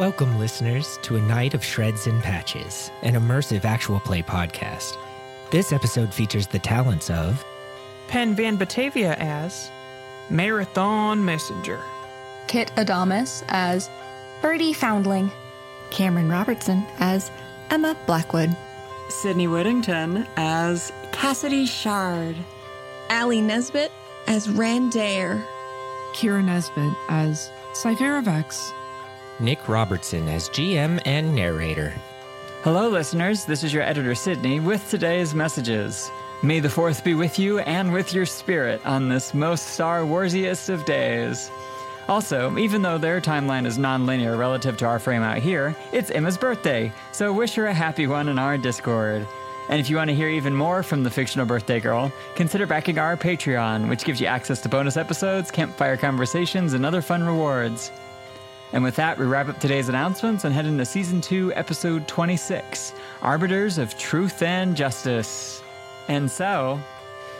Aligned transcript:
Welcome, 0.00 0.38
listeners, 0.38 0.98
to 1.02 1.16
a 1.16 1.20
night 1.20 1.52
of 1.52 1.62
shreds 1.62 2.06
and 2.06 2.22
patches, 2.22 2.90
an 3.02 3.12
immersive 3.12 3.66
actual 3.66 4.00
play 4.00 4.22
podcast. 4.22 4.96
This 5.50 5.74
episode 5.74 6.14
features 6.14 6.46
the 6.46 6.58
talents 6.58 7.10
of 7.10 7.44
Penn 8.08 8.34
Van 8.34 8.56
Batavia 8.56 9.14
as 9.18 9.70
Marathon 10.30 11.22
Messenger, 11.22 11.78
Kit 12.46 12.72
Adames 12.76 13.44
as 13.48 13.90
Birdie 14.40 14.72
Foundling, 14.72 15.30
Cameron 15.90 16.30
Robertson 16.30 16.82
as 16.98 17.30
Emma 17.68 17.94
Blackwood, 18.06 18.56
Sydney 19.10 19.48
Whittington 19.48 20.26
as 20.38 20.90
Cassidy 21.12 21.66
Shard, 21.66 22.36
Alli 23.10 23.42
Nesbit 23.42 23.92
as 24.26 24.48
Randair, 24.48 25.44
Kira 26.14 26.42
Nesbit 26.42 26.94
as 27.10 27.50
Ciphera 27.74 28.24
Vex, 28.24 28.72
Nick 29.40 29.68
Robertson 29.68 30.28
as 30.28 30.48
GM 30.50 31.00
and 31.06 31.34
narrator. 31.34 31.94
Hello, 32.62 32.88
listeners. 32.88 33.46
This 33.46 33.64
is 33.64 33.72
your 33.72 33.82
editor, 33.82 34.14
Sydney, 34.14 34.60
with 34.60 34.88
today's 34.90 35.34
messages. 35.34 36.10
May 36.42 36.60
the 36.60 36.68
fourth 36.68 37.02
be 37.02 37.14
with 37.14 37.38
you 37.38 37.60
and 37.60 37.92
with 37.92 38.12
your 38.12 38.26
spirit 38.26 38.84
on 38.84 39.08
this 39.08 39.32
most 39.32 39.68
Star 39.68 40.02
Warsiest 40.02 40.68
of 40.68 40.84
days. 40.84 41.50
Also, 42.06 42.56
even 42.58 42.82
though 42.82 42.98
their 42.98 43.20
timeline 43.20 43.66
is 43.66 43.78
non-linear 43.78 44.36
relative 44.36 44.76
to 44.78 44.86
our 44.86 44.98
frame 44.98 45.22
out 45.22 45.38
here, 45.38 45.74
it's 45.92 46.10
Emma's 46.10 46.36
birthday, 46.36 46.92
so 47.12 47.32
wish 47.32 47.54
her 47.54 47.66
a 47.66 47.74
happy 47.74 48.06
one 48.06 48.28
in 48.28 48.38
our 48.38 48.58
Discord. 48.58 49.26
And 49.70 49.78
if 49.78 49.88
you 49.88 49.96
want 49.96 50.08
to 50.08 50.16
hear 50.16 50.28
even 50.28 50.54
more 50.54 50.82
from 50.82 51.02
the 51.02 51.10
fictional 51.10 51.46
birthday 51.46 51.78
girl, 51.78 52.12
consider 52.34 52.66
backing 52.66 52.98
our 52.98 53.16
Patreon, 53.16 53.88
which 53.88 54.04
gives 54.04 54.20
you 54.20 54.26
access 54.26 54.60
to 54.62 54.68
bonus 54.68 54.96
episodes, 54.96 55.50
campfire 55.50 55.96
conversations, 55.96 56.72
and 56.72 56.84
other 56.84 57.00
fun 57.00 57.22
rewards. 57.22 57.92
And 58.72 58.84
with 58.84 58.96
that, 58.96 59.18
we 59.18 59.26
wrap 59.26 59.48
up 59.48 59.58
today's 59.58 59.88
announcements 59.88 60.44
and 60.44 60.54
head 60.54 60.64
into 60.66 60.84
Season 60.84 61.20
2, 61.20 61.52
Episode 61.54 62.06
26 62.06 62.94
Arbiters 63.20 63.78
of 63.78 63.98
Truth 63.98 64.42
and 64.42 64.76
Justice. 64.76 65.62
And 66.06 66.30
so, 66.30 66.78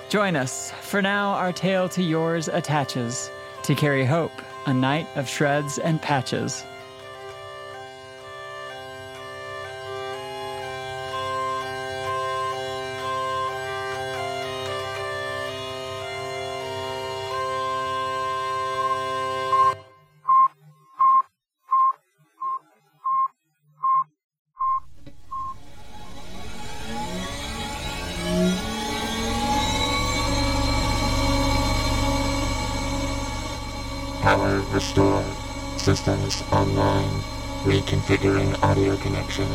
join 0.09 0.35
us, 0.35 0.73
for 0.81 1.01
now 1.01 1.31
our 1.35 1.53
tale 1.53 1.89
to 1.91 2.03
yours 2.03 2.49
attaches, 2.49 3.31
to 3.63 3.77
carry 3.77 4.05
hope, 4.05 4.33
a 4.67 4.75
night 4.75 5.07
of 5.15 5.29
shreds 5.29 5.79
and 5.79 6.03
patches. 6.03 6.65
Reconfiguring 38.11 38.61
audio 38.65 38.97
connection. 38.97 39.47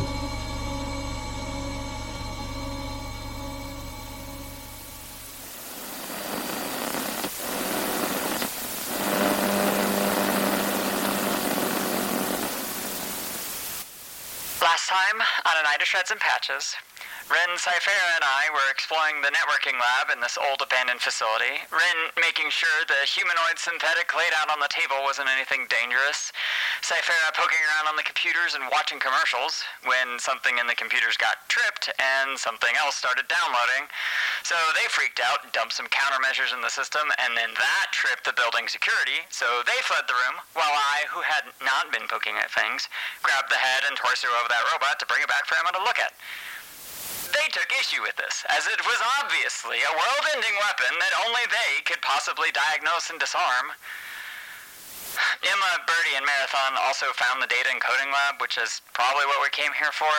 Last 14.62 14.88
time, 14.88 15.20
on 15.44 15.52
a 15.60 15.62
night 15.64 15.82
of 15.82 15.86
shreds 15.86 16.10
and 16.10 16.18
patches, 16.18 16.76
Renn 17.26 17.58
Ciphera 17.58 18.14
and 18.14 18.22
I 18.22 18.46
were 18.54 18.70
exploring 18.70 19.18
the 19.18 19.34
networking 19.34 19.74
lab 19.82 20.14
in 20.14 20.22
this 20.22 20.38
old 20.38 20.62
abandoned 20.62 21.02
facility. 21.02 21.58
Renn 21.74 22.14
making 22.14 22.54
sure 22.54 22.86
the 22.86 23.02
humanoid 23.02 23.58
synthetic 23.58 24.14
laid 24.14 24.30
out 24.38 24.46
on 24.46 24.62
the 24.62 24.70
table 24.70 25.02
wasn't 25.02 25.26
anything 25.26 25.66
dangerous. 25.66 26.30
Ciphera 26.86 27.34
poking 27.34 27.58
around 27.66 27.90
on 27.90 27.98
the 27.98 28.06
computers 28.06 28.54
and 28.54 28.70
watching 28.70 29.02
commercials 29.02 29.66
when 29.82 30.22
something 30.22 30.62
in 30.62 30.70
the 30.70 30.78
computers 30.78 31.18
got 31.18 31.42
tripped 31.50 31.90
and 31.98 32.38
something 32.38 32.70
else 32.78 32.94
started 32.94 33.26
downloading. 33.26 33.90
So 34.46 34.54
they 34.78 34.86
freaked 34.86 35.18
out, 35.18 35.50
dumped 35.50 35.74
some 35.74 35.90
countermeasures 35.90 36.54
in 36.54 36.62
the 36.62 36.70
system, 36.70 37.10
and 37.18 37.34
then 37.34 37.50
that 37.58 37.90
tripped 37.90 38.22
the 38.22 38.38
building 38.38 38.70
security. 38.70 39.26
So 39.34 39.66
they 39.66 39.82
fled 39.82 40.06
the 40.06 40.14
room, 40.14 40.38
while 40.54 40.78
I, 40.94 41.10
who 41.10 41.26
had 41.26 41.50
not 41.58 41.90
been 41.90 42.06
poking 42.06 42.38
at 42.38 42.54
things, 42.54 42.86
grabbed 43.26 43.50
the 43.50 43.58
head 43.58 43.82
and 43.90 43.98
torso 43.98 44.30
of 44.38 44.46
that 44.46 44.62
robot 44.70 45.02
to 45.02 45.10
bring 45.10 45.26
it 45.26 45.30
back 45.30 45.50
for 45.50 45.58
Emma 45.58 45.74
to 45.74 45.82
look 45.82 45.98
at. 45.98 46.14
They 47.32 47.48
took 47.52 47.70
issue 47.78 48.02
with 48.02 48.16
this, 48.16 48.44
as 48.50 48.66
it 48.66 48.80
was 48.84 49.00
obviously 49.22 49.82
a 49.82 49.92
world-ending 49.94 50.56
weapon 50.62 50.92
that 50.98 51.14
only 51.26 51.44
they 51.48 51.82
could 51.84 52.02
possibly 52.02 52.50
diagnose 52.52 53.10
and 53.10 53.18
disarm. 53.18 53.72
Emma, 55.42 55.72
Birdie, 55.88 56.16
and 56.16 56.26
Marathon 56.26 56.76
also 56.84 57.08
found 57.16 57.40
the 57.40 57.48
data 57.48 57.72
encoding 57.72 58.12
lab, 58.12 58.40
which 58.40 58.58
is 58.58 58.82
probably 58.92 59.24
what 59.24 59.40
we 59.40 59.48
came 59.48 59.72
here 59.72 59.92
for. 59.92 60.12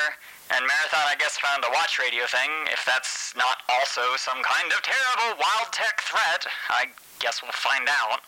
And 0.50 0.66
Marathon, 0.66 1.06
I 1.06 1.16
guess, 1.20 1.38
found 1.38 1.64
a 1.68 1.72
watch 1.76 2.00
radio 2.00 2.26
thing. 2.26 2.50
If 2.72 2.82
that's 2.88 3.36
not 3.36 3.62
also 3.70 4.16
some 4.18 4.42
kind 4.42 4.72
of 4.74 4.82
terrible 4.82 5.38
wild 5.38 5.70
tech 5.70 6.02
threat, 6.02 6.48
I 6.70 6.90
guess 7.20 7.44
we'll 7.44 7.54
find 7.54 7.86
out. 7.86 8.26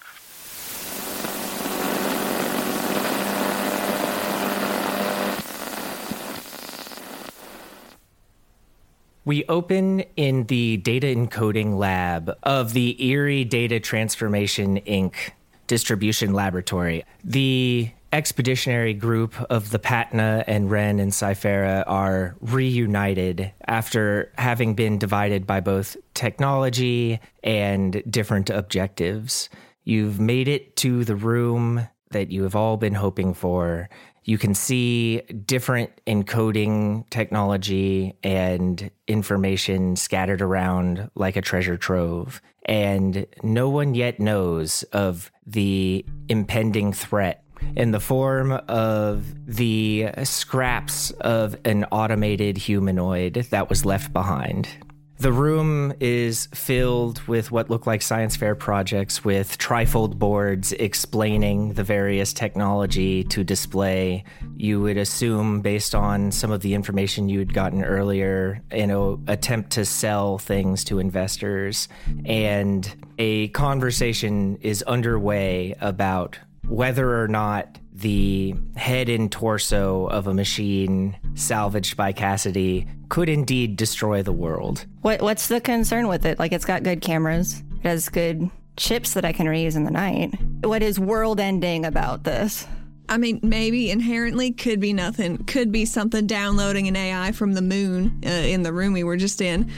We 9.30 9.46
open 9.48 10.00
in 10.16 10.46
the 10.46 10.78
data 10.78 11.06
encoding 11.06 11.78
lab 11.78 12.36
of 12.42 12.74
the 12.74 13.00
Erie 13.12 13.46
Data 13.46 13.80
Transformation 13.80 14.80
Inc. 14.88 15.14
distribution 15.68 16.34
laboratory. 16.34 17.06
The 17.24 17.92
expeditionary 18.12 18.96
group 18.96 19.40
of 19.52 19.70
the 19.70 19.78
Patina 19.78 20.44
and 20.48 20.72
Renn 20.72 21.00
and 21.00 21.12
Ciphera 21.12 21.84
are 21.86 22.38
reunited 22.42 23.52
after 23.68 24.32
having 24.40 24.74
been 24.74 24.98
divided 24.98 25.46
by 25.46 25.60
both 25.60 25.96
technology 26.16 27.20
and 27.44 28.02
different 28.10 28.50
objectives. 28.50 29.48
You've 29.84 30.20
made 30.20 30.48
it 30.48 30.76
to 30.78 31.06
the 31.06 31.16
room 31.16 31.88
that 32.10 32.32
you 32.32 32.42
have 32.42 32.56
all 32.56 32.78
been 32.78 32.96
hoping 32.96 33.36
for. 33.36 33.90
You 34.30 34.38
can 34.38 34.54
see 34.54 35.22
different 35.22 35.90
encoding 36.06 37.10
technology 37.10 38.14
and 38.24 38.92
information 39.08 39.96
scattered 39.96 40.44
around 40.44 41.10
like 41.16 41.36
a 41.36 41.42
treasure 41.42 41.78
trove. 41.78 42.40
And 42.64 43.26
no 43.42 43.70
one 43.70 43.96
yet 43.96 44.20
knows 44.20 44.84
of 44.94 45.32
the 45.48 46.06
impending 46.28 46.94
threat 46.94 47.44
in 47.76 47.90
the 47.90 48.00
form 48.00 48.52
of 48.68 49.26
the 49.48 50.10
scraps 50.26 51.10
of 51.22 51.56
an 51.66 51.86
automated 51.86 52.56
humanoid 52.56 53.34
that 53.50 53.68
was 53.68 53.84
left 53.84 54.14
behind. 54.14 54.70
The 55.19 55.34
room 55.34 55.91
is 56.00 56.47
filled 56.53 57.22
with 57.28 57.52
what 57.52 57.69
look 57.69 57.85
like 57.85 58.02
science 58.02 58.38
fair 58.38 58.56
projects 58.56 59.25
with 59.25 59.57
trifold 59.57 60.18
boards 60.18 60.72
explaining 60.72 61.74
the 61.74 61.84
various 61.84 62.31
technology 62.31 63.25
to 63.25 63.44
display. 63.44 64.24
You 64.56 64.80
would 64.80 64.96
assume, 64.96 65.59
based 65.59 65.94
on 65.94 66.31
some 66.31 66.52
of 66.52 66.62
the 66.62 66.74
information 66.74 67.28
you'd 67.28 67.53
gotten 67.53 67.84
earlier, 67.84 68.62
an 68.72 68.91
attempt 69.28 69.72
to 69.72 69.84
sell 69.84 70.38
things 70.38 70.85
to 70.85 71.00
investors. 71.00 71.90
And 72.24 72.90
a 73.18 73.50
conversation 73.50 74.57
is 74.62 74.83
underway 74.83 75.75
about 75.81 76.39
whether 76.65 77.22
or 77.22 77.27
not 77.27 77.77
the 78.00 78.56
head 78.75 79.10
and 79.10 79.31
torso 79.31 80.07
of 80.07 80.28
a 80.28 80.34
machine 80.34 81.18
salvaged 81.36 81.98
by 81.98 82.12
Cassidy 82.12 82.88
could 83.10 83.30
indeed 83.30 83.75
destroy 83.75 84.24
the 84.24 84.31
world. 84.31 84.86
What 85.01 85.22
what's 85.22 85.48
the 85.48 85.62
concern 85.62 86.07
with 86.07 86.25
it? 86.25 86.40
Like 86.40 86.51
it's 86.51 86.66
got 86.66 86.84
good 86.84 87.01
cameras. 87.01 87.63
It 87.84 87.88
has 87.88 88.10
good 88.10 88.50
chips 88.78 89.13
that 89.13 89.25
I 89.25 89.34
can 89.34 89.48
reuse 89.48 89.75
in 89.75 89.84
the 89.84 89.92
night. 89.92 90.34
What 90.63 90.81
is 90.81 91.00
world 91.00 91.40
ending 91.40 91.86
about 91.86 92.24
this? 92.24 92.68
I 93.10 93.18
mean, 93.18 93.40
maybe 93.42 93.90
inherently 93.90 94.51
could 94.51 94.80
be 94.80 94.94
nothing. 94.94 95.44
Could 95.46 95.72
be 95.72 95.86
something 95.86 96.28
downloading 96.28 96.88
an 96.88 96.96
AI 96.96 97.31
from 97.31 97.54
the 97.54 97.62
moon 97.62 98.22
uh, 98.24 98.30
in 98.30 98.62
the 98.62 98.72
room 98.72 98.94
we 98.94 99.04
were 99.04 99.18
just 99.18 99.42
in. 99.42 99.72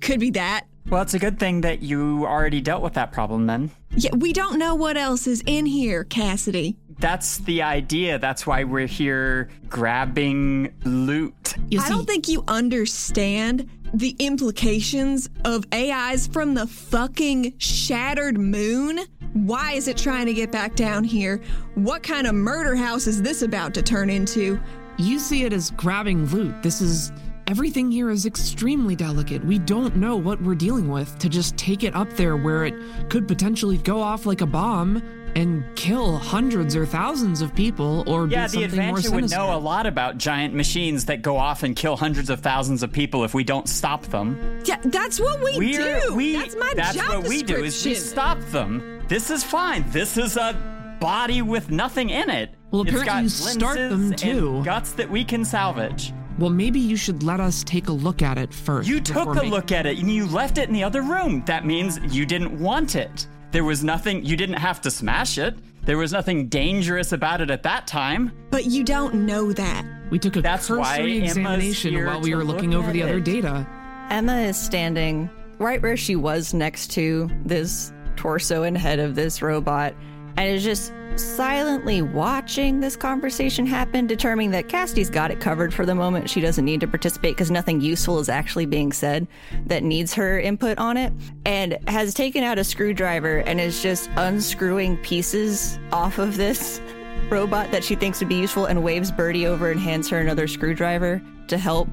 Could 0.00 0.20
be 0.20 0.30
that. 0.30 0.66
Well, 0.88 1.02
it's 1.02 1.14
a 1.14 1.18
good 1.18 1.40
thing 1.40 1.62
that 1.62 1.82
you 1.82 2.24
already 2.24 2.60
dealt 2.60 2.82
with 2.82 2.94
that 2.94 3.10
problem 3.10 3.46
then. 3.46 3.72
Yeah, 3.96 4.14
we 4.14 4.32
don't 4.32 4.56
know 4.56 4.76
what 4.76 4.96
else 4.96 5.26
is 5.26 5.42
in 5.44 5.66
here, 5.66 6.04
Cassidy. 6.04 6.76
That's 6.98 7.38
the 7.38 7.62
idea. 7.62 8.18
That's 8.18 8.46
why 8.46 8.64
we're 8.64 8.86
here 8.86 9.50
grabbing 9.68 10.72
loot. 10.84 11.54
You 11.68 11.80
I 11.80 11.88
don't 11.88 12.06
think 12.06 12.28
you 12.28 12.42
understand 12.48 13.68
the 13.92 14.16
implications 14.18 15.28
of 15.44 15.64
AIs 15.72 16.26
from 16.26 16.54
the 16.54 16.66
fucking 16.66 17.54
shattered 17.58 18.38
moon 18.38 19.00
Why 19.32 19.72
is 19.72 19.86
it 19.86 19.96
trying 19.98 20.26
to 20.26 20.34
get 20.34 20.50
back 20.50 20.74
down 20.74 21.04
here? 21.04 21.42
What 21.74 22.02
kind 22.02 22.26
of 22.26 22.34
murder 22.34 22.74
house 22.74 23.06
is 23.06 23.20
this 23.20 23.42
about 23.42 23.74
to 23.74 23.82
turn 23.82 24.08
into? 24.08 24.58
You 24.96 25.18
see 25.18 25.44
it 25.44 25.52
as 25.52 25.70
grabbing 25.72 26.26
loot. 26.26 26.62
This 26.62 26.80
is. 26.80 27.12
Everything 27.48 27.92
here 27.92 28.10
is 28.10 28.26
extremely 28.26 28.96
delicate. 28.96 29.44
We 29.44 29.60
don't 29.60 29.94
know 29.94 30.16
what 30.16 30.42
we're 30.42 30.56
dealing 30.56 30.88
with 30.88 31.16
to 31.20 31.28
just 31.28 31.56
take 31.56 31.84
it 31.84 31.94
up 31.94 32.10
there 32.14 32.36
where 32.36 32.64
it 32.64 32.74
could 33.08 33.28
potentially 33.28 33.76
go 33.76 34.00
off 34.00 34.26
like 34.26 34.40
a 34.40 34.46
bomb 34.46 35.00
and 35.36 35.64
kill 35.76 36.16
hundreds 36.16 36.74
or 36.74 36.86
thousands 36.86 37.42
of 37.42 37.54
people 37.54 38.02
or 38.08 38.26
Yeah, 38.26 38.48
be 38.48 38.64
the 38.66 38.70
something 38.70 38.86
more 38.88 38.96
Advantia 38.96 39.14
would 39.14 39.30
know 39.30 39.54
a 39.54 39.58
lot 39.60 39.86
about 39.86 40.16
giant 40.16 40.54
machines 40.54 41.04
that 41.04 41.20
go 41.20 41.36
off 41.36 41.62
and 41.62 41.76
kill 41.76 41.94
hundreds 41.96 42.30
of 42.30 42.40
thousands 42.40 42.82
of 42.82 42.90
people 42.90 43.22
if 43.22 43.34
we 43.34 43.44
don't 43.44 43.68
stop 43.68 44.02
them. 44.06 44.60
Yeah, 44.64 44.78
that's 44.84 45.20
what 45.20 45.38
we 45.44 45.58
We're, 45.58 46.00
do. 46.00 46.14
we, 46.14 46.32
that's 46.36 46.56
my 46.56 46.72
that's 46.74 46.96
job 46.96 47.08
what 47.22 47.28
we 47.28 47.42
do 47.42 47.62
is 47.62 47.84
we 47.84 47.94
stop 47.94 48.40
them. 48.50 49.02
This 49.08 49.30
is 49.30 49.44
fine. 49.44 49.84
This 49.90 50.16
is 50.16 50.36
a 50.38 50.96
body 51.00 51.42
with 51.42 51.70
nothing 51.70 52.08
in 52.10 52.30
it. 52.30 52.54
Well, 52.70 52.82
It's 52.82 52.90
apparently 52.90 53.12
got 53.12 53.22
you 53.22 53.28
start 53.28 53.76
them, 53.76 54.12
too. 54.14 54.56
And 54.56 54.64
guts 54.64 54.92
that 54.92 55.10
we 55.10 55.22
can 55.22 55.44
salvage. 55.44 56.12
Well, 56.38 56.50
maybe 56.50 56.80
you 56.80 56.96
should 56.96 57.22
let 57.22 57.40
us 57.40 57.62
take 57.64 57.88
a 57.88 57.92
look 57.92 58.22
at 58.22 58.38
it 58.38 58.52
first. 58.52 58.88
You 58.88 59.00
took 59.00 59.28
a 59.28 59.34
making- 59.34 59.50
look 59.50 59.70
at 59.70 59.86
it 59.86 59.98
and 59.98 60.10
you 60.10 60.26
left 60.26 60.58
it 60.58 60.68
in 60.68 60.74
the 60.74 60.82
other 60.84 61.02
room. 61.02 61.42
That 61.46 61.64
means 61.66 61.98
you 62.08 62.24
didn't 62.26 62.58
want 62.58 62.96
it. 62.96 63.26
There 63.56 63.64
was 63.64 63.82
nothing, 63.82 64.22
you 64.22 64.36
didn't 64.36 64.58
have 64.58 64.82
to 64.82 64.90
smash 64.90 65.38
it. 65.38 65.54
There 65.86 65.96
was 65.96 66.12
nothing 66.12 66.48
dangerous 66.48 67.12
about 67.12 67.40
it 67.40 67.50
at 67.50 67.62
that 67.62 67.86
time. 67.86 68.30
But 68.50 68.66
you 68.66 68.84
don't 68.84 69.14
know 69.24 69.50
that. 69.50 69.82
We 70.10 70.18
took 70.18 70.36
a 70.36 70.42
That's 70.42 70.68
why 70.68 70.98
cursory 70.98 71.24
examination 71.24 72.04
while 72.04 72.20
we 72.20 72.34
were 72.34 72.44
looking 72.44 72.72
look 72.72 72.80
over 72.80 72.88
at 72.88 72.92
the 72.92 73.02
other 73.02 73.18
data. 73.18 73.66
Emma 74.10 74.40
is 74.40 74.58
standing 74.58 75.30
right 75.58 75.80
where 75.80 75.96
she 75.96 76.16
was 76.16 76.52
next 76.52 76.90
to 76.90 77.30
this 77.46 77.94
torso 78.16 78.62
and 78.62 78.76
head 78.76 78.98
of 78.98 79.14
this 79.14 79.40
robot 79.40 79.94
and 80.36 80.48
is 80.48 80.64
just 80.64 80.92
silently 81.16 82.02
watching 82.02 82.80
this 82.80 82.96
conversation 82.96 83.66
happen, 83.66 84.06
determining 84.06 84.50
that 84.50 84.68
Cassidy's 84.68 85.10
got 85.10 85.30
it 85.30 85.40
covered 85.40 85.72
for 85.72 85.86
the 85.86 85.94
moment. 85.94 86.28
She 86.28 86.40
doesn't 86.40 86.64
need 86.64 86.80
to 86.80 86.86
participate 86.86 87.36
because 87.36 87.50
nothing 87.50 87.80
useful 87.80 88.18
is 88.18 88.28
actually 88.28 88.66
being 88.66 88.92
said 88.92 89.26
that 89.66 89.82
needs 89.82 90.12
her 90.14 90.38
input 90.38 90.78
on 90.78 90.96
it, 90.96 91.12
and 91.44 91.78
has 91.88 92.14
taken 92.14 92.44
out 92.44 92.58
a 92.58 92.64
screwdriver 92.64 93.38
and 93.38 93.60
is 93.60 93.82
just 93.82 94.10
unscrewing 94.16 94.96
pieces 94.98 95.78
off 95.92 96.18
of 96.18 96.36
this 96.36 96.80
robot 97.30 97.70
that 97.72 97.82
she 97.82 97.94
thinks 97.94 98.20
would 98.20 98.28
be 98.28 98.36
useful 98.36 98.66
and 98.66 98.82
waves 98.82 99.10
Birdie 99.10 99.46
over 99.46 99.70
and 99.70 99.80
hands 99.80 100.08
her 100.10 100.18
another 100.18 100.46
screwdriver 100.46 101.22
to 101.48 101.58
help. 101.58 101.88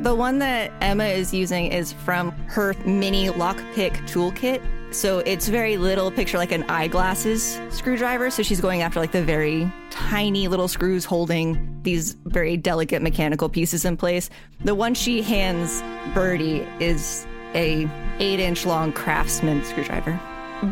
The 0.00 0.14
one 0.14 0.38
that 0.40 0.72
Emma 0.80 1.04
is 1.04 1.32
using 1.32 1.66
is 1.66 1.92
from 1.92 2.32
her 2.48 2.74
mini 2.84 3.28
lockpick 3.28 3.92
toolkit. 4.08 4.60
So 4.92 5.20
it's 5.20 5.48
very 5.48 5.78
little 5.78 6.10
picture 6.10 6.36
like 6.36 6.52
an 6.52 6.64
eyeglasses 6.68 7.60
screwdriver. 7.70 8.30
So 8.30 8.42
she's 8.42 8.60
going 8.60 8.82
after 8.82 9.00
like 9.00 9.12
the 9.12 9.22
very 9.22 9.70
tiny 9.90 10.48
little 10.48 10.68
screws 10.68 11.04
holding 11.04 11.80
these 11.82 12.14
very 12.26 12.56
delicate 12.56 13.02
mechanical 13.02 13.48
pieces 13.48 13.84
in 13.84 13.96
place. 13.96 14.28
The 14.64 14.74
one 14.74 14.94
she 14.94 15.22
hands 15.22 15.82
Birdie 16.14 16.66
is 16.78 17.26
a 17.54 17.88
eight 18.18 18.40
inch 18.40 18.66
long 18.66 18.92
craftsman 18.92 19.64
screwdriver. 19.64 20.20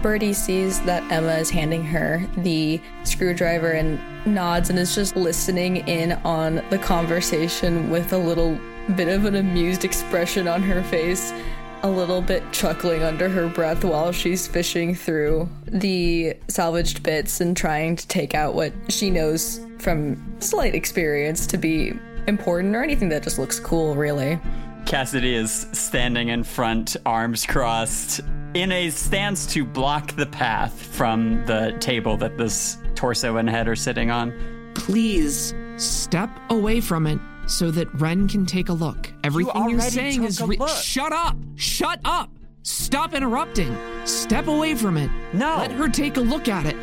Birdie 0.02 0.34
sees 0.34 0.80
that 0.82 1.02
Emma 1.10 1.34
is 1.34 1.50
handing 1.50 1.82
her 1.84 2.24
the 2.36 2.80
screwdriver 3.02 3.72
and 3.72 3.98
nods 4.24 4.70
and 4.70 4.78
is 4.78 4.94
just 4.94 5.16
listening 5.16 5.78
in 5.88 6.12
on 6.24 6.62
the 6.70 6.78
conversation 6.78 7.90
with 7.90 8.12
a 8.12 8.18
little 8.18 8.58
bit 8.94 9.08
of 9.08 9.24
an 9.24 9.34
amused 9.34 9.84
expression 9.84 10.46
on 10.46 10.62
her 10.62 10.82
face, 10.84 11.32
a 11.82 11.90
little 11.90 12.20
bit 12.20 12.42
chuckling 12.52 13.02
under 13.02 13.28
her 13.28 13.48
breath 13.48 13.84
while 13.84 14.12
she's 14.12 14.46
fishing 14.46 14.94
through 14.94 15.48
the 15.66 16.34
salvaged 16.48 17.02
bits 17.02 17.40
and 17.40 17.56
trying 17.56 17.96
to 17.96 18.06
take 18.08 18.34
out 18.34 18.54
what 18.54 18.72
she 18.88 19.10
knows 19.10 19.60
from 19.78 20.22
slight 20.40 20.74
experience 20.74 21.46
to 21.46 21.56
be 21.56 21.92
important 22.26 22.76
or 22.76 22.82
anything 22.82 23.08
that 23.08 23.22
just 23.22 23.38
looks 23.38 23.58
cool, 23.58 23.94
really. 23.94 24.38
Cassidy 24.86 25.34
is 25.34 25.66
standing 25.72 26.28
in 26.28 26.44
front, 26.44 26.96
arms 27.06 27.46
crossed, 27.46 28.20
in 28.54 28.72
a 28.72 28.90
stance 28.90 29.46
to 29.46 29.64
block 29.64 30.12
the 30.16 30.26
path 30.26 30.82
from 30.82 31.44
the 31.46 31.76
table 31.80 32.16
that 32.16 32.36
this 32.36 32.78
torso 32.94 33.36
and 33.36 33.48
head 33.48 33.68
are 33.68 33.76
sitting 33.76 34.10
on. 34.10 34.32
Please 34.74 35.54
step 35.76 36.30
away 36.50 36.80
from 36.80 37.06
it 37.06 37.18
so 37.50 37.70
that 37.72 37.92
Renn 37.92 38.28
can 38.30 38.46
take 38.46 38.68
a 38.68 38.72
look. 38.72 39.12
Everything 39.24 39.68
you're 39.68 39.80
saying 39.80 40.24
is 40.24 40.40
re- 40.40 40.58
shut 40.82 41.12
up. 41.12 41.36
Shut 41.56 42.00
up. 42.04 42.30
Stop 42.62 43.14
interrupting. 43.14 43.76
Step 44.04 44.46
away 44.46 44.74
from 44.74 44.96
it. 44.96 45.10
No. 45.32 45.56
Let 45.58 45.72
her 45.72 45.88
take 45.88 46.16
a 46.16 46.20
look 46.20 46.48
at 46.48 46.66
it. 46.66 46.76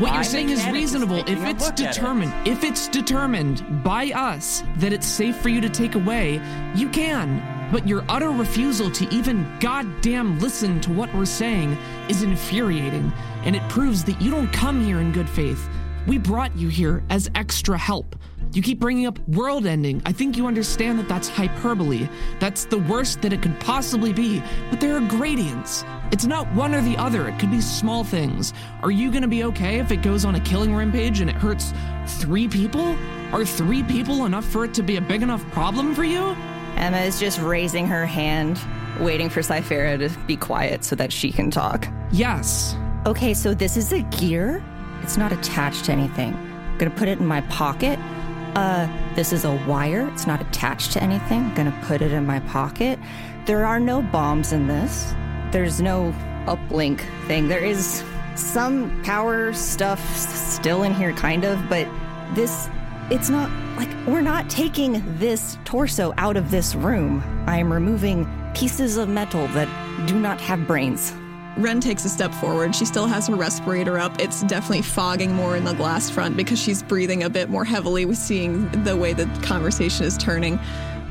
What 0.00 0.14
you're 0.14 0.24
saying 0.24 0.50
is 0.50 0.64
reasonable 0.68 1.18
if 1.26 1.42
it's 1.44 1.68
at 1.68 1.80
it. 1.80 1.86
determined. 1.92 2.32
If 2.46 2.62
it's 2.62 2.88
determined 2.88 3.82
by 3.82 4.10
us 4.10 4.62
that 4.76 4.92
it's 4.92 5.06
safe 5.06 5.36
for 5.36 5.48
you 5.48 5.60
to 5.60 5.68
take 5.68 5.94
away, 5.94 6.40
you 6.74 6.88
can. 6.88 7.42
But 7.72 7.86
your 7.86 8.04
utter 8.08 8.30
refusal 8.30 8.90
to 8.92 9.12
even 9.14 9.46
goddamn 9.60 10.38
listen 10.40 10.80
to 10.82 10.92
what 10.92 11.12
we're 11.14 11.26
saying 11.26 11.76
is 12.08 12.22
infuriating, 12.22 13.12
and 13.44 13.56
it 13.56 13.62
proves 13.68 14.04
that 14.04 14.20
you 14.22 14.30
don't 14.30 14.52
come 14.52 14.80
here 14.84 15.00
in 15.00 15.12
good 15.12 15.28
faith. 15.28 15.68
We 16.06 16.16
brought 16.16 16.56
you 16.56 16.68
here 16.68 17.02
as 17.10 17.28
extra 17.34 17.76
help. 17.76 18.16
You 18.52 18.62
keep 18.62 18.80
bringing 18.80 19.06
up 19.06 19.18
world 19.28 19.66
ending. 19.66 20.00
I 20.06 20.12
think 20.12 20.36
you 20.36 20.46
understand 20.46 20.98
that 20.98 21.08
that's 21.08 21.28
hyperbole. 21.28 22.08
That's 22.40 22.64
the 22.64 22.78
worst 22.78 23.22
that 23.22 23.32
it 23.32 23.42
could 23.42 23.58
possibly 23.60 24.12
be. 24.12 24.42
But 24.70 24.80
there 24.80 24.96
are 24.96 25.06
gradients. 25.06 25.84
It's 26.12 26.24
not 26.24 26.50
one 26.54 26.74
or 26.74 26.80
the 26.80 26.96
other. 26.96 27.28
It 27.28 27.38
could 27.38 27.50
be 27.50 27.60
small 27.60 28.04
things. 28.04 28.54
Are 28.82 28.90
you 28.90 29.10
going 29.10 29.22
to 29.22 29.28
be 29.28 29.44
okay 29.44 29.78
if 29.78 29.90
it 29.90 30.02
goes 30.02 30.24
on 30.24 30.34
a 30.34 30.40
killing 30.40 30.74
rampage 30.74 31.20
and 31.20 31.28
it 31.28 31.36
hurts 31.36 31.74
three 32.06 32.48
people? 32.48 32.96
Are 33.32 33.44
three 33.44 33.82
people 33.82 34.24
enough 34.24 34.46
for 34.46 34.64
it 34.64 34.72
to 34.74 34.82
be 34.82 34.96
a 34.96 35.00
big 35.02 35.22
enough 35.22 35.44
problem 35.50 35.94
for 35.94 36.04
you? 36.04 36.34
Emma 36.76 36.98
is 36.98 37.20
just 37.20 37.40
raising 37.40 37.86
her 37.86 38.06
hand, 38.06 38.58
waiting 39.00 39.28
for 39.28 39.40
Ciphera 39.40 39.98
to 39.98 40.18
be 40.20 40.36
quiet 40.36 40.84
so 40.84 40.96
that 40.96 41.12
she 41.12 41.30
can 41.30 41.50
talk. 41.50 41.86
Yes. 42.12 42.74
Okay, 43.04 43.34
so 43.34 43.52
this 43.52 43.76
is 43.76 43.92
a 43.92 44.00
gear. 44.02 44.62
It's 45.02 45.18
not 45.18 45.32
attached 45.32 45.84
to 45.86 45.92
anything. 45.92 46.34
I'm 46.34 46.78
gonna 46.78 46.90
put 46.90 47.08
it 47.08 47.18
in 47.18 47.26
my 47.26 47.42
pocket. 47.42 47.98
Uh, 48.54 48.88
this 49.14 49.32
is 49.32 49.44
a 49.44 49.54
wire. 49.66 50.08
It's 50.08 50.26
not 50.26 50.40
attached 50.40 50.92
to 50.92 51.02
anything. 51.02 51.44
I'm 51.44 51.54
gonna 51.54 51.80
put 51.84 52.02
it 52.02 52.12
in 52.12 52.26
my 52.26 52.40
pocket. 52.40 52.98
There 53.46 53.64
are 53.64 53.80
no 53.80 54.02
bombs 54.02 54.52
in 54.52 54.66
this. 54.66 55.14
There's 55.52 55.80
no 55.80 56.14
uplink 56.46 57.00
thing. 57.26 57.48
There 57.48 57.64
is 57.64 58.02
some 58.34 59.02
power 59.02 59.52
stuff 59.52 60.00
still 60.16 60.82
in 60.82 60.94
here, 60.94 61.12
kind 61.12 61.44
of, 61.44 61.68
but 61.68 61.86
this, 62.34 62.68
it's 63.10 63.28
not 63.28 63.50
like 63.76 63.88
we're 64.06 64.20
not 64.20 64.48
taking 64.50 65.02
this 65.18 65.58
torso 65.64 66.12
out 66.18 66.36
of 66.36 66.50
this 66.50 66.74
room. 66.74 67.22
I 67.46 67.58
am 67.58 67.72
removing 67.72 68.28
pieces 68.54 68.96
of 68.96 69.08
metal 69.08 69.46
that 69.48 69.68
do 70.06 70.18
not 70.18 70.40
have 70.40 70.66
brains. 70.66 71.12
Renn 71.58 71.80
takes 71.80 72.04
a 72.04 72.08
step 72.08 72.32
forward. 72.34 72.72
She 72.72 72.84
still 72.84 73.06
has 73.06 73.26
her 73.26 73.34
respirator 73.34 73.98
up. 73.98 74.20
It's 74.20 74.42
definitely 74.44 74.82
fogging 74.82 75.32
more 75.32 75.56
in 75.56 75.64
the 75.64 75.72
glass 75.72 76.08
front 76.08 76.36
because 76.36 76.56
she's 76.60 76.84
breathing 76.84 77.24
a 77.24 77.30
bit 77.30 77.50
more 77.50 77.64
heavily 77.64 78.04
with 78.04 78.16
seeing 78.16 78.70
the 78.84 78.96
way 78.96 79.12
the 79.12 79.26
conversation 79.42 80.06
is 80.06 80.16
turning. 80.16 80.60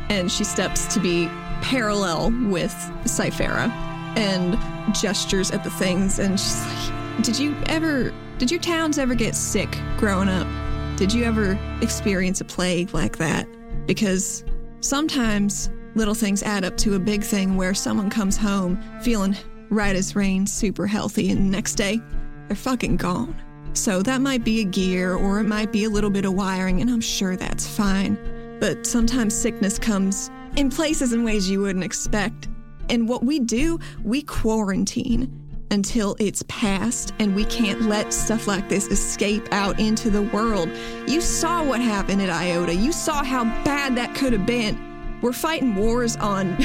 And 0.08 0.32
she 0.32 0.46
steps 0.46 0.92
to 0.94 1.02
be 1.02 1.28
parallel 1.62 2.32
with 2.50 2.74
Ciphera 3.04 3.70
and 4.16 4.58
gestures 4.96 5.52
at 5.52 5.66
the 5.66 5.70
things. 5.70 6.18
And 6.18 6.40
she's 6.40 6.66
like, 6.66 7.24
Did 7.24 7.38
you 7.38 7.54
ever, 7.66 8.14
did 8.38 8.50
your 8.50 8.62
towns 8.62 8.98
ever 8.98 9.16
get 9.16 9.36
sick 9.36 9.78
growing 9.98 10.30
up? 10.30 10.48
Did 10.96 11.12
you 11.12 11.26
ever 11.26 11.60
experience 11.82 12.40
a 12.40 12.46
plague 12.46 12.94
like 12.94 13.18
that? 13.18 13.50
Because 13.86 14.46
sometimes 14.80 15.70
little 15.96 16.14
things 16.14 16.42
add 16.42 16.64
up 16.64 16.78
to 16.78 16.96
a 16.96 17.00
big 17.00 17.22
thing 17.22 17.58
where 17.58 17.74
someone 17.74 18.10
comes 18.10 18.38
home 18.38 18.82
feeling 19.02 19.36
right 19.70 19.96
as 19.96 20.16
rain, 20.16 20.46
super 20.46 20.88
healthy, 20.88 21.30
and 21.32 21.52
next 21.52 21.76
day 21.76 22.02
they're 22.48 22.56
fucking 22.56 22.98
gone. 22.98 23.36
So 23.74 24.02
that 24.02 24.22
might 24.22 24.44
be 24.44 24.62
a 24.62 24.64
gear 24.64 25.16
or 25.16 25.40
it 25.40 25.44
might 25.44 25.72
be 25.72 25.84
a 25.84 25.90
little 25.90 26.10
bit 26.10 26.26
of 26.26 26.34
wiring, 26.34 26.82
and 26.82 26.90
I'm 26.90 27.02
sure 27.02 27.36
that's 27.36 27.68
fine. 27.68 28.18
But 28.60 28.88
sometimes 28.88 29.36
sickness 29.36 29.78
comes 29.78 30.32
in 30.56 30.70
places 30.70 31.14
and 31.14 31.24
ways 31.24 31.50
you 31.50 31.62
wouldn't 31.62 31.86
expect. 31.86 32.48
And 32.90 33.08
what 33.08 33.24
we 33.24 33.40
do, 33.40 33.80
we 34.04 34.24
quarantine 34.24 35.48
until 35.70 36.16
it's 36.20 36.44
past 36.48 37.14
and 37.20 37.36
we 37.36 37.46
can't 37.46 37.84
let 37.84 38.14
stuff 38.14 38.48
like 38.48 38.70
this 38.70 38.88
escape 38.88 39.48
out 39.52 39.80
into 39.80 40.10
the 40.10 40.22
world. 40.22 40.70
You 41.08 41.22
saw 41.22 41.64
what 41.64 41.82
happened 41.82 42.22
at 42.22 42.30
Iota. 42.30 42.74
You 42.74 42.92
saw 42.92 43.24
how 43.24 43.44
bad 43.64 43.96
that 43.98 44.16
could 44.16 44.34
have 44.34 44.46
been. 44.46 44.88
We're 45.22 45.34
fighting 45.34 45.76
wars 45.76 46.16
on 46.18 46.56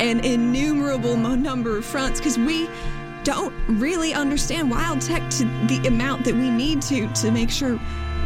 an 0.00 0.20
innumerable 0.24 1.16
number 1.16 1.76
of 1.76 1.84
fronts 1.84 2.18
because 2.20 2.38
we 2.38 2.68
don't 3.22 3.52
really 3.68 4.14
understand 4.14 4.70
wild 4.70 5.00
tech 5.02 5.28
to 5.30 5.44
the 5.68 5.82
amount 5.86 6.24
that 6.24 6.34
we 6.34 6.50
need 6.50 6.80
to 6.82 7.06
to 7.14 7.30
make 7.30 7.50
sure 7.50 7.78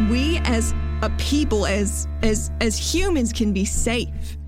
we 0.09 0.38
as 0.45 0.73
a 1.03 1.11
people 1.19 1.67
as 1.67 2.07
as 2.23 2.50
as 2.61 2.76
humans 2.79 3.33
can 3.33 3.53
be 3.53 3.64
safe. 3.64 4.38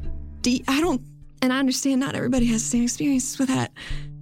Do 0.43 0.53
you- 0.53 0.65
I 0.69 0.81
don't 0.81 1.03
and 1.43 1.53
I 1.53 1.59
understand 1.59 2.01
not 2.01 2.15
everybody 2.15 2.47
has 2.47 2.63
the 2.63 2.69
same 2.69 2.85
experiences 2.85 3.39
with 3.39 3.49
that, 3.49 3.73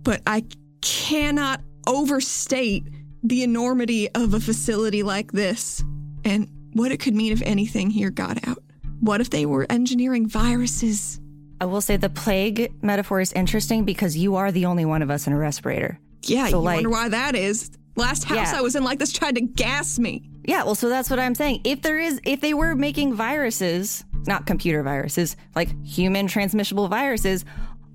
but 0.02 0.22
I 0.26 0.44
cannot 0.80 1.60
overstate 1.86 2.84
the 3.22 3.42
enormity 3.42 4.08
of 4.14 4.34
a 4.34 4.40
facility 4.40 5.02
like 5.02 5.32
this 5.32 5.84
and 6.24 6.48
what 6.72 6.90
it 6.90 6.98
could 6.98 7.14
mean 7.14 7.32
if 7.32 7.42
anything 7.42 7.90
here 7.90 8.10
got 8.10 8.46
out. 8.48 8.63
What 9.04 9.20
if 9.20 9.28
they 9.28 9.44
were 9.44 9.66
engineering 9.68 10.26
viruses? 10.26 11.20
I 11.60 11.66
will 11.66 11.82
say 11.82 11.98
the 11.98 12.08
plague 12.08 12.72
metaphor 12.82 13.20
is 13.20 13.34
interesting 13.34 13.84
because 13.84 14.16
you 14.16 14.36
are 14.36 14.50
the 14.50 14.64
only 14.64 14.86
one 14.86 15.02
of 15.02 15.10
us 15.10 15.26
in 15.26 15.34
a 15.34 15.36
respirator. 15.36 15.98
Yeah, 16.22 16.48
So, 16.48 16.58
you 16.60 16.64
like- 16.64 16.76
wonder 16.76 16.88
why 16.88 17.10
that 17.10 17.36
is. 17.36 17.70
Last 17.96 18.24
house 18.24 18.50
Yeah. 18.52 18.58
I 18.58 18.62
was 18.62 18.74
in 18.74 18.82
like 18.82 18.98
this 18.98 19.12
tried 19.12 19.34
to 19.34 19.42
gas 19.42 19.98
me. 19.98 20.22
Yeah, 20.46 20.64
well, 20.64 20.74
so 20.74 20.88
that's 20.88 21.10
what 21.10 21.18
I'm 21.18 21.34
saying. 21.34 21.60
If 21.64 21.82
there 21.82 21.98
is, 21.98 22.18
if 22.24 22.40
they 22.40 22.54
were 22.54 22.74
making 22.74 23.12
viruses, 23.14 24.04
not 24.26 24.46
computer 24.46 24.82
viruses, 24.82 25.36
like 25.54 25.68
human 25.86 26.26
transmissible 26.26 26.88
viruses, 26.88 27.44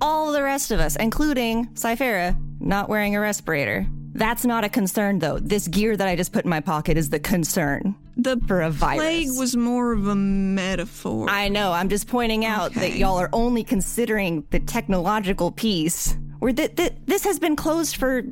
all 0.02 0.32
the 0.32 0.44
rest 0.44 0.70
of 0.70 0.80
us, 0.80 0.96
including 0.96 1.70
Ciphera, 1.74 2.38
not 2.60 2.88
wearing 2.88 3.16
a 3.16 3.20
respirator. 3.20 3.88
That's 4.14 4.46
not 4.46 4.64
a 4.64 4.70
concern, 4.70 5.18
though. 5.20 5.40
This 5.40 5.68
gear 5.68 5.98
that 5.98 6.08
I 6.08 6.16
just 6.16 6.32
put 6.34 6.46
in 6.46 6.50
my 6.52 6.60
pocket 6.60 6.98
is 6.98 7.10
the 7.10 7.20
concern 7.20 7.96
The 8.24 8.40
for 8.48 8.62
a 8.62 8.70
virus. 8.70 8.98
plague 9.02 9.38
was 9.38 9.56
more 9.56 9.94
of 9.94 10.08
a 10.08 10.16
metaphor. 10.16 11.30
I 11.30 11.48
know. 11.48 11.72
I'm 11.72 11.90
just 11.90 12.08
pointing 12.08 12.44
out 12.46 12.74
that 12.74 12.94
y'all 12.96 13.18
are 13.18 13.30
only 13.34 13.64
considering 13.64 14.44
the 14.50 14.60
technological 14.60 15.52
piece. 15.52 16.16
Where 16.40 16.54
th- 16.54 16.76
th- 16.76 16.94
this 17.06 17.24
has 17.26 17.38
been 17.40 17.56
closed 17.56 17.96
for 17.98 18.24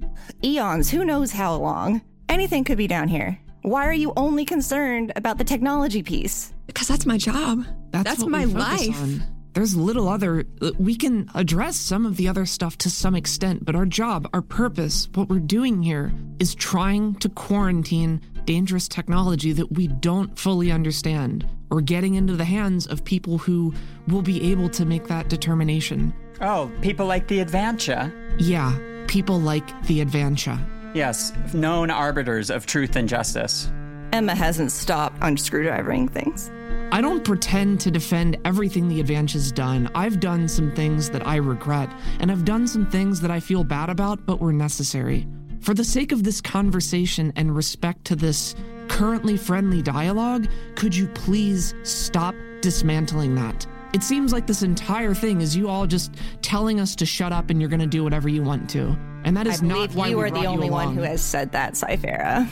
eons. 0.44 0.90
Who 0.90 1.04
knows 1.06 1.32
how 1.32 1.56
long? 1.56 2.02
Anything 2.30 2.64
could 2.64 2.78
be 2.78 2.88
down 2.88 3.08
here. 3.08 3.38
Why 3.64 3.86
are 3.86 3.94
you 3.94 4.14
only 4.16 4.46
concerned 4.46 5.12
about 5.16 5.38
the 5.38 5.44
technology 5.44 6.04
piece? 6.04 6.54
because 6.68 6.88
that's 6.90 7.06
my 7.06 7.18
job. 7.18 7.66
That's, 7.92 8.20
what 8.20 8.30
my 8.30 8.46
we 8.46 8.52
focus 8.54 8.88
life. 8.90 9.02
on. 9.02 9.24
There's 9.54 9.76
little 9.76 10.08
other. 10.10 10.46
uh, 10.62 10.72
We 10.78 10.96
can 10.96 11.30
address 11.34 11.78
some 11.78 12.06
of 12.06 12.18
the 12.18 12.28
other 12.28 12.46
stuff 12.46 12.78
to 12.80 12.90
some 12.90 13.16
extent, 13.16 13.64
but 13.66 13.74
our 13.74 13.86
job, 13.86 14.30
our 14.34 14.42
purpose, 14.42 15.08
what 15.16 15.30
we're 15.30 15.40
doing 15.40 15.82
here 15.82 16.12
is 16.40 16.54
trying 16.54 17.16
to 17.16 17.30
quarantine 17.30 18.22
dangerous 18.48 18.88
technology 18.88 19.52
that 19.52 19.72
we 19.74 19.88
don't 19.88 20.40
fully 20.40 20.72
understand 20.72 21.48
or 21.70 21.82
getting 21.82 22.16
into 22.16 22.36
the 22.36 22.46
hands 22.46 22.88
of 22.88 23.04
people 23.04 23.38
who 23.38 23.74
will 24.08 24.24
be 24.24 24.52
able 24.52 24.70
to 24.70 24.86
make 24.86 25.06
that 25.08 25.30
determination. 25.30 26.14
Oh, 26.42 26.72
people 26.82 27.06
like 27.06 27.28
the 27.28 27.44
Advantia. 27.44 28.12
Yeah, 28.40 28.76
people 29.08 29.40
like 29.40 29.68
the 29.84 30.04
Advantia. 30.04 30.66
Yes, 30.96 31.34
known 31.54 31.92
arbiters 31.92 32.50
of 32.50 32.66
truth 32.66 32.96
and 32.96 33.08
justice. 33.08 33.70
Emma 34.14 34.34
hasn't 34.34 34.72
stopped 34.72 35.18
unscrewdrivering 35.22 36.08
things. 36.08 36.50
I 36.94 37.02
don't 37.02 37.26
pretend 37.26 37.82
to 37.82 37.92
defend 37.92 38.38
everything 38.46 38.88
the 38.88 39.04
Advantia 39.04 39.34
has 39.34 39.52
done. 39.52 39.92
I've 39.94 40.22
done 40.22 40.48
some 40.48 40.72
things 40.72 41.10
that 41.10 41.28
I 41.28 41.36
regret, 41.36 41.90
and 42.22 42.32
I've 42.32 42.46
done 42.46 42.66
some 42.66 42.90
things 42.90 43.20
that 43.20 43.30
I 43.30 43.42
feel 43.42 43.66
bad 43.66 43.90
about 43.90 44.26
but 44.26 44.40
were 44.40 44.54
necessary. 44.54 45.28
For 45.62 45.74
the 45.74 45.84
sake 45.84 46.12
of 46.12 46.24
this 46.24 46.42
conversation 46.42 47.34
and 47.36 47.56
respect 47.56 48.06
to 48.06 48.16
this 48.16 48.56
currently 48.88 49.38
friendly 49.38 49.82
dialogue, 49.82 50.48
could 50.76 50.96
you 50.96 51.08
please 51.08 51.74
stop 51.84 52.36
dismantling 52.62 53.36
that? 53.36 53.66
It 53.94 54.04
seems 54.04 54.34
like 54.34 54.48
this 54.48 54.64
entire 54.64 55.14
thing 55.14 55.42
is 55.42 55.56
you 55.56 55.70
all 55.70 55.88
just 55.88 56.14
telling 56.42 56.80
us 56.80 56.96
to 56.98 57.06
shut 57.06 57.32
up 57.32 57.50
and 57.50 57.60
you're 57.60 57.70
going 57.70 57.80
to 57.80 57.88
do 57.88 58.04
whatever 58.04 58.30
you 58.30 58.44
want 58.44 58.70
to. 58.72 58.98
And 59.24 59.36
that 59.36 59.48
is 59.48 59.62
I 59.62 59.66
not 59.66 59.94
why 59.94 60.08
you 60.08 60.18
we 60.18 60.24
are 60.24 60.32
the 60.32 60.46
only 60.46 60.70
one 60.70 60.96
who 60.96 61.02
has 61.02 61.22
said 61.22 61.52
that, 61.54 61.74
Ciphera. 61.74 62.48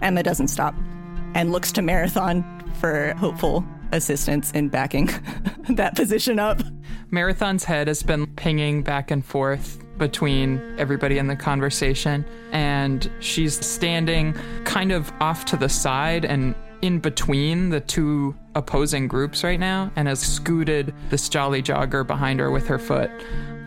Emma 0.00 0.22
doesn't 0.22 0.48
stop 0.48 0.74
and 1.34 1.52
looks 1.52 1.70
to 1.72 1.82
Marathon 1.82 2.44
for 2.80 3.14
hopeful 3.14 3.64
assistance 3.92 4.50
in 4.52 4.68
backing 4.68 5.10
that 5.68 5.96
position 5.96 6.38
up. 6.38 6.62
Marathon's 7.10 7.64
head 7.64 7.88
has 7.88 8.02
been 8.02 8.26
pinging 8.26 8.82
back 8.82 9.10
and 9.10 9.24
forth 9.24 9.78
between 10.00 10.74
everybody 10.78 11.18
in 11.18 11.28
the 11.28 11.36
conversation, 11.36 12.24
and 12.50 13.08
she's 13.20 13.64
standing 13.64 14.32
kind 14.64 14.90
of 14.90 15.12
off 15.20 15.44
to 15.44 15.56
the 15.56 15.68
side 15.68 16.24
and 16.24 16.56
in 16.82 16.98
between 16.98 17.68
the 17.68 17.80
two 17.80 18.34
opposing 18.56 19.06
groups 19.06 19.44
right 19.44 19.60
now, 19.60 19.92
and 19.94 20.08
has 20.08 20.18
scooted 20.18 20.92
this 21.10 21.28
jolly 21.28 21.62
jogger 21.62 22.04
behind 22.04 22.40
her 22.40 22.50
with 22.50 22.66
her 22.66 22.78
foot 22.78 23.10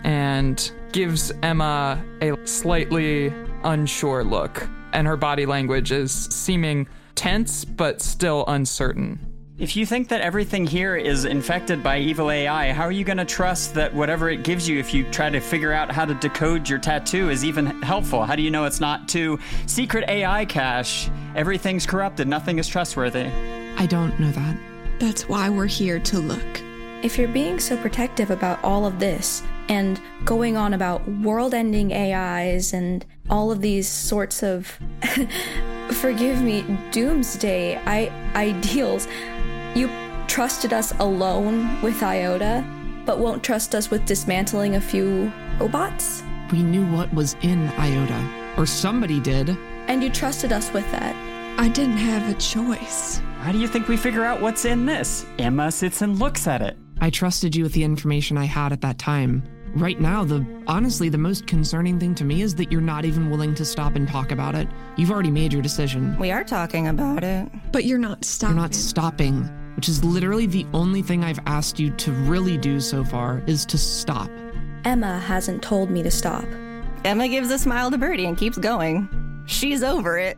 and 0.03 0.73
gives 0.91 1.31
Emma 1.41 2.03
a 2.21 2.35
slightly 2.45 3.31
unsure 3.63 4.23
look. 4.23 4.67
And 4.91 5.07
her 5.07 5.15
body 5.15 5.45
language 5.45 5.91
is 5.91 6.11
seeming 6.11 6.87
tense 7.15 7.63
but 7.63 8.01
still 8.01 8.43
uncertain. 8.47 9.32
If 9.63 9.77
you 9.77 9.85
think 9.85 10.09
that 10.09 10.19
everything 10.19 10.67
here 10.67 10.97
is 10.97 11.23
infected 11.23 11.81
by 11.81 11.97
evil 11.97 12.29
AI, 12.29 12.73
how 12.73 12.83
are 12.83 12.91
you 12.91 13.05
going 13.05 13.17
to 13.17 13.23
trust 13.23 13.73
that 13.75 13.93
whatever 13.93 14.29
it 14.29 14.43
gives 14.43 14.67
you, 14.67 14.77
if 14.77 14.93
you 14.93 15.09
try 15.09 15.29
to 15.29 15.39
figure 15.39 15.71
out 15.71 15.89
how 15.89 16.03
to 16.03 16.13
decode 16.15 16.67
your 16.67 16.79
tattoo, 16.79 17.29
is 17.29 17.45
even 17.45 17.81
helpful? 17.81 18.25
How 18.25 18.35
do 18.35 18.41
you 18.41 18.51
know 18.51 18.65
it's 18.65 18.81
not 18.81 19.07
to 19.09 19.39
secret 19.65 20.03
AI 20.09 20.43
cache? 20.43 21.09
Everything's 21.33 21.85
corrupted, 21.85 22.27
nothing 22.27 22.59
is 22.59 22.67
trustworthy. 22.67 23.27
I 23.77 23.85
don't 23.85 24.19
know 24.19 24.31
that. 24.31 24.57
That's 24.99 25.29
why 25.29 25.47
we're 25.49 25.65
here 25.65 25.97
to 25.97 26.19
look. 26.19 26.61
If 27.01 27.17
you're 27.17 27.29
being 27.29 27.57
so 27.57 27.77
protective 27.77 28.31
about 28.31 28.61
all 28.65 28.85
of 28.85 28.99
this 28.99 29.43
and 29.69 29.97
going 30.25 30.57
on 30.57 30.73
about 30.73 31.07
world 31.07 31.53
ending 31.53 31.93
AIs 31.93 32.73
and 32.73 33.05
all 33.29 33.49
of 33.49 33.61
these 33.61 33.87
sorts 33.87 34.43
of, 34.43 34.77
forgive 35.91 36.41
me, 36.41 36.65
doomsday 36.91 37.77
I- 37.85 38.11
ideals, 38.35 39.07
you 39.75 39.89
trusted 40.27 40.73
us 40.73 40.93
alone 40.99 41.81
with 41.81 42.01
IOTA, 42.01 42.65
but 43.05 43.19
won't 43.19 43.43
trust 43.43 43.75
us 43.75 43.89
with 43.89 44.05
dismantling 44.05 44.75
a 44.75 44.81
few 44.81 45.31
robots? 45.59 46.23
We 46.51 46.63
knew 46.63 46.85
what 46.95 47.13
was 47.13 47.35
in 47.41 47.67
IOTA, 47.69 48.55
or 48.57 48.65
somebody 48.65 49.19
did. 49.19 49.49
And 49.87 50.03
you 50.03 50.09
trusted 50.09 50.51
us 50.51 50.71
with 50.71 50.89
that. 50.91 51.15
I 51.59 51.69
didn't 51.69 51.97
have 51.97 52.29
a 52.29 52.39
choice. 52.39 53.21
How 53.41 53.51
do 53.51 53.57
you 53.57 53.67
think 53.67 53.87
we 53.87 53.97
figure 53.97 54.23
out 54.23 54.41
what's 54.41 54.65
in 54.65 54.85
this? 54.85 55.25
Emma 55.37 55.71
sits 55.71 56.01
and 56.01 56.17
looks 56.17 56.47
at 56.47 56.61
it. 56.61 56.77
I 57.01 57.09
trusted 57.09 57.55
you 57.55 57.63
with 57.63 57.73
the 57.73 57.83
information 57.83 58.37
I 58.37 58.45
had 58.45 58.71
at 58.71 58.81
that 58.81 58.97
time. 58.97 59.43
Right 59.75 59.99
now, 59.99 60.23
the 60.23 60.45
honestly 60.67 61.09
the 61.09 61.17
most 61.17 61.47
concerning 61.47 61.99
thing 61.99 62.13
to 62.15 62.23
me 62.23 62.43
is 62.43 62.53
that 62.55 62.71
you're 62.71 62.79
not 62.79 63.05
even 63.05 63.29
willing 63.31 63.55
to 63.55 63.65
stop 63.65 63.95
and 63.95 64.07
talk 64.07 64.31
about 64.31 64.53
it. 64.53 64.67
You've 64.97 65.09
already 65.09 65.31
made 65.31 65.51
your 65.51 65.63
decision. 65.63 66.15
We 66.19 66.31
are 66.31 66.43
talking 66.43 66.87
about 66.87 67.23
it. 67.23 67.49
But 67.71 67.85
you're 67.85 67.97
not 67.97 68.23
stopping. 68.23 68.55
You're 68.55 68.63
not 68.63 68.75
stopping, 68.75 69.49
which 69.83 69.89
is 69.89 70.01
literally 70.01 70.45
the 70.45 70.65
only 70.73 71.01
thing 71.01 71.25
I've 71.25 71.41
asked 71.45 71.77
you 71.77 71.89
to 71.89 72.13
really 72.13 72.57
do 72.57 72.79
so 72.79 73.03
far 73.03 73.43
is 73.47 73.65
to 73.65 73.77
stop. 73.77 74.29
Emma 74.85 75.19
hasn't 75.19 75.61
told 75.61 75.91
me 75.91 76.01
to 76.03 76.09
stop. 76.09 76.45
Emma 77.03 77.27
gives 77.27 77.51
a 77.51 77.59
smile 77.59 77.91
to 77.91 77.97
Birdie 77.97 78.23
and 78.23 78.37
keeps 78.37 78.57
going. 78.57 79.09
She's 79.45 79.83
over 79.83 80.17
it. 80.17 80.37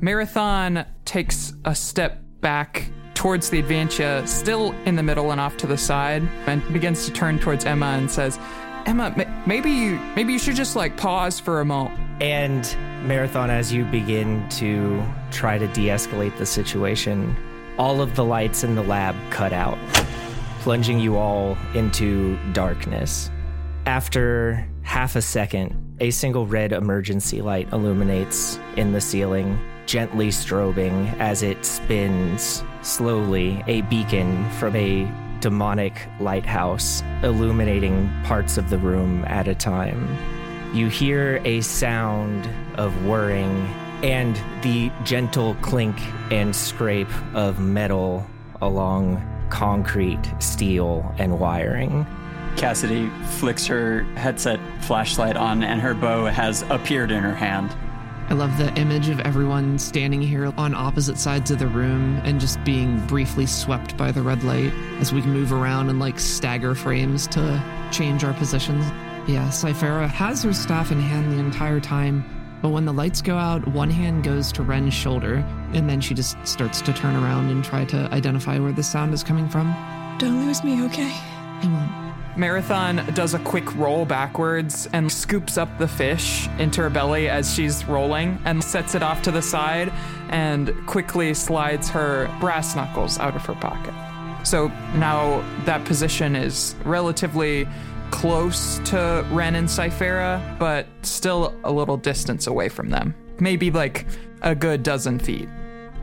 Marathon 0.00 0.84
takes 1.04 1.52
a 1.64 1.72
step 1.72 2.20
back 2.40 2.90
towards 3.14 3.48
the 3.48 3.62
Advantia, 3.62 4.26
still 4.26 4.72
in 4.86 4.96
the 4.96 5.04
middle 5.04 5.30
and 5.30 5.40
off 5.40 5.56
to 5.58 5.68
the 5.68 5.78
side, 5.78 6.28
and 6.48 6.60
begins 6.72 7.04
to 7.06 7.12
turn 7.12 7.38
towards 7.38 7.64
Emma 7.64 7.86
and 7.86 8.10
says, 8.10 8.40
"Emma, 8.86 9.14
ma- 9.16 9.46
maybe 9.46 9.70
you 9.70 10.00
maybe 10.16 10.32
you 10.32 10.38
should 10.40 10.56
just 10.56 10.74
like 10.74 10.96
pause 10.96 11.38
for 11.38 11.60
a 11.60 11.64
moment." 11.64 11.96
And 12.20 12.76
Marathon, 13.06 13.50
as 13.50 13.72
you 13.72 13.84
begin 13.84 14.48
to 14.48 15.00
try 15.30 15.58
to 15.58 15.68
de 15.68 15.86
escalate 15.86 16.36
the 16.38 16.46
situation, 16.46 17.36
all 17.78 18.00
of 18.00 18.16
the 18.16 18.24
lights 18.24 18.64
in 18.64 18.74
the 18.74 18.82
lab 18.82 19.14
cut 19.30 19.52
out, 19.52 19.78
plunging 20.60 21.00
you 21.00 21.16
all 21.16 21.56
into 21.74 22.38
darkness. 22.52 23.30
After 23.86 24.66
half 24.82 25.16
a 25.16 25.22
second, 25.22 25.96
a 26.00 26.10
single 26.10 26.46
red 26.46 26.72
emergency 26.72 27.42
light 27.42 27.72
illuminates 27.72 28.58
in 28.76 28.92
the 28.92 29.00
ceiling, 29.00 29.58
gently 29.86 30.28
strobing 30.28 31.12
as 31.18 31.42
it 31.42 31.64
spins 31.64 32.62
slowly, 32.82 33.62
a 33.66 33.82
beacon 33.82 34.48
from 34.52 34.76
a 34.76 35.10
demonic 35.40 36.06
lighthouse, 36.20 37.02
illuminating 37.22 38.10
parts 38.24 38.58
of 38.58 38.70
the 38.70 38.78
room 38.78 39.24
at 39.26 39.48
a 39.48 39.54
time. 39.54 40.16
You 40.74 40.88
hear 40.88 41.40
a 41.44 41.60
sound 41.62 42.48
of 42.78 43.06
whirring 43.06 43.66
and 44.02 44.40
the 44.62 44.90
gentle 45.04 45.54
clink 45.56 45.96
and 46.30 46.54
scrape 46.54 47.10
of 47.34 47.60
metal 47.60 48.26
along 48.62 49.22
concrete, 49.50 50.22
steel, 50.38 51.14
and 51.18 51.38
wiring. 51.38 52.06
Cassidy 52.56 53.10
flicks 53.38 53.66
her 53.66 54.02
headset 54.14 54.60
flashlight 54.82 55.36
on, 55.36 55.62
and 55.62 55.80
her 55.80 55.94
bow 55.94 56.26
has 56.26 56.62
appeared 56.70 57.10
in 57.10 57.22
her 57.22 57.34
hand. 57.34 57.74
I 58.28 58.34
love 58.34 58.56
the 58.58 58.72
image 58.74 59.08
of 59.08 59.18
everyone 59.20 59.76
standing 59.76 60.22
here 60.22 60.52
on 60.56 60.72
opposite 60.72 61.18
sides 61.18 61.50
of 61.50 61.58
the 61.58 61.66
room 61.66 62.20
and 62.22 62.40
just 62.40 62.62
being 62.62 63.04
briefly 63.06 63.44
swept 63.44 63.96
by 63.96 64.12
the 64.12 64.22
red 64.22 64.44
light 64.44 64.72
as 65.00 65.12
we 65.12 65.20
move 65.22 65.52
around 65.52 65.90
and 65.90 65.98
like 65.98 66.20
stagger 66.20 66.76
frames 66.76 67.26
to 67.28 67.60
change 67.90 68.22
our 68.22 68.32
positions. 68.34 68.84
Yeah, 69.28 69.48
Ciphera 69.48 70.06
has 70.08 70.44
her 70.44 70.52
staff 70.52 70.92
in 70.92 71.00
hand 71.00 71.32
the 71.32 71.38
entire 71.38 71.80
time, 71.80 72.24
but 72.62 72.70
when 72.70 72.84
the 72.84 72.92
lights 72.92 73.22
go 73.22 73.36
out, 73.36 73.66
one 73.68 73.90
hand 73.90 74.24
goes 74.24 74.52
to 74.52 74.62
Renn's 74.62 74.94
shoulder, 74.94 75.44
and 75.72 75.88
then 75.88 76.00
she 76.00 76.14
just 76.14 76.36
starts 76.46 76.80
to 76.82 76.92
turn 76.92 77.16
around 77.16 77.50
and 77.50 77.64
try 77.64 77.84
to 77.86 77.96
identify 78.12 78.58
where 78.58 78.72
the 78.72 78.82
sound 78.82 79.14
is 79.14 79.24
coming 79.24 79.48
from. 79.48 79.74
Don't 80.18 80.46
lose 80.46 80.62
me, 80.62 80.82
okay? 80.84 81.10
I 81.62 81.66
won't. 81.66 82.38
Marathon 82.38 83.04
does 83.14 83.34
a 83.34 83.38
quick 83.40 83.74
roll 83.74 84.04
backwards 84.04 84.88
and 84.92 85.10
scoops 85.10 85.58
up 85.58 85.68
the 85.78 85.88
fish 85.88 86.48
into 86.58 86.80
her 86.80 86.90
belly 86.90 87.28
as 87.28 87.52
she's 87.52 87.84
rolling 87.86 88.38
and 88.44 88.62
sets 88.62 88.94
it 88.94 89.02
off 89.02 89.20
to 89.22 89.30
the 89.30 89.42
side 89.42 89.92
and 90.28 90.72
quickly 90.86 91.34
slides 91.34 91.88
her 91.88 92.34
brass 92.40 92.76
knuckles 92.76 93.18
out 93.18 93.34
of 93.34 93.44
her 93.46 93.54
pocket. 93.54 93.94
So 94.46 94.68
now 94.94 95.44
that 95.64 95.84
position 95.84 96.36
is 96.36 96.76
relatively 96.84 97.68
close 98.10 98.78
to 98.80 99.24
Renn 99.30 99.54
and 99.54 99.68
Ciphera, 99.68 100.56
but 100.58 100.86
still 101.02 101.54
a 101.64 101.72
little 101.72 101.96
distance 101.96 102.46
away 102.46 102.68
from 102.68 102.90
them. 102.90 103.14
Maybe 103.38 103.70
like 103.70 104.06
a 104.42 104.54
good 104.54 104.82
dozen 104.82 105.18
feet. 105.18 105.48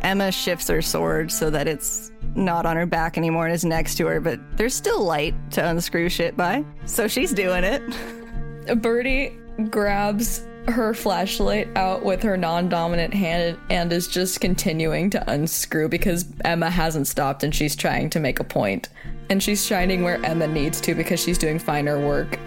Emma 0.02 0.32
shifts 0.32 0.68
her 0.68 0.82
sword 0.82 1.32
so 1.32 1.50
that 1.50 1.68
it's 1.68 2.12
not 2.36 2.66
on 2.66 2.76
her 2.76 2.86
back 2.86 3.18
anymore 3.18 3.46
and 3.46 3.54
is 3.54 3.66
next 3.66 3.96
to 3.96 4.08
her, 4.08 4.20
but 4.20 4.40
there's 4.58 4.76
still 4.76 5.04
light 5.04 5.34
to 5.52 5.68
unscrew 5.68 6.10
shit 6.10 6.38
by. 6.38 6.64
So 6.86 7.08
she's 7.08 7.34
doing 7.34 7.64
it. 7.64 8.82
Birdie 8.82 9.38
grabs 9.70 10.46
her 10.68 10.94
flashlight 10.94 11.68
out 11.76 12.04
with 12.04 12.22
her 12.24 12.38
non 12.38 12.70
dominant 12.70 13.14
hand 13.14 13.58
and 13.70 13.92
is 13.92 14.08
just 14.08 14.42
continuing 14.42 15.10
to 15.10 15.32
unscrew 15.32 15.90
because 15.90 16.26
Emma 16.44 16.70
hasn't 16.70 17.08
stopped 17.08 17.44
and 17.44 17.54
she's 17.54 17.76
trying 17.76 18.10
to 18.10 18.20
make 18.20 18.40
a 18.40 18.44
point. 18.44 18.90
And 19.30 19.42
she's 19.42 19.66
shining 19.66 20.04
where 20.04 20.24
Emma 20.26 20.48
needs 20.48 20.80
to 20.82 20.96
because 20.96 21.20
she's 21.22 21.38
doing 21.38 21.60
finer 21.60 22.00
work. 22.06 22.40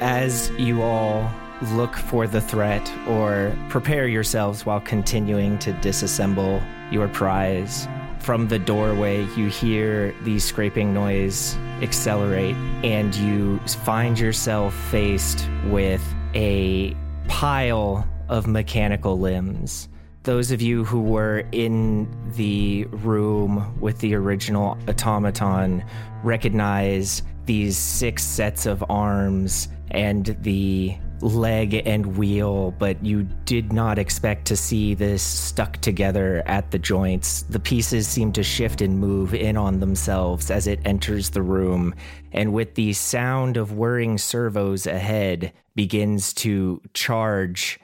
As 0.00 0.50
you 0.52 0.82
all 0.82 1.30
look 1.72 1.96
for 1.96 2.26
the 2.26 2.40
threat 2.40 2.90
or 3.08 3.56
prepare 3.68 4.06
yourselves 4.06 4.64
while 4.64 4.80
continuing 4.80 5.58
to 5.58 5.72
disassemble 5.74 6.62
your 6.92 7.08
prize, 7.08 7.88
from 8.20 8.48
the 8.48 8.58
doorway, 8.58 9.24
you 9.36 9.46
hear 9.46 10.14
the 10.24 10.38
scraping 10.38 10.92
noise 10.92 11.56
accelerate, 11.80 12.56
and 12.84 13.14
you 13.14 13.58
find 13.60 14.18
yourself 14.18 14.74
faced 14.90 15.48
with 15.66 16.02
a 16.34 16.94
pile 17.28 18.06
of 18.28 18.46
mechanical 18.46 19.18
limbs. 19.18 19.88
Those 20.24 20.50
of 20.50 20.60
you 20.60 20.84
who 20.84 21.00
were 21.00 21.44
in 21.52 22.08
the 22.34 22.84
room 22.86 23.78
with 23.80 23.98
the 24.00 24.14
original 24.14 24.76
automaton 24.88 25.84
recognize 26.22 27.22
these 27.46 27.76
six 27.76 28.24
sets 28.24 28.66
of 28.66 28.84
arms 28.90 29.68
and 29.90 30.36
the 30.42 30.98
leg 31.20 31.82
and 31.86 32.16
wheel, 32.16 32.72
but 32.72 33.02
you 33.04 33.22
did 33.44 33.72
not 33.72 33.98
expect 33.98 34.46
to 34.46 34.56
see 34.56 34.94
this 34.94 35.22
stuck 35.22 35.76
together 35.78 36.42
at 36.46 36.70
the 36.70 36.78
joints. 36.78 37.42
The 37.42 37.60
pieces 37.60 38.06
seem 38.06 38.32
to 38.32 38.42
shift 38.42 38.80
and 38.80 38.98
move 38.98 39.34
in 39.34 39.56
on 39.56 39.80
themselves 39.80 40.50
as 40.50 40.66
it 40.66 40.80
enters 40.84 41.30
the 41.30 41.42
room, 41.42 41.94
and 42.32 42.52
with 42.52 42.74
the 42.74 42.92
sound 42.92 43.56
of 43.56 43.72
whirring 43.72 44.18
servos 44.18 44.86
ahead, 44.86 45.52
begins 45.74 46.32
to 46.34 46.80
charge. 46.94 47.80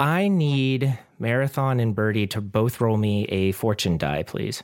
I 0.00 0.28
need 0.28 0.98
Marathon 1.18 1.80
and 1.80 1.94
Birdie 1.94 2.26
to 2.28 2.40
both 2.40 2.80
roll 2.80 2.96
me 2.96 3.24
a 3.26 3.52
fortune 3.52 3.98
die, 3.98 4.22
please. 4.22 4.62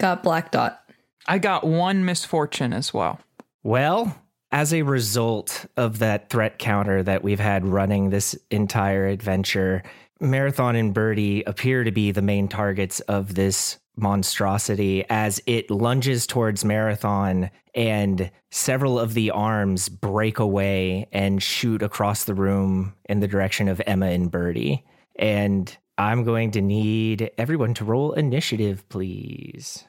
Got 0.00 0.22
black 0.22 0.50
dot. 0.50 0.80
I 1.26 1.38
got 1.38 1.64
one 1.64 2.04
misfortune 2.04 2.72
as 2.72 2.92
well. 2.92 3.20
Well, 3.62 4.18
as 4.52 4.74
a 4.74 4.82
result 4.82 5.66
of 5.76 5.98
that 6.00 6.30
threat 6.30 6.58
counter 6.58 7.02
that 7.02 7.24
we've 7.24 7.40
had 7.40 7.66
running 7.66 8.10
this 8.10 8.36
entire 8.50 9.06
adventure, 9.06 9.82
Marathon 10.20 10.76
and 10.76 10.92
Birdie 10.92 11.42
appear 11.44 11.84
to 11.84 11.90
be 11.90 12.10
the 12.10 12.22
main 12.22 12.48
targets 12.48 13.00
of 13.00 13.34
this 13.34 13.78
monstrosity 13.96 15.04
as 15.08 15.40
it 15.46 15.70
lunges 15.70 16.26
towards 16.26 16.64
Marathon 16.64 17.50
and 17.74 18.30
several 18.50 18.98
of 18.98 19.14
the 19.14 19.30
arms 19.30 19.88
break 19.88 20.38
away 20.38 21.08
and 21.12 21.42
shoot 21.42 21.82
across 21.82 22.24
the 22.24 22.34
room 22.34 22.94
in 23.08 23.20
the 23.20 23.28
direction 23.28 23.68
of 23.68 23.80
Emma 23.86 24.06
and 24.06 24.30
Birdie. 24.30 24.84
And 25.16 25.76
I'm 25.98 26.24
going 26.24 26.50
to 26.52 26.60
need 26.60 27.30
everyone 27.38 27.74
to 27.74 27.84
roll 27.84 28.12
initiative, 28.12 28.88
please. 28.88 29.84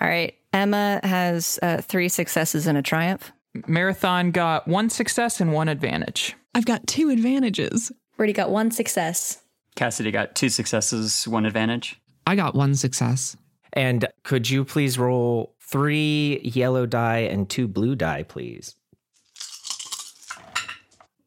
All 0.00 0.08
right. 0.08 0.34
Emma 0.52 1.00
has 1.02 1.58
uh, 1.62 1.80
three 1.82 2.08
successes 2.08 2.66
and 2.66 2.78
a 2.78 2.82
triumph. 2.82 3.32
Marathon 3.66 4.30
got 4.30 4.66
one 4.66 4.88
success 4.90 5.40
and 5.40 5.52
one 5.52 5.68
advantage. 5.68 6.34
I've 6.54 6.64
got 6.64 6.86
two 6.86 7.10
advantages. 7.10 7.92
Birdie 8.16 8.32
got 8.32 8.50
one 8.50 8.70
success. 8.70 9.39
Cassidy 9.76 10.10
got 10.10 10.34
two 10.34 10.48
successes, 10.48 11.26
one 11.26 11.46
advantage. 11.46 12.00
I 12.26 12.36
got 12.36 12.54
one 12.54 12.74
success. 12.74 13.36
And 13.72 14.06
could 14.24 14.50
you 14.50 14.64
please 14.64 14.98
roll 14.98 15.54
three 15.60 16.40
yellow 16.42 16.86
die 16.86 17.18
and 17.18 17.48
two 17.48 17.68
blue 17.68 17.94
die, 17.94 18.24
please? 18.24 18.74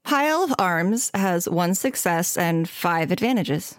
Pile 0.03 0.43
of 0.43 0.53
Arms 0.59 1.09
has 1.13 1.47
one 1.47 1.73
success 1.73 2.37
and 2.37 2.69
five 2.69 3.11
advantages. 3.11 3.77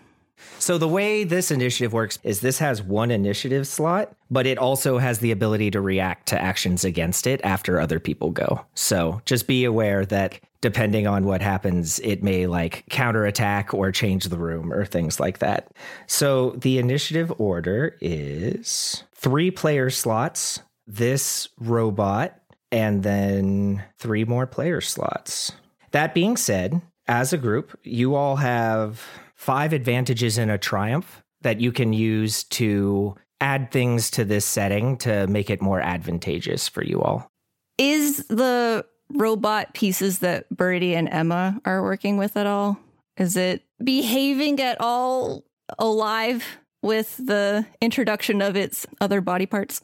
So 0.59 0.79
the 0.79 0.89
way 0.89 1.25
this 1.25 1.51
initiative 1.51 1.93
works 1.93 2.19
is 2.23 2.41
this 2.41 2.59
has 2.59 2.83
one 2.83 3.11
initiative 3.11 3.67
slot, 3.67 4.15
but 4.31 4.47
it 4.47 4.59
also 4.59 4.99
has 4.99 5.19
the 5.19 5.31
ability 5.31 5.71
to 5.73 5.81
react 5.81 6.29
to 6.29 6.41
actions 6.41 6.85
against 6.85 7.27
it 7.27 7.41
after 7.45 7.81
other 7.81 8.01
people 8.01 8.31
go. 8.31 8.65
So 8.75 9.21
just 9.27 9.47
be 9.47 9.65
aware 9.65 10.05
that 10.07 10.41
depending 10.61 11.07
on 11.07 11.27
what 11.27 11.43
happens, 11.43 11.99
it 12.01 12.23
may 12.23 12.47
like 12.47 12.85
counterattack 12.89 13.75
or 13.75 13.93
change 13.93 14.25
the 14.25 14.39
room 14.39 14.73
or 14.73 14.87
things 14.87 15.21
like 15.21 15.41
that. 15.41 15.69
So 16.07 16.53
the 16.53 16.79
initiative 16.79 17.33
order 17.39 17.99
is 18.01 19.05
three 19.15 19.51
player 19.51 19.91
slots, 19.91 20.61
this 20.87 21.49
robot, 21.61 22.41
and 22.73 23.03
then 23.03 23.85
three 23.99 24.25
more 24.25 24.47
player 24.47 24.81
slots. 24.81 25.53
That 25.91 26.15
being 26.15 26.37
said, 26.37 26.81
as 27.07 27.35
a 27.35 27.39
group, 27.39 27.79
you 27.83 28.15
all 28.15 28.37
have 28.37 29.03
five 29.45 29.75
advantages 29.75 30.39
in 30.39 30.49
a 30.49 30.57
triumph 30.57 31.23
that 31.43 31.61
you 31.61 31.71
can 31.71 31.93
use 31.93 32.45
to 32.45 33.15
add 33.43 33.71
things 33.71 34.11
to 34.11 34.25
this 34.25 34.47
setting 34.47 34.97
to 34.97 35.27
make 35.27 35.51
it 35.51 35.61
more 35.61 35.83
advantageous 35.83 36.67
for 36.67 36.83
you 36.83 37.03
all. 37.03 37.31
Is 37.77 38.27
the 38.29 38.87
robot 39.11 39.75
pieces 39.75 40.21
that 40.21 40.49
Birdie 40.49 40.95
and 40.95 41.11
Emma 41.11 41.61
are 41.67 41.83
working 41.83 42.17
with 42.17 42.39
at 42.39 42.47
all? 42.47 42.79
Is 43.19 43.37
it 43.37 43.63
behaving 43.83 44.61
at 44.61 44.81
all 44.81 45.45
alive 45.79 46.43
with 46.81 47.15
the 47.19 47.67
introduction 47.83 48.41
of 48.41 48.57
its 48.57 48.87
other 49.03 49.21
body 49.21 49.45
parts? 49.45 49.83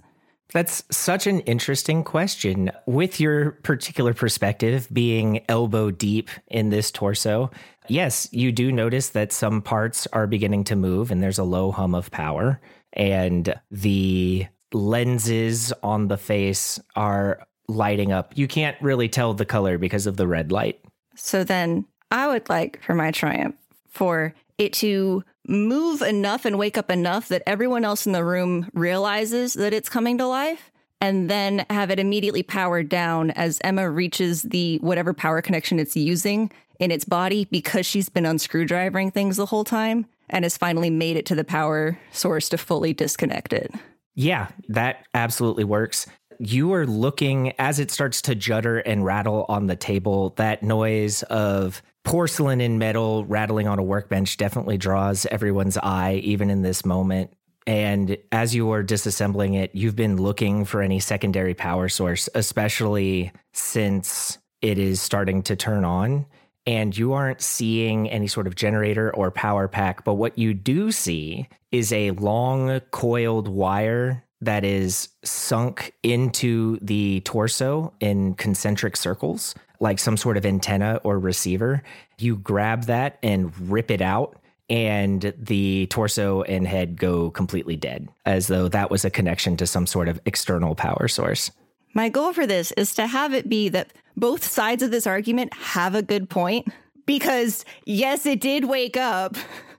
That's 0.52 0.82
such 0.90 1.26
an 1.26 1.40
interesting 1.40 2.02
question. 2.02 2.70
With 2.86 3.20
your 3.20 3.52
particular 3.52 4.14
perspective 4.14 4.88
being 4.92 5.44
elbow 5.48 5.90
deep 5.90 6.28
in 6.48 6.70
this 6.70 6.90
torso, 6.90 7.50
yes, 7.90 8.28
you 8.32 8.52
do 8.52 8.72
notice 8.72 9.10
that 9.10 9.32
some 9.32 9.60
parts 9.60 10.06
are 10.12 10.26
beginning 10.26 10.64
to 10.64 10.76
move 10.76 11.10
and 11.10 11.22
there's 11.22 11.38
a 11.38 11.44
low 11.44 11.70
hum 11.72 11.94
of 11.94 12.10
power. 12.10 12.60
And 12.92 13.54
the 13.70 14.46
lenses 14.72 15.72
on 15.82 16.08
the 16.08 16.16
face 16.16 16.80
are 16.96 17.46
lighting 17.68 18.12
up. 18.12 18.32
You 18.36 18.48
can't 18.48 18.76
really 18.80 19.08
tell 19.08 19.34
the 19.34 19.44
color 19.44 19.78
because 19.78 20.06
of 20.06 20.16
the 20.16 20.26
red 20.26 20.52
light. 20.52 20.80
So 21.14 21.44
then 21.44 21.84
I 22.10 22.28
would 22.28 22.48
like 22.48 22.82
for 22.82 22.94
my 22.94 23.10
triumph 23.10 23.56
for 23.88 24.34
it 24.58 24.72
to 24.74 25.24
move 25.46 26.02
enough 26.02 26.44
and 26.44 26.58
wake 26.58 26.78
up 26.78 26.90
enough 26.90 27.28
that 27.28 27.42
everyone 27.46 27.84
else 27.84 28.06
in 28.06 28.12
the 28.12 28.24
room 28.24 28.70
realizes 28.74 29.54
that 29.54 29.72
it's 29.72 29.88
coming 29.88 30.18
to 30.18 30.26
life 30.26 30.70
and 31.00 31.30
then 31.30 31.64
have 31.70 31.90
it 31.90 31.98
immediately 31.98 32.42
powered 32.42 32.88
down 32.88 33.30
as 33.32 33.58
Emma 33.64 33.90
reaches 33.90 34.42
the 34.42 34.78
whatever 34.78 35.14
power 35.14 35.40
connection 35.40 35.78
it's 35.78 35.96
using 35.96 36.50
in 36.80 36.90
its 36.90 37.04
body 37.04 37.44
because 37.44 37.86
she's 37.86 38.08
been 38.08 38.26
unscrewdrivering 38.26 39.12
things 39.12 39.36
the 39.36 39.46
whole 39.46 39.64
time 39.64 40.06
and 40.28 40.44
has 40.44 40.56
finally 40.56 40.90
made 40.90 41.16
it 41.16 41.26
to 41.26 41.34
the 41.34 41.44
power 41.44 41.98
source 42.10 42.48
to 42.48 42.58
fully 42.58 42.92
disconnect 42.92 43.52
it. 43.52 43.72
Yeah, 44.14 44.48
that 44.68 45.06
absolutely 45.14 45.64
works. 45.64 46.06
You 46.38 46.72
are 46.72 46.86
looking 46.86 47.52
as 47.58 47.78
it 47.78 47.90
starts 47.90 48.22
to 48.22 48.34
judder 48.34 48.78
and 48.78 49.04
rattle 49.04 49.44
on 49.48 49.66
the 49.66 49.76
table, 49.76 50.30
that 50.36 50.62
noise 50.62 51.22
of 51.24 51.82
porcelain 52.02 52.62
and 52.62 52.78
metal 52.78 53.26
rattling 53.26 53.68
on 53.68 53.78
a 53.78 53.82
workbench 53.82 54.38
definitely 54.38 54.78
draws 54.78 55.26
everyone's 55.26 55.76
eye, 55.76 56.14
even 56.24 56.48
in 56.48 56.62
this 56.62 56.84
moment. 56.84 57.30
And 57.66 58.16
as 58.32 58.54
you 58.54 58.70
are 58.72 58.82
disassembling 58.82 59.54
it, 59.54 59.74
you've 59.74 59.96
been 59.96 60.16
looking 60.16 60.64
for 60.64 60.80
any 60.80 60.98
secondary 60.98 61.52
power 61.52 61.90
source, 61.90 62.28
especially 62.34 63.32
since 63.52 64.38
it 64.62 64.78
is 64.78 65.00
starting 65.00 65.42
to 65.44 65.56
turn 65.56 65.84
on. 65.84 66.24
And 66.66 66.96
you 66.96 67.12
aren't 67.14 67.40
seeing 67.40 68.08
any 68.10 68.26
sort 68.26 68.46
of 68.46 68.54
generator 68.54 69.14
or 69.14 69.30
power 69.30 69.66
pack. 69.66 70.04
But 70.04 70.14
what 70.14 70.38
you 70.38 70.54
do 70.54 70.92
see 70.92 71.48
is 71.72 71.92
a 71.92 72.10
long 72.12 72.80
coiled 72.90 73.48
wire 73.48 74.24
that 74.42 74.64
is 74.64 75.08
sunk 75.22 75.92
into 76.02 76.78
the 76.80 77.20
torso 77.20 77.92
in 78.00 78.34
concentric 78.34 78.96
circles, 78.96 79.54
like 79.80 79.98
some 79.98 80.16
sort 80.16 80.36
of 80.36 80.46
antenna 80.46 81.00
or 81.04 81.18
receiver. 81.18 81.82
You 82.18 82.36
grab 82.36 82.84
that 82.84 83.18
and 83.22 83.52
rip 83.70 83.90
it 83.90 84.00
out, 84.00 84.38
and 84.68 85.34
the 85.36 85.86
torso 85.88 86.42
and 86.42 86.66
head 86.66 86.96
go 86.96 87.30
completely 87.30 87.76
dead, 87.76 88.08
as 88.24 88.46
though 88.46 88.68
that 88.68 88.90
was 88.90 89.04
a 89.04 89.10
connection 89.10 89.56
to 89.58 89.66
some 89.66 89.86
sort 89.86 90.08
of 90.08 90.20
external 90.24 90.74
power 90.74 91.08
source. 91.08 91.50
My 91.92 92.08
goal 92.08 92.32
for 92.32 92.46
this 92.46 92.72
is 92.72 92.94
to 92.94 93.06
have 93.06 93.34
it 93.34 93.48
be 93.48 93.68
that 93.70 93.92
both 94.16 94.44
sides 94.44 94.82
of 94.82 94.90
this 94.90 95.06
argument 95.06 95.54
have 95.54 95.94
a 95.94 96.02
good 96.02 96.28
point. 96.28 96.68
Because, 97.06 97.64
yes, 97.86 98.24
it 98.26 98.40
did 98.40 98.66
wake 98.66 98.96
up, 98.96 99.36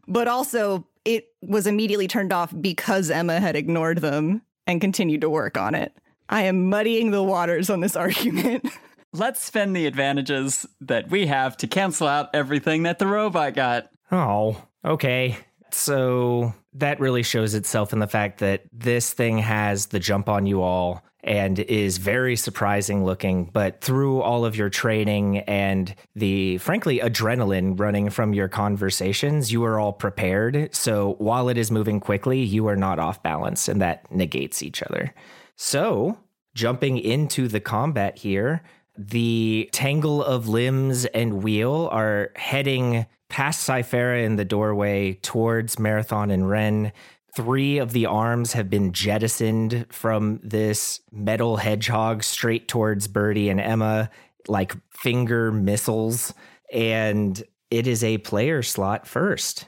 but 0.08 0.28
also 0.28 0.86
it 1.06 1.30
was 1.42 1.66
immediately 1.66 2.08
turned 2.08 2.34
off 2.34 2.54
because 2.60 3.10
Emma 3.10 3.40
had 3.40 3.56
ignored 3.56 4.00
them 4.00 4.42
and 4.68 4.82
continued 4.82 5.22
to 5.22 5.30
work 5.30 5.58
on 5.58 5.74
it. 5.74 5.94
I 6.28 6.44
am 6.44 6.70
muddying 6.70 7.12
the 7.12 7.24
waters 7.24 7.70
on 7.70 7.80
this 7.80 7.96
argument. 7.96 8.68
Let's 9.14 9.44
spend 9.44 9.76
the 9.76 9.86
advantages 9.86 10.66
that 10.82 11.10
we 11.10 11.28
have 11.28 11.58
to 11.58 11.68
cancel 11.68 12.08
out 12.08 12.30
everything 12.34 12.84
that 12.84 13.00
the 13.00 13.08
robot 13.08 13.54
got. 13.54 13.90
Oh, 14.12 14.62
okay. 14.84 15.38
So 15.72 16.54
that 16.74 17.00
really 17.00 17.24
shows 17.24 17.54
itself 17.54 17.94
in 17.94 18.00
the 18.00 18.08
fact 18.08 18.40
that 18.40 18.64
this 18.72 19.14
thing 19.14 19.38
has 19.40 19.88
the 19.88 20.00
jump 20.00 20.30
on 20.30 20.46
you 20.46 20.62
all 20.62 21.04
and 21.24 21.60
is 21.60 21.98
very 21.98 22.36
surprising 22.36 23.06
looking. 23.06 23.50
But 23.54 23.82
through 23.82 24.22
all 24.22 24.44
of 24.46 24.56
your 24.56 24.70
training 24.70 25.40
and 25.40 25.94
the 26.16 26.58
frankly 26.58 27.00
adrenaline 27.00 27.80
running 27.80 28.10
from 28.10 28.34
your 28.34 28.48
conversations, 28.48 29.52
you 29.52 29.64
are 29.64 29.80
all 29.80 29.94
prepared. 29.94 30.74
So 30.74 31.16
while 31.20 31.50
it 31.50 31.58
is 31.58 31.72
moving 31.72 32.00
quickly, 32.00 32.42
you 32.42 32.68
are 32.68 32.76
not 32.76 33.00
off 33.00 33.22
balance, 33.22 33.68
and 33.68 33.82
that 33.82 34.12
negates 34.12 34.64
each 34.64 34.82
other. 34.82 35.14
So 35.56 36.18
jumping 36.56 36.98
into 36.98 37.48
the 37.48 37.60
combat 37.60 38.18
here, 38.18 38.64
the 38.98 39.70
tangle 39.72 40.24
of 40.24 40.48
limbs 40.48 41.06
and 41.06 41.44
wheel 41.44 41.88
are 41.92 42.32
heading 42.36 43.06
past 43.30 43.68
Ciphera 43.68 44.26
in 44.26 44.36
the 44.36 44.46
doorway 44.46 45.14
towards 45.22 45.80
Marathon 45.80 46.30
and 46.30 46.44
Renn. 46.44 46.92
Three 47.36 47.78
of 47.78 47.94
the 47.94 48.08
arms 48.08 48.54
have 48.54 48.70
been 48.70 48.92
jettisoned 48.92 49.86
from 49.90 50.42
this 50.44 51.00
metal 51.12 51.58
hedgehog 51.58 52.24
straight 52.24 52.68
towards 52.68 53.08
Birdie 53.08 53.50
and 53.50 53.62
Emma, 53.62 54.10
like 54.48 54.76
finger 54.92 55.52
missiles. 55.52 56.34
And 56.74 57.42
it 57.70 57.88
is 57.88 58.04
a 58.04 58.18
player 58.20 58.62
slot 58.62 59.08
first. 59.08 59.68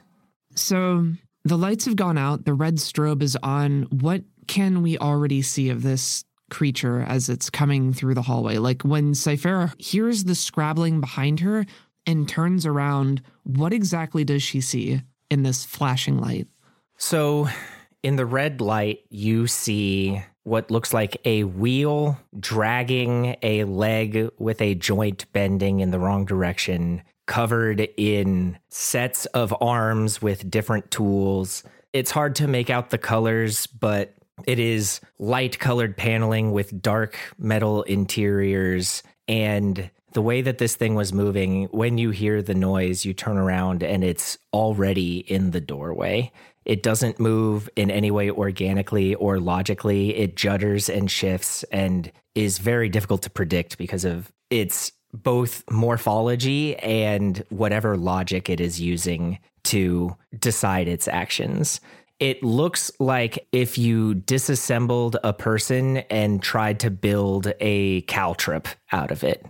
So 0.56 1.08
the 1.46 1.58
lights 1.58 1.86
have 1.86 1.96
gone 1.96 2.18
out, 2.18 2.46
the 2.46 2.54
red 2.54 2.76
strobe 2.76 3.24
is 3.24 3.38
on. 3.42 3.84
What 3.92 4.24
can 4.48 4.82
we 4.82 4.98
already 4.98 5.42
see 5.42 5.70
of 5.70 5.84
this 5.84 6.26
creature 6.50 7.02
as 7.02 7.30
it's 7.30 7.50
coming 7.50 7.94
through 7.94 8.14
the 8.14 8.22
hallway? 8.22 8.58
Like 8.58 8.82
when 8.84 9.14
Ciphera 9.14 9.74
hears 9.82 10.26
the 10.26 10.36
scrabbling 10.36 11.00
behind 11.00 11.40
her 11.40 11.66
and 12.06 12.28
turns 12.28 12.66
around, 12.66 13.22
what 13.44 13.74
exactly 13.74 14.26
does 14.26 14.44
she 14.44 14.60
see 14.60 15.02
in 15.32 15.44
this 15.44 15.64
flashing 15.64 16.20
light? 16.20 16.48
So, 17.06 17.50
in 18.02 18.16
the 18.16 18.26
red 18.26 18.62
light, 18.62 19.02
you 19.10 19.46
see 19.46 20.24
what 20.44 20.72
looks 20.72 20.94
like 20.94 21.18
a 21.26 21.44
wheel 21.44 22.18
dragging 22.40 23.36
a 23.44 23.66
leg 23.66 24.30
with 24.38 24.62
a 24.62 24.76
joint 24.76 25.26
bending 25.34 25.82
in 25.82 25.92
the 25.92 26.00
wrong 26.00 26.24
direction, 26.24 27.04
covered 27.26 27.90
in 27.98 28.58
sets 28.70 29.26
of 29.28 29.54
arms 29.62 30.22
with 30.22 30.50
different 30.50 30.92
tools. 30.92 31.64
It's 31.92 32.10
hard 32.10 32.36
to 32.36 32.48
make 32.48 32.70
out 32.70 32.90
the 32.90 32.98
colors, 32.98 33.68
but 33.68 34.14
it 34.46 34.58
is 34.58 35.02
light 35.20 35.60
colored 35.60 35.98
paneling 35.98 36.54
with 36.54 36.82
dark 36.82 37.20
metal 37.38 37.84
interiors. 37.84 39.04
And 39.28 39.92
the 40.14 40.22
way 40.22 40.42
that 40.42 40.58
this 40.58 40.76
thing 40.76 40.96
was 40.96 41.12
moving, 41.12 41.66
when 41.66 41.98
you 41.98 42.12
hear 42.12 42.42
the 42.42 42.54
noise, 42.54 43.04
you 43.04 43.14
turn 43.14 43.38
around 43.38 43.84
and 43.84 44.04
it's 44.04 44.38
already 44.54 45.18
in 45.18 45.52
the 45.52 45.62
doorway. 45.62 46.32
It 46.66 46.84
doesn't 46.84 47.20
move 47.20 47.70
in 47.76 47.92
any 47.92 48.12
way 48.12 48.30
organically 48.30 49.16
or 49.16 49.40
logically. 49.40 50.16
It 50.16 50.36
judders 50.36 50.94
and 50.94 51.10
shifts 51.10 51.64
and 51.72 52.12
is 52.36 52.58
very 52.58 52.90
difficult 52.90 53.22
to 53.24 53.30
predict 53.30 53.78
because 53.78 54.06
of 54.06 54.32
its 54.50 54.92
both 55.14 55.64
morphology 55.70 56.76
and 56.78 57.44
whatever 57.50 57.98
logic 57.98 58.50
it 58.50 58.60
is 58.60 58.82
using 58.82 59.40
to 59.66 60.16
decide 60.40 60.88
its 60.88 61.08
actions. 61.08 61.80
It 62.20 62.44
looks 62.44 62.92
like 63.00 63.48
if 63.52 63.78
you 63.78 64.14
disassembled 64.14 65.18
a 65.24 65.34
person 65.34 65.98
and 65.98 66.42
tried 66.42 66.80
to 66.82 66.92
build 66.92 67.52
a 67.60 68.04
caltrop 68.04 68.68
out 68.92 69.12
of 69.12 69.24
it. 69.24 69.46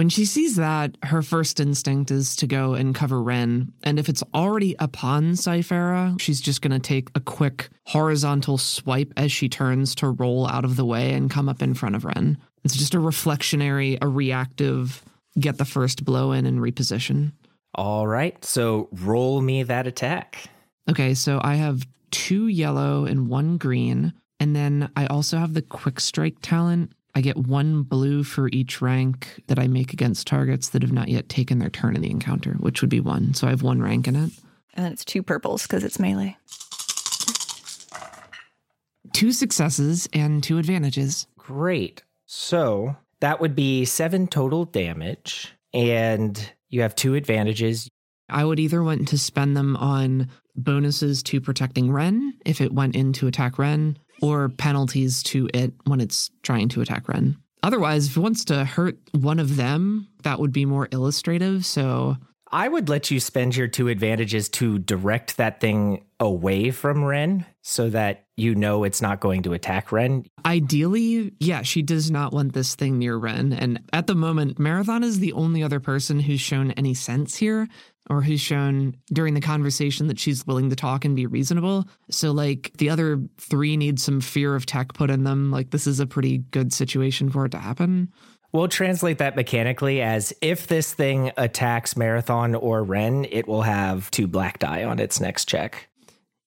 When 0.00 0.08
she 0.08 0.24
sees 0.24 0.56
that, 0.56 0.96
her 1.02 1.20
first 1.20 1.60
instinct 1.60 2.10
is 2.10 2.34
to 2.36 2.46
go 2.46 2.72
and 2.72 2.94
cover 2.94 3.16
Renn. 3.16 3.70
And 3.82 3.98
if 3.98 4.08
it's 4.08 4.22
already 4.32 4.74
upon 4.78 5.32
Ciphera, 5.32 6.18
she's 6.18 6.40
just 6.40 6.62
going 6.62 6.72
to 6.72 6.78
take 6.78 7.10
a 7.14 7.20
quick 7.20 7.68
horizontal 7.84 8.56
swipe 8.56 9.12
as 9.18 9.30
she 9.30 9.50
turns 9.50 9.94
to 9.96 10.08
roll 10.08 10.46
out 10.46 10.64
of 10.64 10.76
the 10.76 10.86
way 10.86 11.12
and 11.12 11.30
come 11.30 11.50
up 11.50 11.60
in 11.60 11.74
front 11.74 11.96
of 11.96 12.04
Renn. 12.04 12.38
It's 12.64 12.78
just 12.78 12.94
a 12.94 12.98
reflectionary, 12.98 13.98
a 14.00 14.08
reactive, 14.08 15.04
get 15.38 15.58
the 15.58 15.66
first 15.66 16.02
blow 16.02 16.32
in 16.32 16.46
and 16.46 16.60
reposition. 16.60 17.32
All 17.74 18.06
right. 18.06 18.42
So 18.42 18.88
roll 18.92 19.42
me 19.42 19.64
that 19.64 19.86
attack. 19.86 20.48
Okay. 20.88 21.12
So 21.12 21.42
I 21.44 21.56
have 21.56 21.86
two 22.10 22.46
yellow 22.46 23.04
and 23.04 23.28
one 23.28 23.58
green. 23.58 24.14
And 24.40 24.56
then 24.56 24.90
I 24.96 25.04
also 25.08 25.36
have 25.36 25.52
the 25.52 25.60
quick 25.60 26.00
strike 26.00 26.36
talent. 26.40 26.92
I 27.14 27.20
get 27.20 27.36
one 27.36 27.82
blue 27.82 28.22
for 28.22 28.48
each 28.48 28.80
rank 28.80 29.42
that 29.48 29.58
I 29.58 29.66
make 29.66 29.92
against 29.92 30.26
targets 30.26 30.68
that 30.70 30.82
have 30.82 30.92
not 30.92 31.08
yet 31.08 31.28
taken 31.28 31.58
their 31.58 31.70
turn 31.70 31.96
in 31.96 32.02
the 32.02 32.10
encounter, 32.10 32.52
which 32.60 32.80
would 32.80 32.90
be 32.90 33.00
one. 33.00 33.34
So 33.34 33.46
I 33.46 33.50
have 33.50 33.62
one 33.62 33.82
rank 33.82 34.06
in 34.06 34.16
it. 34.16 34.30
And 34.74 34.84
then 34.84 34.92
it's 34.92 35.04
two 35.04 35.22
purples 35.22 35.62
because 35.62 35.82
it's 35.82 35.98
melee. 35.98 36.36
Two 39.12 39.32
successes 39.32 40.08
and 40.12 40.42
two 40.42 40.58
advantages. 40.58 41.26
Great. 41.36 42.02
So 42.26 42.96
that 43.20 43.40
would 43.40 43.56
be 43.56 43.84
seven 43.84 44.28
total 44.28 44.64
damage, 44.64 45.52
and 45.74 46.52
you 46.68 46.82
have 46.82 46.94
two 46.94 47.14
advantages. 47.14 47.88
I 48.28 48.44
would 48.44 48.60
either 48.60 48.82
want 48.82 49.08
to 49.08 49.18
spend 49.18 49.56
them 49.56 49.76
on 49.76 50.28
bonuses 50.54 51.22
to 51.24 51.40
protecting 51.40 51.88
Renn 51.88 52.30
if 52.46 52.60
it 52.60 52.72
went 52.72 52.94
in 52.94 53.12
to 53.14 53.26
attack 53.26 53.54
Renn, 53.54 53.96
or 54.22 54.48
penalties 54.48 55.22
to 55.24 55.48
it 55.54 55.72
when 55.84 56.00
it's 56.00 56.30
trying 56.42 56.68
to 56.70 56.80
attack 56.80 57.04
Renn. 57.04 57.36
Otherwise, 57.62 58.06
if 58.06 58.16
it 58.16 58.20
wants 58.20 58.44
to 58.46 58.64
hurt 58.64 58.98
one 59.12 59.38
of 59.38 59.56
them, 59.56 60.08
that 60.22 60.38
would 60.38 60.52
be 60.52 60.64
more 60.64 60.88
illustrative. 60.92 61.66
So 61.66 62.16
I 62.52 62.66
would 62.66 62.88
let 62.88 63.10
you 63.10 63.20
spend 63.20 63.54
your 63.54 63.68
two 63.68 63.88
advantages 63.88 64.48
to 64.50 64.78
direct 64.78 65.36
that 65.36 65.60
thing 65.60 66.04
away 66.18 66.70
from 66.70 66.98
Renn 66.98 67.46
so 67.62 67.90
that 67.90 68.24
you 68.36 68.54
know 68.54 68.82
it's 68.84 69.00
not 69.00 69.20
going 69.20 69.42
to 69.42 69.52
attack 69.52 69.88
Renn. 69.90 70.26
Ideally, 70.44 71.32
yeah, 71.38 71.62
she 71.62 71.82
does 71.82 72.10
not 72.10 72.32
want 72.32 72.52
this 72.52 72.74
thing 72.74 72.98
near 72.98 73.16
Renn. 73.16 73.56
And 73.56 73.80
at 73.92 74.06
the 74.06 74.14
moment, 74.16 74.58
Marathon 74.58 75.04
is 75.04 75.20
the 75.20 75.32
only 75.34 75.62
other 75.62 75.78
person 75.78 76.18
who's 76.18 76.40
shown 76.40 76.72
any 76.72 76.94
sense 76.94 77.36
here 77.36 77.68
or 78.08 78.22
who's 78.22 78.40
shown 78.40 78.96
during 79.12 79.34
the 79.34 79.40
conversation 79.40 80.06
that 80.08 80.18
she's 80.18 80.46
willing 80.46 80.70
to 80.70 80.76
talk 80.76 81.04
and 81.04 81.14
be 81.14 81.26
reasonable. 81.26 81.86
So, 82.10 82.32
like, 82.32 82.72
the 82.78 82.90
other 82.90 83.20
three 83.38 83.76
need 83.76 84.00
some 84.00 84.20
fear 84.20 84.54
of 84.54 84.66
tech 84.66 84.94
put 84.94 85.10
in 85.10 85.24
them. 85.24 85.50
Like, 85.50 85.70
this 85.70 85.86
is 85.86 86.00
a 86.00 86.06
pretty 86.06 86.38
good 86.38 86.72
situation 86.72 87.30
for 87.30 87.44
it 87.44 87.50
to 87.50 87.58
happen. 87.58 88.12
We'll 88.52 88.68
translate 88.68 89.18
that 89.18 89.36
mechanically 89.36 90.02
as 90.02 90.32
if 90.42 90.66
this 90.66 90.92
thing 90.92 91.30
attacks 91.36 91.96
Marathon 91.96 92.56
or 92.56 92.84
Renn, 92.84 93.28
it 93.30 93.46
will 93.46 93.62
have 93.62 94.10
two 94.10 94.26
black 94.26 94.58
die 94.58 94.82
on 94.82 94.98
its 94.98 95.20
next 95.20 95.44
check. 95.44 95.88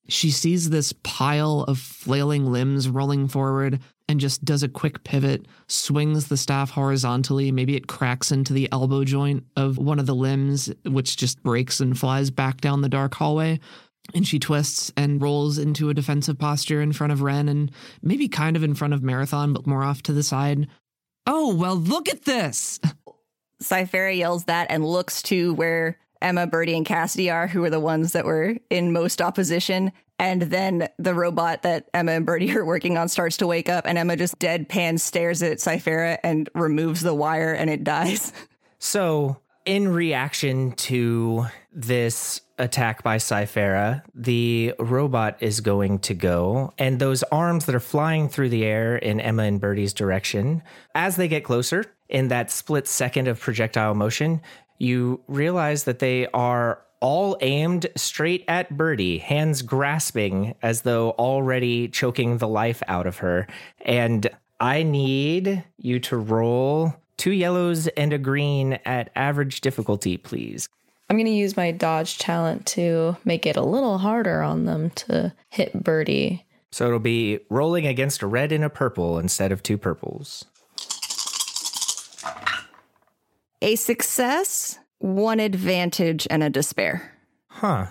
She 0.09 0.31
sees 0.31 0.69
this 0.69 0.93
pile 1.03 1.61
of 1.61 1.79
flailing 1.79 2.51
limbs 2.51 2.89
rolling 2.89 3.29
forward 3.29 3.79
and 4.09 4.19
just 4.19 4.43
does 4.43 4.63
a 4.63 4.69
quick 4.69 5.03
pivot, 5.03 5.47
swings 5.67 6.27
the 6.27 6.37
staff 6.37 6.71
horizontally. 6.71 7.51
Maybe 7.51 7.75
it 7.75 7.87
cracks 7.87 8.31
into 8.31 8.53
the 8.53 8.69
elbow 8.71 9.03
joint 9.03 9.45
of 9.55 9.77
one 9.77 9.99
of 9.99 10.05
the 10.05 10.15
limbs, 10.15 10.71
which 10.85 11.17
just 11.17 11.41
breaks 11.41 11.79
and 11.79 11.97
flies 11.97 12.29
back 12.29 12.61
down 12.61 12.81
the 12.81 12.89
dark 12.89 13.15
hallway. 13.15 13.59
And 14.13 14.27
she 14.27 14.37
twists 14.37 14.91
and 14.97 15.21
rolls 15.21 15.57
into 15.57 15.89
a 15.89 15.93
defensive 15.93 16.37
posture 16.37 16.81
in 16.81 16.91
front 16.91 17.13
of 17.13 17.19
Renn 17.19 17.49
and 17.49 17.71
maybe 18.01 18.27
kind 18.27 18.57
of 18.57 18.63
in 18.63 18.75
front 18.75 18.93
of 18.93 19.01
Marathon, 19.01 19.53
but 19.53 19.65
more 19.65 19.83
off 19.83 20.03
to 20.03 20.13
the 20.13 20.23
side. 20.23 20.67
Oh, 21.25 21.55
well, 21.55 21.75
look 21.75 22.09
at 22.09 22.25
this. 22.25 22.81
Ciphera 23.61 24.15
yells 24.15 24.43
that 24.45 24.67
and 24.69 24.85
looks 24.85 25.21
to 25.23 25.53
where 25.53 25.97
Emma, 26.21 26.47
Birdie, 26.47 26.75
and 26.75 26.85
Cassidy 26.85 27.29
are, 27.29 27.47
who 27.47 27.63
are 27.63 27.69
the 27.69 27.79
ones 27.79 28.11
that 28.11 28.25
were 28.25 28.55
in 28.69 28.91
most 28.91 29.21
opposition. 29.21 29.91
And 30.23 30.43
then 30.43 30.87
the 30.97 31.13
robot 31.13 31.63
that 31.63 31.89
Emma 31.93 32.13
and 32.13 32.25
Birdie 32.25 32.55
are 32.57 32.63
working 32.63 32.97
on 32.97 33.09
starts 33.09 33.35
to 33.37 33.47
wake 33.47 33.67
up, 33.67 33.85
and 33.85 33.97
Emma 33.97 34.15
just 34.15 34.39
deadpan 34.39 34.97
stares 34.97 35.43
at 35.43 35.57
Ciphera 35.57 36.17
and 36.23 36.49
removes 36.55 37.01
the 37.01 37.13
wire, 37.13 37.51
and 37.53 37.69
it 37.69 37.83
dies. 37.83 38.31
So, 38.85 39.37
in 39.65 39.93
reaction 39.93 40.73
to 40.73 41.45
this 41.71 42.41
attack 42.59 43.01
by 43.01 43.15
Ciphera, 43.15 44.03
the 44.13 44.73
robot 44.77 45.37
is 45.39 45.61
going 45.61 45.99
to 45.99 46.13
go, 46.13 46.73
and 46.77 46.99
those 46.99 47.23
arms 47.23 47.65
that 47.67 47.75
are 47.75 47.79
flying 47.79 48.27
through 48.27 48.49
the 48.49 48.65
air 48.65 48.97
in 48.97 49.21
Emma 49.21 49.43
and 49.43 49.61
Birdie's 49.61 49.93
direction, 49.93 50.63
as 50.95 51.15
they 51.15 51.29
get 51.29 51.45
closer, 51.45 51.85
in 52.09 52.27
that 52.27 52.51
split 52.51 52.85
second 52.85 53.29
of 53.29 53.39
projectile 53.39 53.95
motion, 53.95 54.41
you 54.79 55.21
realize 55.29 55.85
that 55.85 55.99
they 55.99 56.27
are 56.33 56.83
all 57.03 57.37
aimed 57.41 57.85
straight 57.97 58.45
at 58.47 58.77
Birdie, 58.77 59.17
hands 59.17 59.61
grasping 59.61 60.55
as 60.61 60.83
though 60.83 61.11
already 61.11 61.89
choking 61.89 62.37
the 62.37 62.47
life 62.47 62.81
out 62.87 63.05
of 63.05 63.17
her. 63.17 63.45
And 63.81 64.29
I 64.61 64.83
need 64.83 65.65
you 65.77 65.99
to 65.99 66.15
roll 66.15 66.95
two 67.17 67.33
yellows 67.33 67.87
and 67.89 68.13
a 68.13 68.17
green 68.17 68.79
at 68.85 69.11
average 69.17 69.59
difficulty, 69.59 70.15
please. 70.15 70.69
I'm 71.09 71.17
going 71.17 71.25
to 71.25 71.31
use 71.31 71.57
my 71.57 71.71
dodge 71.71 72.19
talent 72.19 72.65
to 72.67 73.17
make 73.25 73.45
it 73.45 73.57
a 73.57 73.61
little 73.61 73.97
harder 73.97 74.41
on 74.41 74.63
them 74.63 74.89
to 74.91 75.33
hit 75.49 75.83
Birdie. 75.83 76.45
So 76.71 76.87
it'll 76.87 76.99
be 76.99 77.41
rolling 77.49 77.85
against 77.85 78.21
a 78.21 78.27
red 78.27 78.53
and 78.53 78.63
a 78.63 78.69
purple 78.69 79.19
instead 79.19 79.51
of 79.51 79.61
two 79.61 79.77
purples. 79.77 80.45
A 83.61 83.75
success, 83.75 84.79
one 85.03 85.41
advantage, 85.41 86.25
and 86.29 86.41
a 86.41 86.49
despair. 86.49 87.11
Huh. 87.47 87.87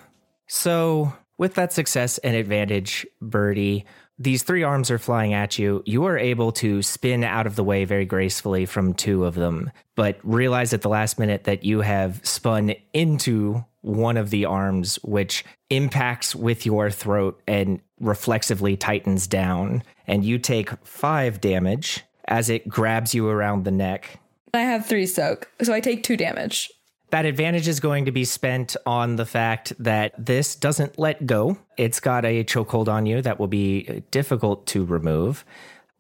So, 0.49 1.13
with 1.37 1.55
that 1.55 1.73
success 1.73 2.17
and 2.19 2.35
advantage, 2.35 3.07
Birdie, 3.21 3.85
these 4.19 4.43
three 4.43 4.63
arms 4.63 4.91
are 4.91 4.99
flying 4.99 5.35
at 5.35 5.59
you. 5.59 5.83
You 5.85 6.07
are 6.07 6.17
able 6.17 6.53
to 6.53 6.81
spin 6.81 7.23
out 7.23 7.47
of 7.47 7.55
the 7.55 7.65
way 7.65 7.85
very 7.85 8.07
gracefully 8.07 8.65
from 8.65 8.95
two 8.95 9.27
of 9.27 9.35
them, 9.35 9.71
but 9.95 10.19
realize 10.23 10.73
at 10.73 10.81
the 10.81 10.89
last 10.89 11.19
minute 11.19 11.45
that 11.45 11.65
you 11.65 11.83
have 11.83 12.25
spun 12.25 12.75
into 12.95 13.63
one 13.83 14.17
of 14.17 14.31
the 14.31 14.47
arms, 14.47 14.97
which 15.03 15.45
impacts 15.69 16.35
with 16.35 16.65
your 16.65 16.91
throat 16.91 17.43
and 17.47 17.81
reflexively 18.01 18.75
tightens 18.75 19.27
down. 19.27 19.83
And 20.07 20.25
you 20.25 20.39
take 20.39 20.71
five 20.83 21.43
damage 21.43 22.05
as 22.27 22.49
it 22.49 22.67
grabs 22.69 23.15
you 23.15 23.29
around 23.29 23.65
the 23.65 23.71
neck. 23.71 24.19
I 24.55 24.61
have 24.61 24.87
three 24.87 25.07
soak, 25.07 25.51
so 25.63 25.75
I 25.75 25.81
take 25.81 26.05
two 26.05 26.17
damage. 26.17 26.71
That 27.13 27.27
advantage 27.27 27.69
is 27.69 27.79
going 27.79 28.07
to 28.07 28.11
be 28.11 28.25
spent 28.25 28.75
on 28.87 29.17
the 29.17 29.27
fact 29.27 29.75
that 29.79 30.15
this 30.19 30.57
doesn't 30.57 30.99
let 30.99 31.27
go. 31.27 31.59
It's 31.77 32.01
got 32.01 32.25
a 32.25 32.43
chokehold 32.43 32.89
on 32.89 33.05
you 33.05 33.21
that 33.21 33.39
will 33.39 33.49
be 33.49 33.87
uh, 33.87 34.01
difficult 34.11 34.67
to 34.69 34.83
remove. 34.83 35.45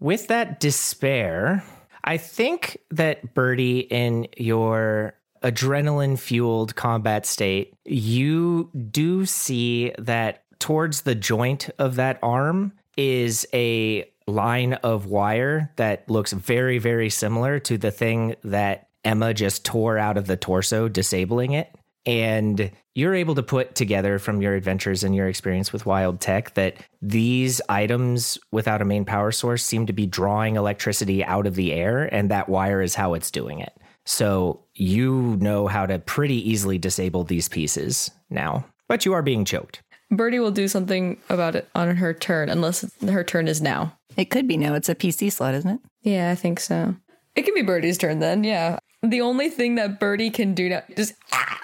With 0.00 0.28
that 0.28 0.58
despair, 0.58 1.64
I 2.02 2.16
think 2.16 2.78
that 2.90 3.34
Birdie, 3.34 3.80
in 3.80 4.26
your 4.38 5.12
adrenaline 5.42 6.18
fueled 6.18 6.76
combat 6.76 7.26
state, 7.26 7.74
you 7.84 8.70
do 8.90 9.26
see 9.26 9.92
that 9.98 10.44
towards 10.60 11.02
the 11.02 11.14
joint 11.14 11.68
of 11.78 11.96
that 11.96 12.20
arm 12.22 12.72
is 12.96 13.46
a 13.52 14.10
line 14.26 14.72
of 14.74 15.06
wire 15.06 15.72
that 15.76 16.08
looks 16.08 16.32
very, 16.32 16.78
very 16.78 17.10
similar 17.10 17.58
to 17.58 17.76
the 17.76 17.90
thing 17.90 18.34
that 18.44 18.88
Emma 19.04 19.34
just 19.34 19.64
tore 19.64 19.98
out 19.98 20.16
of 20.16 20.26
the 20.26 20.36
torso, 20.36 20.88
disabling 20.88 21.52
it. 21.52 21.74
And 22.04 22.72
you're 22.94 23.14
able 23.14 23.36
to 23.36 23.42
put 23.42 23.74
together 23.74 24.18
from 24.18 24.42
your 24.42 24.54
adventures 24.54 25.04
and 25.04 25.14
your 25.14 25.28
experience 25.28 25.72
with 25.72 25.86
wild 25.86 26.20
tech 26.20 26.54
that 26.54 26.76
these 27.00 27.60
items 27.68 28.38
without 28.50 28.82
a 28.82 28.84
main 28.84 29.04
power 29.04 29.30
source 29.30 29.64
seem 29.64 29.86
to 29.86 29.92
be 29.92 30.06
drawing 30.06 30.56
electricity 30.56 31.24
out 31.24 31.46
of 31.46 31.54
the 31.54 31.72
air, 31.72 32.12
and 32.12 32.30
that 32.30 32.48
wire 32.48 32.82
is 32.82 32.96
how 32.96 33.14
it's 33.14 33.30
doing 33.30 33.60
it. 33.60 33.72
So 34.04 34.64
you 34.74 35.36
know 35.40 35.68
how 35.68 35.86
to 35.86 36.00
pretty 36.00 36.50
easily 36.50 36.76
disable 36.76 37.22
these 37.22 37.48
pieces 37.48 38.10
now, 38.30 38.66
but 38.88 39.04
you 39.04 39.12
are 39.12 39.22
being 39.22 39.44
choked. 39.44 39.80
Birdie 40.10 40.40
will 40.40 40.50
do 40.50 40.66
something 40.66 41.18
about 41.30 41.54
it 41.54 41.68
on 41.74 41.96
her 41.96 42.12
turn, 42.12 42.48
unless 42.48 42.84
her 43.00 43.22
turn 43.22 43.46
is 43.46 43.62
now. 43.62 43.96
It 44.16 44.28
could 44.28 44.48
be 44.48 44.56
now. 44.56 44.74
It's 44.74 44.88
a 44.88 44.94
PC 44.94 45.30
slot, 45.32 45.54
isn't 45.54 45.70
it? 45.70 45.80
Yeah, 46.02 46.30
I 46.30 46.34
think 46.34 46.58
so. 46.58 46.96
It 47.36 47.42
can 47.42 47.54
be 47.54 47.62
Birdie's 47.62 47.96
turn 47.96 48.18
then, 48.18 48.44
yeah. 48.44 48.78
The 49.02 49.20
only 49.20 49.50
thing 49.50 49.74
that 49.76 49.98
Birdie 49.98 50.30
can 50.30 50.54
do 50.54 50.68
now 50.68 50.82
just 50.96 51.14
ah, 51.32 51.60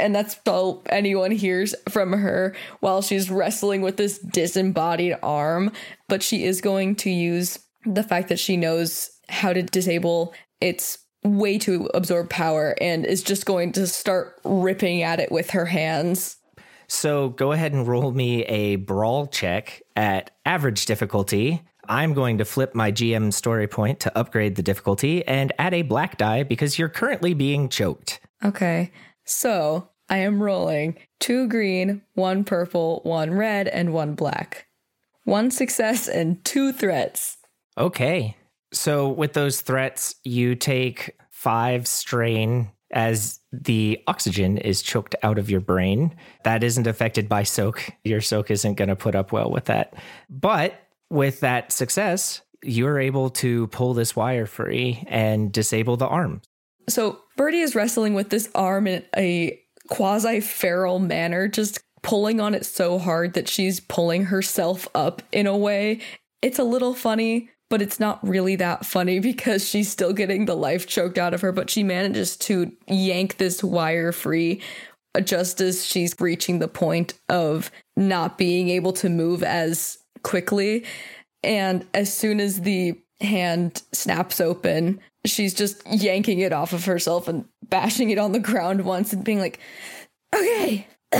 and 0.00 0.14
that's 0.14 0.36
all 0.46 0.82
anyone 0.90 1.30
hears 1.30 1.74
from 1.88 2.12
her 2.12 2.54
while 2.80 3.02
she's 3.02 3.30
wrestling 3.30 3.82
with 3.82 3.96
this 3.96 4.18
disembodied 4.18 5.16
arm. 5.22 5.70
But 6.08 6.22
she 6.22 6.44
is 6.44 6.60
going 6.60 6.96
to 6.96 7.10
use 7.10 7.58
the 7.84 8.02
fact 8.02 8.28
that 8.28 8.40
she 8.40 8.56
knows 8.56 9.10
how 9.28 9.52
to 9.52 9.62
disable 9.62 10.34
its 10.60 10.98
way 11.24 11.56
to 11.58 11.88
absorb 11.94 12.30
power 12.30 12.74
and 12.80 13.06
is 13.06 13.22
just 13.22 13.46
going 13.46 13.72
to 13.72 13.86
start 13.86 14.40
ripping 14.44 15.02
at 15.02 15.20
it 15.20 15.30
with 15.30 15.50
her 15.50 15.66
hands. 15.66 16.36
So 16.88 17.30
go 17.30 17.52
ahead 17.52 17.72
and 17.72 17.86
roll 17.86 18.10
me 18.10 18.42
a 18.44 18.76
brawl 18.76 19.26
check 19.26 19.82
at 19.96 20.32
average 20.44 20.84
difficulty. 20.84 21.62
I'm 21.92 22.14
going 22.14 22.38
to 22.38 22.46
flip 22.46 22.74
my 22.74 22.90
GM 22.90 23.34
story 23.34 23.68
point 23.68 24.00
to 24.00 24.18
upgrade 24.18 24.56
the 24.56 24.62
difficulty 24.62 25.22
and 25.26 25.52
add 25.58 25.74
a 25.74 25.82
black 25.82 26.16
die 26.16 26.42
because 26.42 26.78
you're 26.78 26.88
currently 26.88 27.34
being 27.34 27.68
choked. 27.68 28.18
Okay. 28.42 28.92
So 29.26 29.90
I 30.08 30.16
am 30.16 30.42
rolling 30.42 30.96
two 31.20 31.48
green, 31.48 32.00
one 32.14 32.44
purple, 32.44 33.02
one 33.02 33.34
red, 33.34 33.68
and 33.68 33.92
one 33.92 34.14
black. 34.14 34.68
One 35.24 35.50
success 35.50 36.08
and 36.08 36.42
two 36.46 36.72
threats. 36.72 37.36
Okay. 37.76 38.38
So 38.72 39.10
with 39.10 39.34
those 39.34 39.60
threats, 39.60 40.14
you 40.24 40.54
take 40.54 41.14
five 41.28 41.86
strain 41.86 42.72
as 42.90 43.38
the 43.52 44.02
oxygen 44.06 44.56
is 44.56 44.80
choked 44.80 45.14
out 45.22 45.38
of 45.38 45.50
your 45.50 45.60
brain. 45.60 46.16
That 46.44 46.64
isn't 46.64 46.86
affected 46.86 47.28
by 47.28 47.42
soak. 47.42 47.90
Your 48.02 48.22
soak 48.22 48.50
isn't 48.50 48.76
going 48.76 48.88
to 48.88 48.96
put 48.96 49.14
up 49.14 49.30
well 49.30 49.50
with 49.50 49.66
that. 49.66 49.92
But 50.30 50.81
with 51.12 51.40
that 51.40 51.70
success, 51.70 52.40
you're 52.62 52.98
able 52.98 53.28
to 53.28 53.66
pull 53.68 53.92
this 53.92 54.16
wire 54.16 54.46
free 54.46 55.04
and 55.08 55.52
disable 55.52 55.96
the 55.96 56.06
arm. 56.06 56.40
So 56.88 57.20
Birdie 57.36 57.60
is 57.60 57.74
wrestling 57.74 58.14
with 58.14 58.30
this 58.30 58.48
arm 58.54 58.86
in 58.86 59.04
a 59.16 59.60
quasi 59.88 60.40
feral 60.40 60.98
manner, 60.98 61.48
just 61.48 61.80
pulling 62.02 62.40
on 62.40 62.54
it 62.54 62.64
so 62.64 62.98
hard 62.98 63.34
that 63.34 63.46
she's 63.46 63.78
pulling 63.78 64.24
herself 64.24 64.88
up 64.94 65.22
in 65.32 65.46
a 65.46 65.56
way. 65.56 66.00
It's 66.40 66.58
a 66.58 66.64
little 66.64 66.94
funny, 66.94 67.50
but 67.68 67.82
it's 67.82 68.00
not 68.00 68.26
really 68.26 68.56
that 68.56 68.86
funny 68.86 69.18
because 69.20 69.68
she's 69.68 69.90
still 69.90 70.14
getting 70.14 70.46
the 70.46 70.56
life 70.56 70.86
choked 70.86 71.18
out 71.18 71.34
of 71.34 71.42
her, 71.42 71.52
but 71.52 71.68
she 71.68 71.84
manages 71.84 72.36
to 72.38 72.72
yank 72.88 73.36
this 73.36 73.62
wire 73.62 74.12
free 74.12 74.62
just 75.24 75.60
as 75.60 75.84
she's 75.84 76.14
reaching 76.18 76.58
the 76.58 76.68
point 76.68 77.12
of 77.28 77.70
not 77.98 78.38
being 78.38 78.70
able 78.70 78.94
to 78.94 79.10
move 79.10 79.42
as 79.42 79.98
quickly. 80.22 80.84
And 81.42 81.86
as 81.94 82.12
soon 82.12 82.40
as 82.40 82.60
the 82.62 82.98
hand 83.20 83.82
snaps 83.92 84.40
open, 84.40 85.00
she's 85.24 85.54
just 85.54 85.82
yanking 85.86 86.40
it 86.40 86.52
off 86.52 86.72
of 86.72 86.84
herself 86.84 87.28
and 87.28 87.44
bashing 87.68 88.10
it 88.10 88.18
on 88.18 88.32
the 88.32 88.38
ground 88.38 88.84
once 88.84 89.12
and 89.12 89.24
being 89.24 89.38
like, 89.38 89.58
okay, 90.34 90.86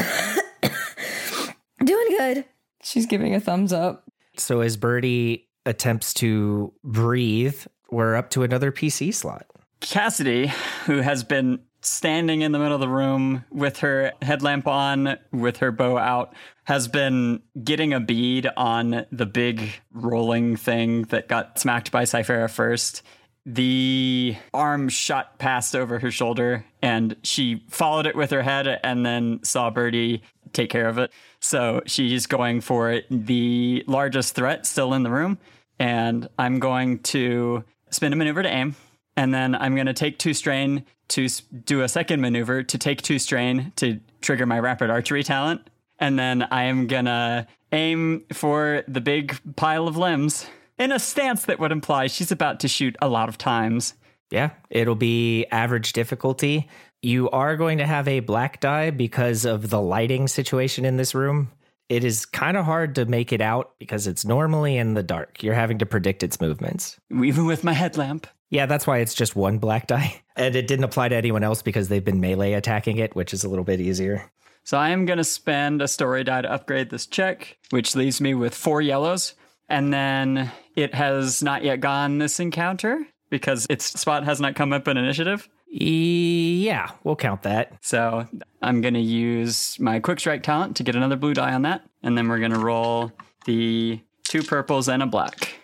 doing 1.85 2.07
good. 2.19 2.45
She's 2.83 3.07
giving 3.07 3.35
a 3.35 3.41
thumbs 3.41 3.73
up. 3.73 4.05
So 4.37 4.61
as 4.61 4.77
Birdie 4.77 5.49
attempts 5.67 6.15
to 6.15 6.73
breathe, 6.83 7.65
we're 7.91 8.17
up 8.17 8.31
to 8.31 8.43
another 8.43 8.73
PC 8.73 9.15
slot. 9.15 9.47
Cassidy, 9.81 10.51
who 10.87 10.99
has 10.99 11.25
been 11.25 11.61
standing 11.83 12.43
in 12.43 12.53
the 12.53 12.59
middle 12.59 12.75
of 12.75 12.81
the 12.81 12.89
room 12.89 13.45
with 13.51 13.79
her 13.79 14.13
headlamp 14.23 14.67
on, 14.67 15.19
with 15.33 15.59
her 15.59 15.73
bow 15.73 15.99
out, 15.99 16.35
has 16.65 16.89
been 16.89 17.43
getting 17.63 17.93
a 17.93 18.01
bead 18.01 18.49
on 18.57 19.05
the 19.11 19.27
big 19.27 19.73
rolling 19.93 20.57
thing 20.57 21.03
that 21.05 21.29
got 21.29 21.59
smacked 21.59 21.91
by 21.91 22.05
Ciphera 22.05 22.49
first. 22.49 23.03
The 23.45 24.37
arm 24.55 24.89
shot 24.89 25.39
past 25.39 25.75
over 25.75 25.99
her 25.99 26.13
shoulder, 26.13 26.65
and 26.81 27.17
she 27.25 27.65
followed 27.69 28.07
it 28.07 28.15
with 28.15 28.31
her 28.31 28.43
head 28.43 28.81
and 28.85 29.05
then 29.05 29.41
saw 29.43 29.69
Birdie 29.71 30.23
take 30.53 30.71
care 30.71 30.89
of 30.89 30.99
it. 30.99 31.11
So 31.41 31.83
she's 31.87 32.27
going 32.27 32.61
for 32.61 33.01
the 33.11 33.83
largest 33.89 34.37
threat 34.37 34.67
still 34.67 34.95
in 34.95 35.03
the 35.03 35.11
room. 35.11 35.39
And 35.79 36.29
I'm 36.39 36.61
going 36.61 37.01
to 37.01 37.65
spin 37.91 38.13
a 38.13 38.17
maneuver 38.17 38.45
to 38.45 38.49
aim. 38.49 38.77
And 39.17 39.33
then 39.33 39.55
I'm 39.55 39.75
going 39.75 39.87
to 39.87 39.93
take 39.93 40.19
two 40.19 40.35
strain 40.35 40.85
to 41.09 41.29
do 41.65 41.83
a 41.83 41.89
second 41.89 42.21
maneuver 42.21 42.63
to 42.63 42.79
take 42.79 43.03
two 43.03 43.19
strain 43.19 43.73
to 43.77 44.01
trigger 44.21 44.47
my 44.47 44.59
rapid 44.59 44.91
archery 44.91 45.23
talent. 45.23 45.69
And 45.99 46.19
then 46.19 46.43
I 46.51 46.65
am 46.65 46.87
going 46.87 47.05
to 47.05 47.47
aim 47.71 48.25
for 48.33 48.83
the 48.89 49.01
big 49.01 49.39
pile 49.57 49.87
of 49.87 49.97
limbs 49.97 50.47
in 50.79 50.93
a 50.93 50.99
stance 50.99 51.45
that 51.45 51.59
would 51.59 51.73
imply 51.73 52.07
she's 52.07 52.33
about 52.33 52.61
to 52.61 52.69
shoot 52.69 52.97
a 53.01 53.09
lot 53.09 53.29
of 53.29 53.39
times. 53.39 53.95
Yeah, 54.31 54.51
it'll 54.71 54.95
be 54.95 55.47
average 55.47 55.93
difficulty. 55.93 56.69
You 57.03 57.29
are 57.31 57.57
going 57.57 57.79
to 57.79 57.87
have 57.87 58.09
a 58.09 58.21
black 58.21 58.61
die 58.61 58.91
because 58.91 59.45
of 59.45 59.69
the 59.69 59.81
lighting 59.81 60.29
situation 60.29 60.85
in 60.85 60.97
this 60.97 61.15
room. 61.15 61.51
It 61.89 62.05
is 62.05 62.25
kind 62.25 62.57
of 62.57 62.65
hard 62.65 62.95
to 62.95 63.05
make 63.05 63.33
it 63.33 63.43
out 63.43 63.73
because 63.79 64.07
it's 64.07 64.25
normally 64.25 64.79
in 64.79 64.95
the 64.95 65.03
dark. 65.03 65.43
You're 65.43 65.53
having 65.53 65.79
to 65.79 65.87
predict 65.87 66.23
its 66.23 66.41
movements. 66.41 66.99
Even 67.13 67.45
with 67.45 67.65
my 67.65 67.75
headlamp. 67.75 68.27
Yeah, 68.53 68.67
that's 68.67 68.87
why 68.87 68.99
it's 68.99 69.15
just 69.15 69.35
one 69.35 69.59
black 69.59 69.89
die. 69.89 70.23
And 70.35 70.57
it 70.57 70.67
didn't 70.67 70.87
apply 70.87 71.11
to 71.11 71.15
anyone 71.15 71.45
else 71.45 71.61
because 71.61 71.89
they've 71.89 72.03
been 72.03 72.19
melee 72.19 72.55
attacking 72.55 72.97
it, 72.97 73.15
which 73.15 73.35
is 73.35 73.45
a 73.45 73.51
little 73.51 73.67
bit 73.67 73.83
easier. 73.83 74.31
So 74.65 74.79
I 74.79 74.89
am 74.89 75.05
going 75.05 75.19
to 75.19 75.25
spend 75.25 75.83
a 75.83 75.89
story 75.89 76.25
die 76.25 76.41
to 76.41 76.51
upgrade 76.51 76.89
this 76.89 77.05
check, 77.05 77.59
which 77.69 77.95
leaves 77.95 78.19
me 78.19 78.33
with 78.33 78.55
four 78.55 78.81
yellows. 78.81 79.35
And 79.69 79.93
then 79.93 80.51
it 80.75 80.95
has 80.95 81.43
not 81.43 81.65
yet 81.65 81.81
gone 81.81 82.17
this 82.17 82.41
encounter 82.41 83.07
because 83.29 83.67
its 83.69 83.85
spot 83.85 84.25
has 84.25 84.41
not 84.41 84.55
come 84.55 84.73
up 84.73 84.89
in 84.89 84.97
initiative. 84.97 85.51
Yeah, 85.69 86.91
we'll 87.05 87.17
count 87.17 87.43
that. 87.43 87.75
So 87.83 88.27
I'm 88.63 88.81
going 88.81 88.95
to 88.95 89.01
use 89.01 89.79
my 89.79 90.01
quick 90.01 90.19
strike 90.19 90.43
talent 90.43 90.79
to 90.79 90.83
get 90.83 90.97
another 90.97 91.17
blue 91.17 91.35
die 91.35 91.53
on 91.53 91.61
that. 91.63 91.85
And 92.03 92.17
then 92.17 92.27
we're 92.27 92.39
going 92.39 92.53
to 92.53 92.59
roll 92.59 93.13
the 93.45 94.01
two 94.25 94.43
purples 94.43 94.89
and 94.89 95.03
a 95.03 95.07
black. 95.07 95.62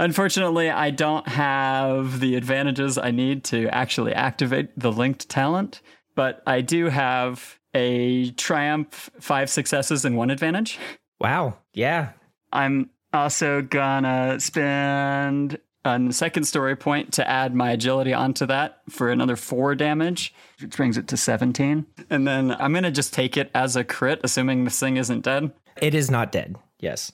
Unfortunately, 0.00 0.70
I 0.70 0.88
don't 0.88 1.28
have 1.28 2.20
the 2.20 2.34
advantages 2.34 2.96
I 2.96 3.10
need 3.10 3.44
to 3.44 3.68
actually 3.68 4.14
activate 4.14 4.70
the 4.74 4.90
linked 4.90 5.28
talent, 5.28 5.82
but 6.14 6.42
I 6.46 6.62
do 6.62 6.86
have 6.86 7.58
a 7.74 8.30
triumph, 8.30 9.10
five 9.20 9.50
successes, 9.50 10.06
and 10.06 10.16
one 10.16 10.30
advantage. 10.30 10.78
Wow. 11.20 11.58
Yeah. 11.74 12.12
I'm 12.50 12.88
also 13.12 13.60
gonna 13.60 14.40
spend 14.40 15.58
a 15.84 16.12
second 16.12 16.44
story 16.44 16.76
point 16.76 17.12
to 17.12 17.28
add 17.28 17.54
my 17.54 17.72
agility 17.72 18.14
onto 18.14 18.46
that 18.46 18.80
for 18.88 19.10
another 19.10 19.36
four 19.36 19.74
damage, 19.74 20.32
which 20.62 20.74
brings 20.78 20.96
it 20.96 21.08
to 21.08 21.18
17. 21.18 21.84
And 22.08 22.26
then 22.26 22.52
I'm 22.52 22.72
gonna 22.72 22.90
just 22.90 23.12
take 23.12 23.36
it 23.36 23.50
as 23.54 23.76
a 23.76 23.84
crit, 23.84 24.20
assuming 24.24 24.64
this 24.64 24.80
thing 24.80 24.96
isn't 24.96 25.20
dead. 25.20 25.52
It 25.76 25.94
is 25.94 26.10
not 26.10 26.32
dead. 26.32 26.56
Yes. 26.78 27.12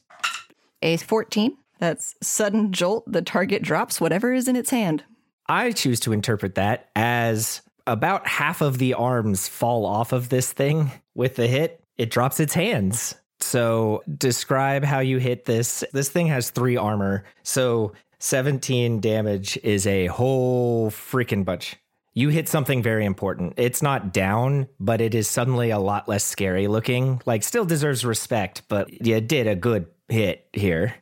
A 0.83 0.99
14. 0.99 1.57
That's 1.79 2.15
sudden 2.23 2.73
jolt. 2.73 3.05
The 3.11 3.23
target 3.23 3.63
drops 3.63 4.01
whatever 4.01 4.33
is 4.33 4.49
in 4.49 4.57
its 4.57 4.71
hand. 4.71 5.05
I 5.49 5.73
choose 5.73 6.01
to 6.01 6.13
interpret 6.13 6.57
that 6.57 6.89
as 6.97 7.63
about 7.87 8.27
half 8.27 8.61
of 8.61 8.79
the 8.79 8.95
arms 8.95 9.47
fall 9.49 9.87
off 9.87 10.13
of 10.13 10.29
this 10.29 10.53
thing 10.53 10.91
with 11.15 11.37
the 11.37 11.47
hit. 11.47 11.83
It 11.97 12.11
drops 12.11 12.41
its 12.41 12.55
hands. 12.55 13.15
So 13.41 14.03
describe 14.19 14.85
how 14.85 15.01
you 15.01 15.19
hit 15.19 15.45
this. 15.45 15.85
This 15.93 16.09
thing 16.09 16.27
has 16.29 16.51
three 16.51 16.77
armor. 16.77 17.25
So 17.43 17.93
17 18.19 19.01
damage 19.01 19.59
is 19.63 19.87
a 19.87 20.07
whole 20.07 20.91
freaking 20.91 21.45
bunch. 21.45 21.77
You 22.15 22.31
hit 22.31 22.49
something 22.49 22.83
very 22.83 23.05
important. 23.05 23.55
It's 23.59 23.83
not 23.83 24.13
down, 24.13 24.69
but 24.81 25.03
it 25.03 25.15
is 25.15 25.29
suddenly 25.29 25.69
a 25.69 25.79
lot 25.79 26.09
less 26.09 26.25
scary 26.25 26.67
looking. 26.67 27.21
Like, 27.27 27.43
still 27.43 27.67
deserves 27.67 28.07
respect, 28.07 28.63
but 28.69 29.05
you 29.05 29.21
did 29.21 29.47
a 29.47 29.55
good 29.55 29.87
hit 30.09 30.49
here. 30.55 30.95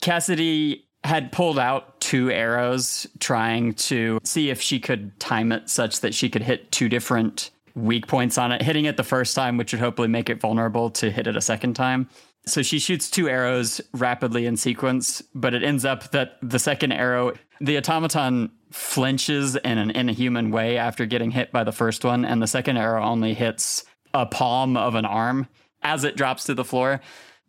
Cassidy 0.00 0.88
had 1.04 1.30
pulled 1.32 1.58
out 1.58 2.00
two 2.00 2.30
arrows 2.30 3.06
trying 3.20 3.72
to 3.74 4.18
see 4.24 4.50
if 4.50 4.60
she 4.60 4.80
could 4.80 5.18
time 5.20 5.52
it 5.52 5.70
such 5.70 6.00
that 6.00 6.14
she 6.14 6.28
could 6.28 6.42
hit 6.42 6.70
two 6.72 6.88
different 6.88 7.50
weak 7.74 8.08
points 8.08 8.36
on 8.36 8.50
it, 8.50 8.62
hitting 8.62 8.86
it 8.86 8.96
the 8.96 9.04
first 9.04 9.36
time, 9.36 9.56
which 9.56 9.72
would 9.72 9.80
hopefully 9.80 10.08
make 10.08 10.28
it 10.28 10.40
vulnerable 10.40 10.90
to 10.90 11.10
hit 11.10 11.26
it 11.26 11.36
a 11.36 11.40
second 11.40 11.74
time. 11.74 12.08
So 12.46 12.62
she 12.62 12.78
shoots 12.78 13.10
two 13.10 13.28
arrows 13.28 13.80
rapidly 13.92 14.46
in 14.46 14.56
sequence, 14.56 15.22
but 15.34 15.54
it 15.54 15.62
ends 15.62 15.84
up 15.84 16.10
that 16.10 16.38
the 16.42 16.58
second 16.58 16.92
arrow, 16.92 17.34
the 17.60 17.76
automaton 17.76 18.50
flinches 18.70 19.54
in 19.56 19.78
an 19.78 19.90
inhuman 19.90 20.50
way 20.50 20.76
after 20.76 21.06
getting 21.06 21.30
hit 21.30 21.52
by 21.52 21.62
the 21.62 21.72
first 21.72 22.04
one, 22.04 22.24
and 22.24 22.42
the 22.42 22.46
second 22.46 22.76
arrow 22.76 23.04
only 23.04 23.34
hits 23.34 23.84
a 24.14 24.26
palm 24.26 24.76
of 24.76 24.94
an 24.94 25.04
arm 25.04 25.46
as 25.82 26.04
it 26.04 26.16
drops 26.16 26.44
to 26.44 26.54
the 26.54 26.64
floor 26.64 27.00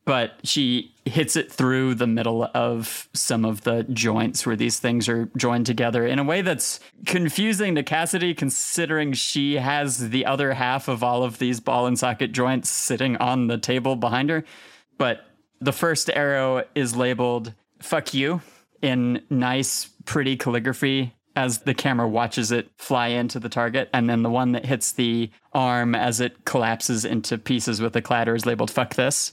but 0.06 0.40
she 0.44 0.94
hits 1.06 1.36
it 1.36 1.52
through 1.52 1.96
the 1.96 2.08
middle 2.08 2.50
of 2.54 3.10
some 3.14 3.46
of 3.46 3.62
the 3.62 3.84
joints 3.84 4.46
where 4.46 4.56
these 4.56 4.80
things 4.80 5.08
are 5.08 5.30
joined 5.38 5.66
together 5.66 6.06
in 6.06 6.20
a 6.20 6.24
way 6.24 6.42
that's 6.42 6.80
confusing 7.06 7.76
to 7.76 7.84
Cassidy, 7.84 8.34
considering 8.34 9.14
she 9.14 9.56
has 9.56 10.10
the 10.10 10.26
other 10.26 10.54
half 10.54 10.88
of 10.88 11.04
all 11.04 11.24
of 11.24 11.40
these 11.40 11.60
ball 11.60 11.86
and 11.86 11.98
socket 11.98 12.32
joints 12.32 12.70
sitting 12.70 13.18
on 13.18 13.48
the 13.48 13.58
table 13.58 13.96
behind 13.96 14.30
her. 14.30 14.44
But 14.98 15.26
the 15.60 15.74
first 15.74 16.10
arrow 16.10 16.64
is 16.76 16.96
labeled 16.96 17.54
fuck 17.82 18.14
you 18.14 18.42
in 18.82 19.22
nice, 19.30 19.90
pretty 20.06 20.38
calligraphy 20.38 21.14
as 21.36 21.60
the 21.60 21.74
camera 21.74 22.08
watches 22.08 22.52
it 22.52 22.70
fly 22.78 23.08
into 23.08 23.40
the 23.40 23.50
target. 23.50 23.90
And 23.94 24.10
then 24.10 24.24
the 24.24 24.30
one 24.30 24.52
that 24.54 24.66
hits 24.66 24.92
the 24.92 25.30
arm 25.54 25.96
as 25.96 26.20
it 26.20 26.46
collapses 26.46 27.06
into 27.06 27.38
pieces 27.38 27.82
with 27.82 27.96
a 27.96 28.02
clatter 28.02 28.36
is 28.36 28.46
labeled 28.46 28.72
fuck 28.72 28.96
this. 28.96 29.32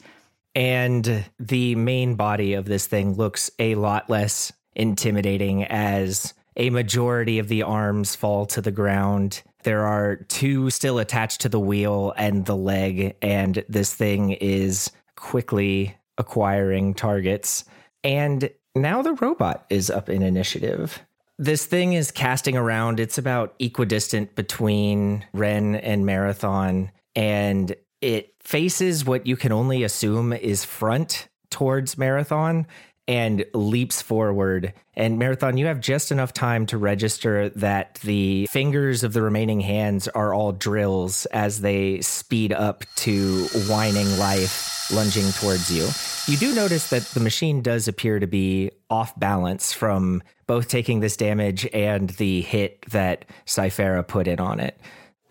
And 0.56 1.26
the 1.38 1.74
main 1.74 2.14
body 2.14 2.54
of 2.54 2.64
this 2.64 2.86
thing 2.86 3.12
looks 3.12 3.50
a 3.58 3.74
lot 3.74 4.08
less 4.08 4.54
intimidating 4.74 5.64
as 5.64 6.32
a 6.56 6.70
majority 6.70 7.38
of 7.38 7.48
the 7.48 7.62
arms 7.62 8.16
fall 8.16 8.46
to 8.46 8.62
the 8.62 8.70
ground. 8.70 9.42
There 9.64 9.84
are 9.84 10.16
two 10.16 10.70
still 10.70 10.98
attached 10.98 11.42
to 11.42 11.50
the 11.50 11.60
wheel 11.60 12.14
and 12.16 12.46
the 12.46 12.56
leg, 12.56 13.16
and 13.20 13.62
this 13.68 13.92
thing 13.92 14.30
is 14.30 14.90
quickly 15.14 15.94
acquiring 16.16 16.94
targets. 16.94 17.64
And 18.02 18.48
now 18.74 19.02
the 19.02 19.12
robot 19.12 19.66
is 19.68 19.90
up 19.90 20.08
in 20.08 20.22
initiative. 20.22 21.02
This 21.38 21.66
thing 21.66 21.92
is 21.92 22.10
casting 22.10 22.56
around. 22.56 22.98
It's 22.98 23.18
about 23.18 23.54
equidistant 23.58 24.34
between 24.34 25.26
Renn 25.34 25.78
and 25.82 26.06
Marathon, 26.06 26.92
and 27.14 27.76
it 28.00 28.34
faces 28.40 29.04
what 29.04 29.26
you 29.26 29.36
can 29.36 29.52
only 29.52 29.82
assume 29.82 30.32
is 30.32 30.64
front 30.64 31.28
towards 31.50 31.96
Marathon 31.96 32.66
and 33.08 33.44
leaps 33.54 34.02
forward. 34.02 34.72
And 34.94 35.18
Marathon, 35.18 35.56
you 35.56 35.66
have 35.66 35.80
just 35.80 36.10
enough 36.10 36.32
time 36.32 36.66
to 36.66 36.78
register 36.78 37.48
that 37.50 37.94
the 38.02 38.46
fingers 38.46 39.04
of 39.04 39.12
the 39.12 39.22
remaining 39.22 39.60
hands 39.60 40.08
are 40.08 40.34
all 40.34 40.52
drills 40.52 41.26
as 41.26 41.60
they 41.60 42.00
speed 42.00 42.52
up 42.52 42.84
to 42.96 43.44
whining 43.68 44.18
life, 44.18 44.90
lunging 44.92 45.30
towards 45.32 45.70
you. 45.70 45.88
You 46.26 46.36
do 46.36 46.54
notice 46.54 46.90
that 46.90 47.02
the 47.02 47.20
machine 47.20 47.62
does 47.62 47.86
appear 47.86 48.18
to 48.18 48.26
be 48.26 48.72
off 48.90 49.18
balance 49.18 49.72
from 49.72 50.22
both 50.48 50.68
taking 50.68 51.00
this 51.00 51.16
damage 51.16 51.66
and 51.72 52.10
the 52.10 52.40
hit 52.40 52.82
that 52.90 53.24
Ciphera 53.46 54.06
put 54.06 54.26
in 54.26 54.40
on 54.40 54.58
it. 54.58 54.80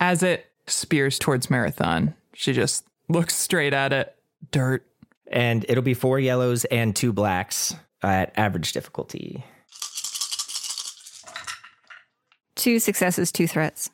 As 0.00 0.22
it 0.22 0.46
spears 0.66 1.18
towards 1.18 1.50
Marathon, 1.50 2.14
she 2.36 2.52
just 2.52 2.86
looks 3.08 3.34
straight 3.34 3.72
at 3.72 3.92
it. 3.92 4.14
Dirt. 4.50 4.86
And 5.28 5.64
it'll 5.68 5.82
be 5.82 5.94
four 5.94 6.20
yellows 6.20 6.64
and 6.66 6.94
two 6.94 7.12
blacks 7.12 7.74
at 8.02 8.32
average 8.36 8.72
difficulty. 8.72 9.44
Two 12.54 12.78
successes, 12.78 13.32
two 13.32 13.48
threats. 13.48 13.90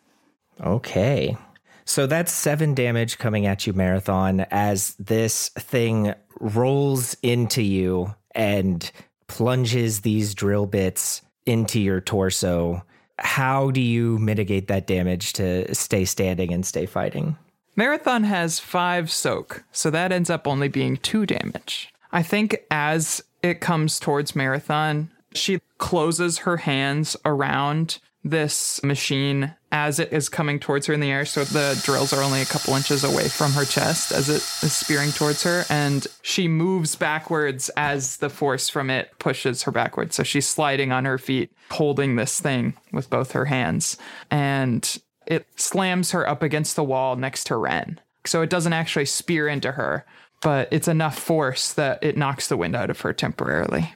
Okay. 0.61 1.37
So 1.85 2.07
that's 2.07 2.31
seven 2.33 2.75
damage 2.75 3.19
coming 3.19 3.47
at 3.47 3.67
you, 3.67 3.73
Marathon, 3.73 4.41
as 4.51 4.95
this 4.99 5.49
thing 5.51 6.15
rolls 6.39 7.17
into 7.23 7.63
you 7.63 8.15
and 8.35 8.91
plunges 9.27 10.01
these 10.01 10.35
drill 10.35 10.67
bits 10.67 11.23
into 11.47 11.81
your 11.81 12.01
torso. 12.01 12.85
How 13.19 13.71
do 13.71 13.81
you 13.81 14.19
mitigate 14.19 14.69
that 14.69 14.87
damage 14.87 15.33
to 15.35 15.75
stay 15.75 16.05
standing 16.05 16.53
and 16.53 16.65
stay 16.65 16.87
fighting? 16.87 17.37
Marathon 17.75 18.25
has 18.25 18.59
five 18.59 19.11
soak, 19.11 19.65
so 19.73 19.91
that 19.91 20.13
ends 20.13 20.31
up 20.31 20.47
only 20.47 20.69
being 20.69 20.99
two 20.99 21.25
damage. 21.25 21.93
I 22.13 22.23
think 22.23 22.57
as 22.71 23.23
it 23.43 23.61
comes 23.61 23.99
towards 23.99 24.37
Marathon, 24.37 25.11
she 25.35 25.61
closes 25.79 26.39
her 26.39 26.59
hands 26.59 27.17
around 27.25 27.99
this 28.25 28.83
machine 28.85 29.55
as 29.73 29.99
it 29.99 30.13
is 30.13 30.29
coming 30.29 30.61
towards 30.61 30.87
her 30.87 30.95
in 30.95 31.01
the 31.01 31.11
air. 31.11 31.25
So 31.25 31.45
the 31.45 31.81
drills 31.83 32.13
are 32.13 32.23
only 32.23 32.43
a 32.43 32.47
couple 32.47 32.75
inches 32.75 33.03
away 33.03 33.29
from 33.29 33.53
her 33.53 33.65
chest 33.65 34.13
as 34.13 34.29
it 34.29 34.37
is 34.65 34.73
spearing 34.73 35.11
towards 35.11 35.43
her. 35.43 35.65
And 35.71 36.07
she 36.21 36.47
moves 36.47 36.95
backwards 36.95 37.71
as 37.77 38.19
the 38.19 38.29
force 38.29 38.69
from 38.69 38.91
it 38.91 39.11
pushes 39.19 39.63
her 39.63 39.73
backwards. 39.73 40.15
So 40.15 40.23
she's 40.23 40.47
sliding 40.47 40.93
on 40.93 41.05
her 41.05 41.19
feet, 41.19 41.51
holding 41.71 42.17
this 42.17 42.39
thing 42.39 42.75
with 42.93 43.11
both 43.11 43.33
her 43.33 43.47
hands. 43.47 43.97
And 44.31 44.99
it 45.33 45.47
slams 45.57 46.11
her 46.11 46.29
up 46.29 46.43
against 46.43 46.77
the 46.77 46.85
wall 46.85 47.17
next 47.17 47.45
to 47.45 47.55
Renn. 47.55 47.99
So 48.27 48.43
it 48.43 48.51
doesn't 48.51 48.75
actually 48.75 49.07
spear 49.07 49.49
into 49.49 49.73
her, 49.73 50.05
but 50.43 50.69
it's 50.71 50.89
enough 50.89 51.19
force 51.19 51.73
that 51.73 52.03
it 52.03 52.17
knocks 52.17 52.49
the 52.49 52.57
wind 52.57 52.77
out 52.77 52.91
of 52.91 53.01
her 53.01 53.13
temporarily. 53.13 53.95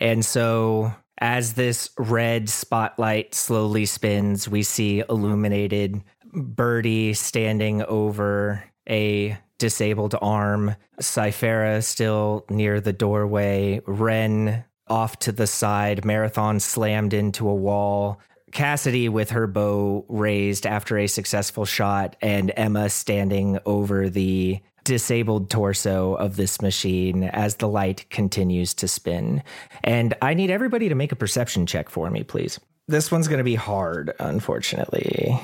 And 0.00 0.24
so 0.24 0.94
as 1.20 1.54
this 1.54 1.90
red 1.98 2.48
spotlight 2.48 3.34
slowly 3.34 3.84
spins, 3.84 4.48
we 4.48 4.62
see 4.62 5.02
illuminated 5.08 6.02
Birdie 6.32 7.12
standing 7.14 7.82
over 7.82 8.64
a 8.88 9.36
disabled 9.58 10.14
arm, 10.22 10.74
Ciphera 11.00 11.82
still 11.82 12.46
near 12.48 12.80
the 12.80 12.92
doorway, 12.92 13.80
Renn 13.86 14.64
off 14.86 15.18
to 15.18 15.32
the 15.32 15.46
side, 15.46 16.04
Marathon 16.04 16.60
slammed 16.60 17.12
into 17.12 17.48
a 17.48 17.54
wall, 17.54 18.20
Cassidy 18.52 19.08
with 19.08 19.30
her 19.30 19.46
bow 19.46 20.04
raised 20.08 20.66
after 20.66 20.98
a 20.98 21.06
successful 21.06 21.64
shot, 21.64 22.16
and 22.20 22.52
Emma 22.56 22.88
standing 22.90 23.58
over 23.66 24.08
the 24.08 24.60
disabled 24.84 25.50
torso 25.50 26.14
of 26.14 26.36
this 26.36 26.62
machine 26.62 27.24
as 27.24 27.56
the 27.56 27.68
light 27.68 28.08
continues 28.08 28.72
to 28.74 28.88
spin. 28.88 29.42
And 29.84 30.14
I 30.22 30.34
need 30.34 30.50
everybody 30.50 30.88
to 30.88 30.94
make 30.94 31.12
a 31.12 31.16
perception 31.16 31.66
check 31.66 31.90
for 31.90 32.10
me, 32.10 32.22
please. 32.22 32.58
This 32.86 33.12
one's 33.12 33.28
going 33.28 33.38
to 33.38 33.44
be 33.44 33.54
hard, 33.54 34.14
unfortunately. 34.18 35.38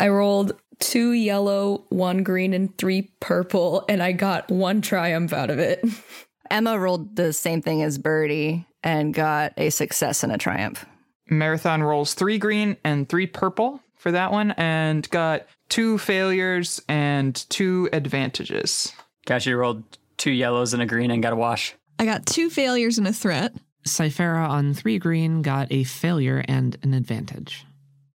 I 0.00 0.08
rolled 0.08 0.52
two 0.80 1.12
yellow, 1.12 1.84
one 1.90 2.22
green, 2.22 2.54
and 2.54 2.76
three 2.78 3.12
purple, 3.20 3.84
and 3.88 4.02
I 4.02 4.12
got 4.12 4.50
one 4.50 4.80
triumph 4.80 5.32
out 5.32 5.50
of 5.50 5.58
it. 5.58 5.84
Emma 6.50 6.78
rolled 6.78 7.16
the 7.16 7.32
same 7.32 7.62
thing 7.62 7.82
as 7.82 7.98
Birdie 7.98 8.66
and 8.82 9.14
got 9.14 9.52
a 9.56 9.70
success 9.70 10.22
and 10.22 10.32
a 10.32 10.38
triumph. 10.38 10.84
Marathon 11.28 11.82
rolls 11.82 12.14
three 12.14 12.38
green 12.38 12.76
and 12.84 13.08
three 13.08 13.26
purple 13.26 13.80
for 13.96 14.12
that 14.12 14.32
one, 14.32 14.50
and 14.52 15.08
got 15.10 15.46
two 15.68 15.96
failures 15.96 16.82
and 16.88 17.34
two 17.48 17.88
advantages. 17.92 18.92
Cassie 19.26 19.54
rolled 19.54 19.84
two 20.16 20.32
yellows 20.32 20.74
and 20.74 20.82
a 20.82 20.86
green 20.86 21.10
and 21.12 21.22
got 21.22 21.32
a 21.32 21.36
wash. 21.36 21.74
I 21.98 22.04
got 22.04 22.26
two 22.26 22.50
failures 22.50 22.98
and 22.98 23.06
a 23.06 23.12
threat. 23.12 23.54
Ciphera 23.86 24.48
on 24.48 24.74
three 24.74 24.98
green 24.98 25.42
got 25.42 25.68
a 25.70 25.84
failure 25.84 26.44
and 26.48 26.76
an 26.82 26.94
advantage. 26.94 27.64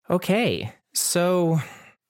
Okay. 0.10 0.74
So, 0.94 1.60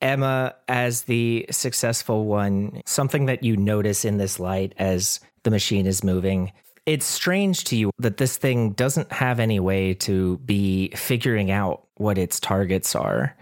Emma, 0.01 0.55
as 0.67 1.03
the 1.03 1.45
successful 1.51 2.25
one, 2.25 2.81
something 2.85 3.25
that 3.25 3.43
you 3.43 3.57
notice 3.57 4.05
in 4.05 4.17
this 4.17 4.39
light 4.39 4.73
as 4.77 5.19
the 5.43 5.51
machine 5.51 5.85
is 5.85 6.03
moving, 6.03 6.51
it's 6.85 7.05
strange 7.05 7.63
to 7.65 7.75
you 7.75 7.91
that 7.97 8.17
this 8.17 8.37
thing 8.37 8.71
doesn't 8.71 9.11
have 9.11 9.39
any 9.39 9.59
way 9.59 9.93
to 9.95 10.37
be 10.39 10.89
figuring 10.89 11.51
out 11.51 11.87
what 11.95 12.17
its 12.17 12.39
targets 12.39 12.95
are. 12.95 13.35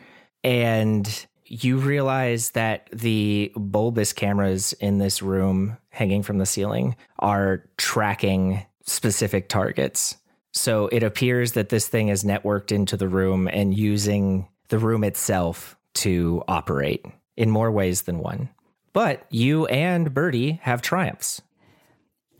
And 0.44 1.26
you 1.46 1.78
realize 1.78 2.52
that 2.52 2.90
the 2.92 3.52
bulbous 3.56 4.14
cameras 4.14 4.74
in 4.74 4.98
this 4.98 5.22
room 5.22 5.78
hanging 5.90 6.24
from 6.24 6.38
the 6.38 6.46
ceiling 6.46 6.96
are 7.20 7.66
tracking 7.78 8.66
specific 8.86 9.50
targets. 9.50 10.18
So 10.52 10.88
it 10.88 11.04
appears 11.04 11.54
that 11.54 11.70
this 11.70 11.88
thing 11.88 12.10
is 12.10 12.24
networked 12.24 12.72
into 12.72 12.96
the 12.96 13.08
room 13.08 13.48
and 13.52 13.78
using 13.78 14.48
the 14.70 14.80
room 14.80 15.04
itself 15.04 15.76
to 15.96 16.44
operate 16.48 17.06
in 17.36 17.50
more 17.50 17.72
ways 17.72 18.04
than 18.04 18.20
one. 18.20 18.50
But 18.94 19.26
you 19.30 19.66
and 19.68 20.14
Birdie 20.14 20.60
have 20.64 20.82
triumphs. 20.82 21.42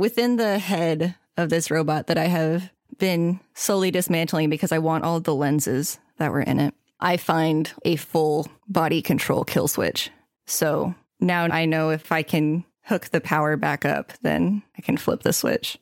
Within 0.04 0.36
the 0.36 0.60
head 0.60 1.16
of 1.38 1.50
this 1.50 1.72
robot 1.72 2.08
that 2.08 2.18
I 2.18 2.26
have 2.26 2.70
been 2.98 3.40
slowly 3.54 3.90
dismantling 3.90 4.50
because 4.50 4.74
I 4.74 4.80
want 4.80 5.06
all 5.06 5.22
the 5.22 5.34
lenses 5.34 5.98
that 6.18 6.30
were 6.30 6.42
in 6.42 6.60
it, 6.60 6.74
I 7.00 7.16
find 7.16 7.72
a 7.86 7.96
full 7.96 8.50
body 8.68 9.02
control 9.02 9.46
kill 9.46 9.70
switch. 9.70 10.12
So 10.46 10.94
now 11.22 11.46
I 11.46 11.64
know 11.64 11.90
if 11.90 12.12
I 12.12 12.22
can 12.22 12.66
hook 12.82 13.12
the 13.12 13.22
power 13.22 13.56
back 13.56 13.86
up, 13.86 14.12
then 14.22 14.64
I 14.78 14.82
can 14.82 14.98
flip 14.98 15.24
the 15.24 15.32
switch. 15.32 15.78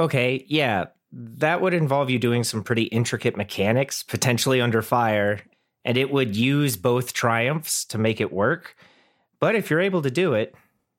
Okay, 0.00 0.44
yeah, 0.48 0.86
that 1.12 1.60
would 1.60 1.72
involve 1.72 2.10
you 2.10 2.18
doing 2.18 2.42
some 2.42 2.64
pretty 2.64 2.86
intricate 2.86 3.36
mechanics, 3.36 4.02
potentially 4.02 4.60
under 4.60 4.82
fire, 4.82 5.38
and 5.84 5.96
it 5.96 6.10
would 6.10 6.34
use 6.34 6.76
both 6.76 7.12
triumphs 7.12 7.84
to 7.84 7.98
make 7.98 8.20
it 8.20 8.32
work. 8.32 8.74
But 9.38 9.54
if 9.54 9.70
you're 9.70 9.78
able 9.78 10.02
to 10.02 10.10
do 10.10 10.34
it, 10.34 10.52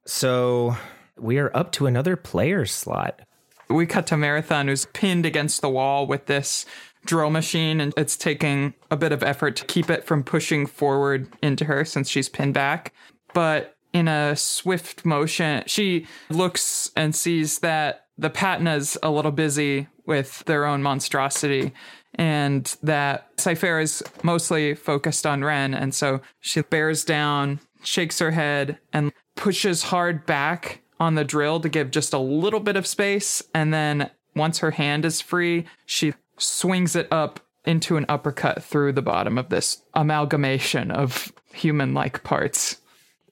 so 0.05 0.77
we 1.17 1.37
are 1.37 1.55
up 1.55 1.71
to 1.73 1.85
another 1.85 2.15
player 2.15 2.65
slot. 2.65 3.21
We 3.69 3.85
cut 3.85 4.07
to 4.07 4.17
Marathon, 4.17 4.67
who's 4.67 4.85
pinned 4.87 5.25
against 5.25 5.61
the 5.61 5.69
wall 5.69 6.05
with 6.05 6.25
this 6.25 6.65
drill 7.05 7.29
machine, 7.29 7.81
and 7.81 7.93
it's 7.97 8.15
taking 8.15 8.73
a 8.91 8.97
bit 8.97 9.11
of 9.11 9.23
effort 9.23 9.55
to 9.57 9.65
keep 9.65 9.89
it 9.89 10.05
from 10.05 10.23
pushing 10.23 10.65
forward 10.65 11.27
into 11.41 11.65
her 11.65 11.83
since 11.85 12.09
she's 12.09 12.29
pinned 12.29 12.53
back. 12.53 12.93
But 13.33 13.75
in 13.93 14.07
a 14.07 14.35
swift 14.35 15.05
motion, 15.05 15.63
she 15.67 16.07
looks 16.29 16.91
and 16.95 17.15
sees 17.15 17.59
that 17.59 18.07
the 18.17 18.29
Patina's 18.29 18.97
a 19.01 19.09
little 19.09 19.31
busy 19.31 19.87
with 20.05 20.43
their 20.45 20.65
own 20.65 20.83
monstrosity 20.83 21.73
and 22.15 22.75
that 22.83 23.29
Cypher 23.37 23.79
is 23.79 24.03
mostly 24.21 24.75
focused 24.75 25.25
on 25.25 25.41
Renn. 25.41 25.75
And 25.75 25.95
so 25.95 26.21
she 26.41 26.61
bears 26.61 27.03
down, 27.03 27.59
shakes 27.83 28.19
her 28.19 28.31
head, 28.31 28.77
and 28.91 29.11
pushes 29.35 29.83
hard 29.83 30.25
back 30.25 30.82
on 31.03 31.15
the 31.15 31.23
drill 31.23 31.59
to 31.59 31.69
give 31.69 31.91
just 31.91 32.13
a 32.13 32.17
little 32.17 32.59
bit 32.59 32.75
of 32.75 32.87
space. 32.87 33.43
And 33.53 33.73
then 33.73 34.09
once 34.35 34.59
her 34.59 34.71
hand 34.71 35.05
is 35.05 35.21
free, 35.21 35.65
she 35.85 36.13
swings 36.37 36.95
it 36.95 37.07
up 37.11 37.39
into 37.65 37.97
an 37.97 38.05
uppercut 38.09 38.63
through 38.63 38.93
the 38.93 39.01
bottom 39.01 39.37
of 39.37 39.49
this 39.49 39.83
amalgamation 39.93 40.91
of 40.91 41.31
human 41.53 41.93
like 41.93 42.23
parts. 42.23 42.77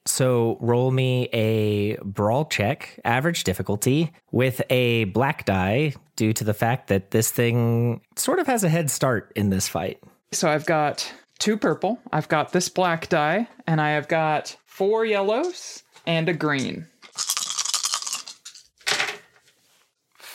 So 0.05 0.57
roll 0.61 0.91
me 0.91 1.29
a 1.31 1.95
brawl 1.97 2.45
check, 2.45 2.99
average 3.05 3.43
difficulty, 3.43 4.11
with 4.31 4.61
a 4.69 5.05
black 5.05 5.45
die 5.45 5.93
due 6.15 6.33
to 6.33 6.43
the 6.43 6.53
fact 6.53 6.87
that 6.87 7.11
this 7.11 7.31
thing 7.31 8.01
sort 8.15 8.39
of 8.39 8.47
has 8.47 8.63
a 8.63 8.69
head 8.69 8.89
start 8.89 9.31
in 9.35 9.49
this 9.49 9.67
fight. 9.67 9.99
So 10.31 10.49
I've 10.49 10.65
got 10.65 11.11
two 11.39 11.57
purple, 11.57 11.99
I've 12.11 12.29
got 12.29 12.51
this 12.51 12.69
black 12.69 13.09
die, 13.09 13.47
and 13.67 13.79
I 13.79 13.91
have 13.91 14.07
got 14.07 14.55
four 14.65 15.05
yellows 15.05 15.83
and 16.07 16.29
a 16.29 16.33
green. 16.33 16.87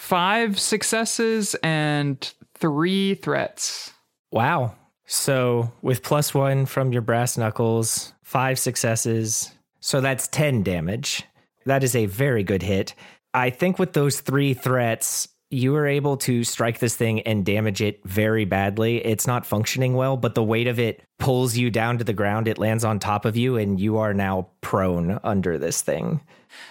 Five 0.07 0.61
successes 0.61 1.57
and 1.65 2.33
three 2.55 3.17
threats. 3.17 3.93
Wow. 4.31 4.77
So 5.05 5.73
with 5.83 6.05
plus 6.05 6.33
one 6.33 6.67
from 6.67 6.93
your 6.93 7.03
brass 7.03 7.37
knuckles, 7.37 8.13
five 8.23 8.57
successes. 8.61 9.51
So 9.81 10.01
that's 10.01 10.29
10 10.29 10.63
damage. 10.63 11.25
That 11.65 11.83
is 11.83 11.97
a 11.97 12.07
very 12.07 12.45
good 12.45 12.63
hit. 12.63 12.95
I 13.35 13.51
think 13.51 13.81
with 13.81 13.95
those 13.95 14.21
three 14.21 14.55
threats, 14.55 15.27
you 15.51 15.73
were 15.73 15.89
able 15.89 16.17
to 16.19 16.45
strike 16.45 16.79
this 16.79 16.95
thing 16.95 17.21
and 17.23 17.45
damage 17.45 17.81
it 17.81 18.01
very 18.05 18.45
badly. 18.45 19.05
It's 19.05 19.27
not 19.27 19.45
functioning 19.45 19.95
well, 19.95 20.17
but 20.17 20.37
the 20.37 20.43
weight 20.43 20.69
of 20.69 20.79
it 20.79 21.03
pulls 21.19 21.57
you 21.57 21.69
down 21.69 21.99
to 21.99 22.05
the 22.05 22.13
ground. 22.13 22.47
It 22.47 22.59
lands 22.59 22.85
on 22.85 23.01
top 23.01 23.25
of 23.25 23.37
you, 23.37 23.57
and 23.57 23.81
you 23.81 23.99
are 23.99 24.15
now 24.15 24.49
prone 24.61 25.19
under 25.25 25.59
this 25.59 25.83
thing. 25.83 26.21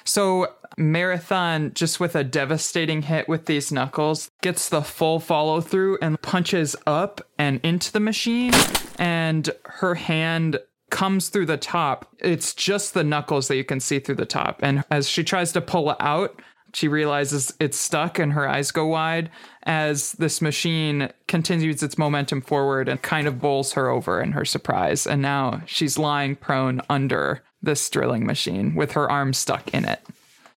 So, 0.04 0.54
Marathon, 0.78 1.71
just 1.73 1.99
with 1.99 2.15
a 2.15 2.23
devastating 2.23 3.03
hit 3.03 3.28
with 3.28 3.45
these 3.45 3.71
knuckles, 3.71 4.32
gets 4.41 4.69
the 4.69 4.82
full 4.82 5.19
follow 5.19 5.61
through 5.61 5.97
and 6.01 6.21
punches 6.21 6.76
up 6.86 7.21
and 7.38 7.59
into 7.63 7.91
the 7.91 7.99
machine, 7.99 8.53
and 8.97 9.49
her 9.63 9.95
hand 9.95 10.59
comes 10.89 11.30
through 11.30 11.45
the 11.45 11.57
top. 11.57 12.07
It's 12.19 12.53
just 12.53 12.93
the 12.93 13.03
knuckles 13.03 13.47
that 13.47 13.57
you 13.57 13.63
can 13.63 13.80
see 13.80 13.99
through 13.99 14.15
the 14.15 14.26
top. 14.26 14.59
And 14.61 14.84
as 14.91 15.09
she 15.09 15.23
tries 15.23 15.51
to 15.53 15.61
pull 15.61 15.89
it 15.91 15.97
out, 15.99 16.39
she 16.73 16.88
realizes 16.88 17.53
it's 17.59 17.78
stuck 17.78 18.19
and 18.19 18.34
her 18.34 18.47
eyes 18.47 18.71
go 18.71 18.86
wide 18.86 19.30
as 19.63 20.11
this 20.13 20.41
machine 20.41 21.09
continues 21.28 21.82
its 21.82 21.97
momentum 21.97 22.41
forward 22.41 22.89
and 22.89 23.01
kind 23.01 23.28
of 23.28 23.39
bowls 23.39 23.73
her 23.73 23.89
over 23.89 24.21
in 24.21 24.34
her 24.34 24.45
surprise. 24.45 25.07
And 25.07 25.21
now 25.21 25.61
she's 25.65 25.97
lying 25.97 26.36
prone 26.36 26.82
under 26.89 27.43
this 27.61 27.89
drilling 27.89 28.26
machine 28.26 28.76
with 28.76 28.91
her 28.91 29.09
arm 29.09 29.34
stuck 29.34 29.73
in 29.73 29.86
it. 29.86 30.01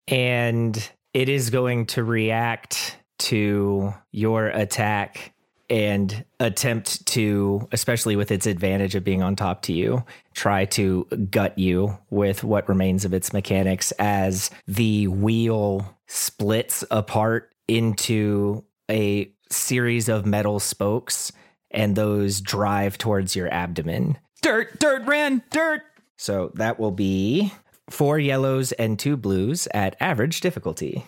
And 0.08 0.90
it 1.14 1.30
is 1.30 1.50
going 1.50 1.88
to 1.88 2.04
react 2.04 2.98
to 3.20 3.94
your 4.12 4.48
attack 4.48 5.34
and 5.70 6.24
attempt 6.40 7.06
to, 7.08 7.68
especially 7.72 8.16
with 8.16 8.32
its 8.32 8.46
advantage 8.46 8.96
of 8.96 9.04
being 9.04 9.22
on 9.22 9.36
top 9.36 9.64
to 9.64 9.74
you, 9.74 10.04
try 10.34 10.66
to 10.66 11.06
gut 11.30 11.58
you 11.58 11.98
with 12.10 12.44
what 12.44 12.70
remains 12.70 13.04
of 13.04 13.14
its 13.14 13.34
mechanics 13.34 13.92
as 13.94 14.50
the 14.68 15.08
wheel 15.08 15.98
splits 16.08 16.86
apart 16.90 17.54
into 17.68 18.64
a 18.90 19.30
series 19.50 20.08
of 20.08 20.26
metal 20.26 20.60
spokes 20.60 21.32
and 21.72 21.96
those 21.96 22.40
drive 22.40 22.98
towards 22.98 23.36
your 23.36 23.54
abdomen. 23.54 24.18
Dirt, 24.42 24.80
dirt, 24.80 25.06
ran, 25.06 25.44
dirt. 25.50 25.82
So 26.16 26.52
that 26.56 26.80
will 26.80 26.92
be 26.92 27.52
four 27.90 28.20
yellows 28.20 28.72
and 28.74 28.98
two 29.00 29.18
blues 29.18 29.68
at 29.74 29.96
average 30.00 30.42
difficulty. 30.42 31.06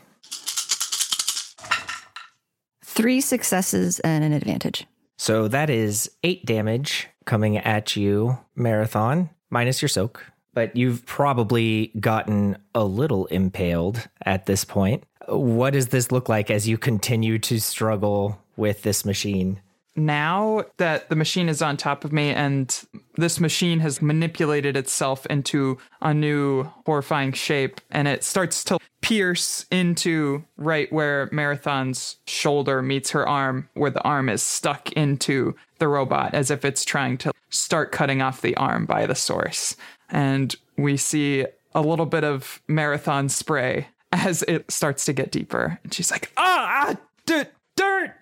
Three 2.83 3.21
successes 3.21 3.99
and 4.01 4.23
an 4.23 4.33
advantage. 4.33 4.85
So 5.17 5.47
that 5.49 5.69
is 5.69 6.09
eight 6.23 6.45
damage 6.45 7.07
coming 7.25 7.57
at 7.57 7.95
you, 7.95 8.37
Marathon, 8.55 9.29
minus 9.49 9.81
your 9.81 9.89
soak. 9.89 10.25
But 10.53 10.75
you've 10.75 11.05
probably 11.05 11.93
gotten 11.99 12.57
a 12.73 12.83
little 12.83 13.27
impaled 13.27 14.09
at 14.25 14.45
this 14.45 14.65
point. 14.65 15.03
What 15.27 15.73
does 15.73 15.87
this 15.87 16.11
look 16.11 16.27
like 16.27 16.49
as 16.49 16.67
you 16.67 16.77
continue 16.77 17.37
to 17.39 17.59
struggle 17.59 18.41
with 18.57 18.81
this 18.81 19.05
machine? 19.05 19.61
Now 19.95 20.63
that 20.77 21.09
the 21.09 21.15
machine 21.15 21.49
is 21.49 21.61
on 21.61 21.77
top 21.77 22.05
of 22.05 22.13
me 22.13 22.29
and 22.29 22.83
this 23.15 23.39
machine 23.39 23.79
has 23.79 24.01
manipulated 24.01 24.77
itself 24.77 25.25
into 25.27 25.77
a 26.01 26.13
new 26.13 26.63
horrifying 26.85 27.33
shape 27.33 27.81
and 27.91 28.07
it 28.07 28.23
starts 28.23 28.63
to 28.63 28.79
pierce 29.01 29.65
into 29.71 30.43
right 30.57 30.91
where 30.91 31.29
Marathon's 31.31 32.17
shoulder 32.27 32.81
meets 32.81 33.11
her 33.11 33.27
arm, 33.27 33.69
where 33.73 33.91
the 33.91 34.03
arm 34.03 34.29
is 34.29 34.41
stuck 34.41 34.91
into 34.93 35.55
the 35.79 35.87
robot 35.87 36.33
as 36.33 36.51
if 36.51 36.63
it's 36.63 36.83
trying 36.83 37.17
to 37.17 37.31
start 37.49 37.91
cutting 37.91 38.21
off 38.21 38.41
the 38.41 38.55
arm 38.57 38.85
by 38.85 39.05
the 39.05 39.15
source. 39.15 39.75
And 40.09 40.55
we 40.77 40.97
see 40.97 41.45
a 41.73 41.81
little 41.81 42.05
bit 42.05 42.23
of 42.23 42.61
Marathon 42.67 43.29
spray 43.29 43.87
as 44.11 44.43
it 44.43 44.69
starts 44.71 45.05
to 45.05 45.13
get 45.13 45.31
deeper. 45.31 45.79
And 45.83 45.93
she's 45.93 46.11
like, 46.11 46.31
ah, 46.37 46.89
ah 46.89 46.95
dirt, 47.25 47.51
dirt. 47.75 48.15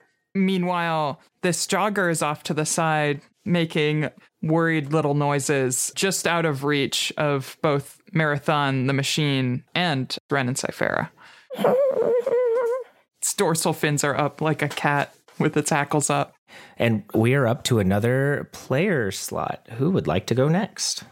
Meanwhile, 0.45 1.19
this 1.41 1.65
jogger 1.67 2.09
is 2.11 2.21
off 2.21 2.43
to 2.43 2.53
the 2.53 2.65
side, 2.65 3.21
making 3.45 4.09
worried 4.41 4.93
little 4.93 5.13
noises 5.13 5.91
just 5.95 6.27
out 6.27 6.45
of 6.45 6.63
reach 6.63 7.11
of 7.17 7.57
both 7.61 7.99
Marathon, 8.13 8.87
the 8.87 8.93
machine, 8.93 9.63
and 9.73 10.15
Renn 10.29 10.47
and 10.47 10.57
Ciphera. 10.57 11.09
Its 13.21 13.33
dorsal 13.33 13.73
fins 13.73 14.03
are 14.03 14.15
up 14.15 14.41
like 14.41 14.61
a 14.61 14.69
cat 14.69 15.13
with 15.39 15.57
its 15.57 15.69
hackles 15.69 16.09
up. 16.09 16.35
And 16.77 17.03
we 17.13 17.33
are 17.33 17.47
up 17.47 17.63
to 17.63 17.79
another 17.79 18.49
player 18.53 19.11
slot. 19.11 19.67
Who 19.73 19.91
would 19.91 20.07
like 20.07 20.27
to 20.27 20.35
go 20.35 20.47
next? 20.47 21.03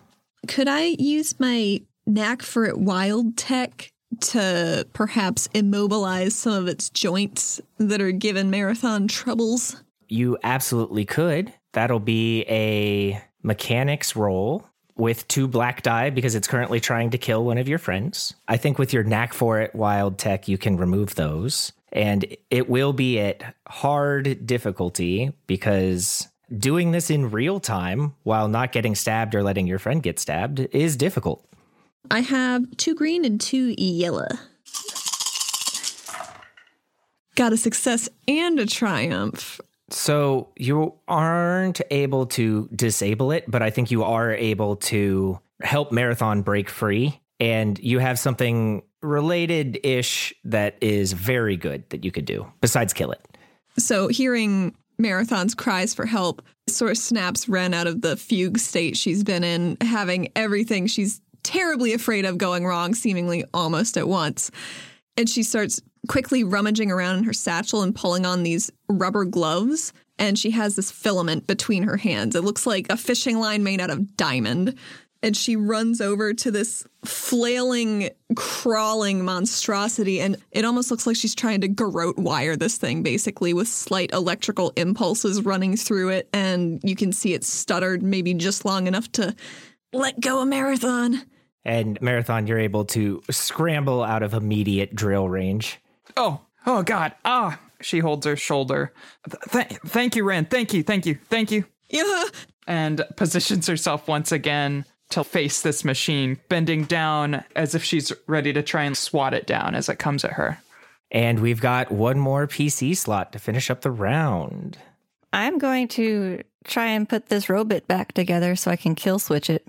Could 0.48 0.68
I 0.68 0.96
use 1.00 1.40
my 1.40 1.82
knack 2.06 2.42
for 2.42 2.66
it 2.66 2.78
wild 2.78 3.36
tech 3.36 3.92
to 4.22 4.88
perhaps 4.94 5.48
immobilize 5.54 6.36
some 6.36 6.54
of 6.54 6.68
its 6.68 6.90
joints 6.90 7.62
that 7.78 8.02
are 8.02 8.12
giving 8.12 8.50
Marathon 8.50 9.08
troubles? 9.08 9.84
You 10.08 10.38
absolutely 10.44 11.06
could. 11.06 11.54
That'll 11.74 12.00
be 12.00 12.44
a 12.44 13.22
mechanics 13.44 14.16
roll 14.16 14.66
with 14.98 15.28
two 15.28 15.48
black 15.48 15.84
die 15.84 16.10
because 16.10 16.36
it's 16.36 16.48
currently 16.48 16.80
trying 16.80 17.10
to 17.10 17.18
kill 17.18 17.44
one 17.44 17.58
of 17.58 17.68
your 17.68 17.80
friends. 17.80 18.34
I 18.48 18.58
think 18.58 18.80
with 18.80 18.94
your 18.94 19.04
knack 19.04 19.34
for 19.34 19.60
it, 19.60 19.76
wild 19.76 20.18
tech, 20.18 20.48
you 20.48 20.58
can 20.58 20.78
remove 20.78 21.16
those. 21.16 21.74
And 21.92 22.26
it 22.50 22.70
will 22.70 22.94
be 22.94 23.20
at 23.20 23.56
hard 23.68 24.46
difficulty 24.46 25.32
because 25.48 26.28
doing 26.58 26.92
this 26.92 27.10
in 27.10 27.32
real 27.32 27.60
time 27.60 28.14
while 28.24 28.48
not 28.48 28.72
getting 28.72 28.96
stabbed 28.96 29.36
or 29.36 29.44
letting 29.44 29.68
your 29.68 29.80
friend 29.80 30.04
get 30.04 30.20
stabbed 30.20 30.60
is 30.72 30.96
difficult. 30.96 31.46
I 32.12 32.22
have 32.22 32.66
two 32.78 32.96
green 32.96 33.26
and 33.26 33.40
two 33.40 33.74
yellow. 33.78 34.28
Got 37.36 37.54
a 37.54 37.58
success 37.58 38.08
and 38.28 38.60
a 38.60 38.66
triumph. 38.66 39.60
So 39.90 40.50
you 40.56 40.96
aren't 41.08 41.82
able 41.92 42.26
to 42.28 42.70
disable 42.74 43.32
it, 43.32 43.46
but 43.48 43.62
I 43.62 43.70
think 43.70 43.92
you 43.92 44.04
are 44.04 44.34
able 44.34 44.78
to 44.78 45.40
help 45.62 45.92
Marathon 45.92 46.42
break 46.42 46.70
free. 46.70 47.20
And 47.40 47.78
you 47.80 48.00
have 48.00 48.18
something 48.18 48.82
related 49.02 49.80
ish 49.84 50.34
that 50.46 50.78
is 50.82 51.14
very 51.14 51.58
good 51.58 51.88
that 51.90 52.04
you 52.06 52.12
could 52.12 52.26
do 52.26 52.48
besides 52.62 52.94
kill 52.94 53.12
it. 53.12 53.22
So, 53.78 54.08
hearing 54.08 54.74
Marathon's 54.98 55.54
cries 55.54 55.94
for 55.94 56.06
help 56.06 56.42
sort 56.68 56.92
of 56.92 56.98
snaps 56.98 57.46
Renn 57.46 57.74
out 57.74 57.88
of 57.88 58.02
the 58.02 58.16
fugue 58.16 58.58
state 58.58 58.98
she's 58.98 59.24
been 59.24 59.44
in, 59.44 59.78
having 59.82 60.30
everything 60.36 60.88
she's 60.88 61.22
terribly 61.46 61.94
afraid 61.94 62.26
of 62.26 62.38
going 62.38 62.66
wrong, 62.66 62.96
seemingly 62.96 63.46
almost 63.54 63.98
at 63.98 64.08
once. 64.08 64.50
And 65.16 65.30
she 65.30 65.44
starts 65.44 65.80
quickly 66.10 66.44
rummaging 66.44 66.92
around 66.92 67.20
in 67.20 67.24
her 67.24 67.34
satchel 67.34 67.84
and 67.84 67.96
pulling 67.96 68.26
on 68.26 68.44
these 68.44 68.72
rubber 68.90 69.26
gloves. 69.26 69.94
And 70.18 70.40
she 70.40 70.52
has 70.52 70.76
this 70.76 70.92
filament 70.92 71.46
between 71.46 71.84
her 71.84 71.98
hands. 71.98 72.36
It 72.36 72.44
looks 72.44 72.66
like 72.66 72.88
a 72.90 72.98
fishing 72.98 73.40
line 73.40 73.64
made 73.64 73.80
out 73.80 73.90
of 73.90 74.18
diamond. 74.18 74.76
And 75.22 75.36
she 75.36 75.56
runs 75.56 76.02
over 76.02 76.34
to 76.34 76.52
this 76.52 76.86
flailing, 77.04 78.10
crawling 78.36 79.24
monstrosity. 79.24 80.20
And 80.22 80.38
it 80.52 80.66
almost 80.66 80.92
looks 80.92 81.08
like 81.08 81.16
she's 81.16 81.36
trying 81.36 81.62
to 81.62 81.68
garrote 81.68 82.18
wire 82.18 82.56
this 82.56 82.78
thing, 82.78 83.04
basically, 83.04 83.54
with 83.54 83.68
slight 83.68 84.12
electrical 84.14 84.72
impulses 84.76 85.44
running 85.44 85.78
through 85.78 86.10
it. 86.10 86.30
And 86.34 86.80
you 86.84 86.96
can 86.96 87.12
see 87.12 87.34
it 87.34 87.44
stuttered 87.44 88.04
maybe 88.04 88.34
just 88.34 88.66
long 88.66 88.88
enough 88.88 89.12
to 89.14 89.36
let 89.94 90.20
go 90.20 90.40
a 90.40 90.46
marathon. 90.46 91.24
And 91.66 92.00
Marathon, 92.02 92.48
you're 92.48 92.60
able 92.60 92.86
to 92.86 93.24
scramble 93.32 94.04
out 94.04 94.24
of 94.24 94.34
immediate 94.34 94.96
drill 94.96 95.28
range. 95.28 95.80
Oh, 96.16 96.42
oh 96.66 96.84
God. 96.84 97.14
Ah. 97.26 97.60
She 97.82 98.00
holds 98.00 98.26
her 98.26 98.38
shoulder. 98.38 98.94
Th- 99.52 99.68
thank 99.86 100.16
you, 100.16 100.24
Renn. 100.24 100.50
Thank 100.50 100.74
you. 100.74 100.84
Thank 100.84 101.06
you. 101.06 101.18
Thank 101.30 101.52
you. 101.52 101.66
Yeah. 101.90 102.26
And 102.68 103.06
positions 103.16 103.68
herself 103.68 104.08
once 104.08 104.32
again 104.32 104.86
to 105.12 105.24
face 105.24 105.62
this 105.62 105.86
machine, 105.86 106.40
bending 106.50 106.86
down 106.86 107.44
as 107.56 107.76
if 107.76 107.84
she's 107.84 108.12
ready 108.26 108.52
to 108.54 108.64
try 108.64 108.86
and 108.86 108.98
swat 108.98 109.36
it 109.36 109.46
down 109.46 109.76
as 109.76 109.88
it 109.88 110.00
comes 110.00 110.26
at 110.26 110.32
her. 110.32 110.58
And 111.12 111.42
we've 111.42 111.62
got 111.62 111.92
one 111.92 112.18
more 112.18 112.48
PC 112.48 112.98
slot 112.98 113.32
to 113.34 113.40
finish 113.40 113.70
up 113.70 113.82
the 113.82 113.92
round. 113.92 114.80
I'm 115.32 115.60
going 115.60 115.88
to 115.90 116.42
try 116.64 116.88
and 116.88 117.08
put 117.08 117.28
this 117.28 117.50
robot 117.50 117.88
back 117.88 118.14
together 118.14 118.56
so 118.56 118.72
I 118.72 118.78
can 118.78 118.96
kill 118.96 119.20
switch 119.20 119.50
it. 119.50 119.68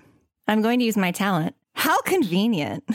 I'm 0.49 0.63
going 0.63 0.79
to 0.79 0.87
use 0.87 0.97
my 0.97 1.11
talent. 1.11 1.55
How 1.77 2.01
convenient. 2.01 2.89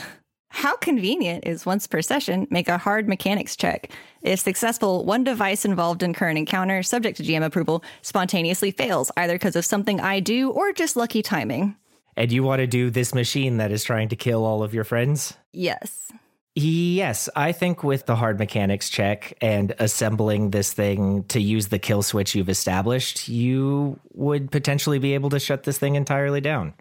How 0.50 0.76
convenient 0.76 1.46
is 1.46 1.68
once 1.68 1.86
per 1.86 2.02
session, 2.02 2.48
make 2.50 2.68
a 2.68 2.80
hard 2.80 3.08
mechanics 3.08 3.56
check. 3.56 3.92
If 4.24 4.40
successful, 4.40 5.06
one 5.06 5.24
device 5.24 5.64
involved 5.64 6.02
in 6.04 6.16
current 6.16 6.40
encounter, 6.40 6.82
subject 6.82 7.18
to 7.18 7.24
GM 7.24 7.46
approval, 7.46 7.84
spontaneously 8.02 8.72
fails, 8.72 9.12
either 9.16 9.36
because 9.36 9.56
of 9.56 9.66
something 9.66 10.02
I 10.02 10.20
do 10.20 10.50
or 10.50 10.74
just 10.74 10.96
lucky 10.96 11.22
timing. 11.22 11.76
And 12.18 12.32
you 12.32 12.44
want 12.44 12.60
to 12.60 12.68
do 12.68 12.90
this 12.90 13.14
machine 13.14 13.58
that 13.58 13.72
is 13.72 13.84
trying 13.84 14.10
to 14.10 14.16
kill 14.16 14.44
all 14.44 14.64
of 14.64 14.74
your 14.74 14.84
friends? 14.84 15.38
Yes. 15.54 16.12
Yes, 16.56 17.30
I 17.36 17.52
think 17.52 17.84
with 17.84 18.08
the 18.08 18.16
hard 18.16 18.40
mechanics 18.40 18.90
check 18.90 19.38
and 19.42 19.74
assembling 19.78 20.50
this 20.50 20.74
thing 20.74 21.24
to 21.26 21.40
use 21.40 21.68
the 21.68 21.80
kill 21.80 22.02
switch 22.02 22.36
you've 22.36 22.50
established, 22.50 23.30
you 23.30 24.00
would 24.14 24.52
potentially 24.52 25.00
be 25.00 25.14
able 25.14 25.30
to 25.30 25.40
shut 25.40 25.64
this 25.64 25.78
thing 25.78 25.96
entirely 25.96 26.42
down. 26.42 26.74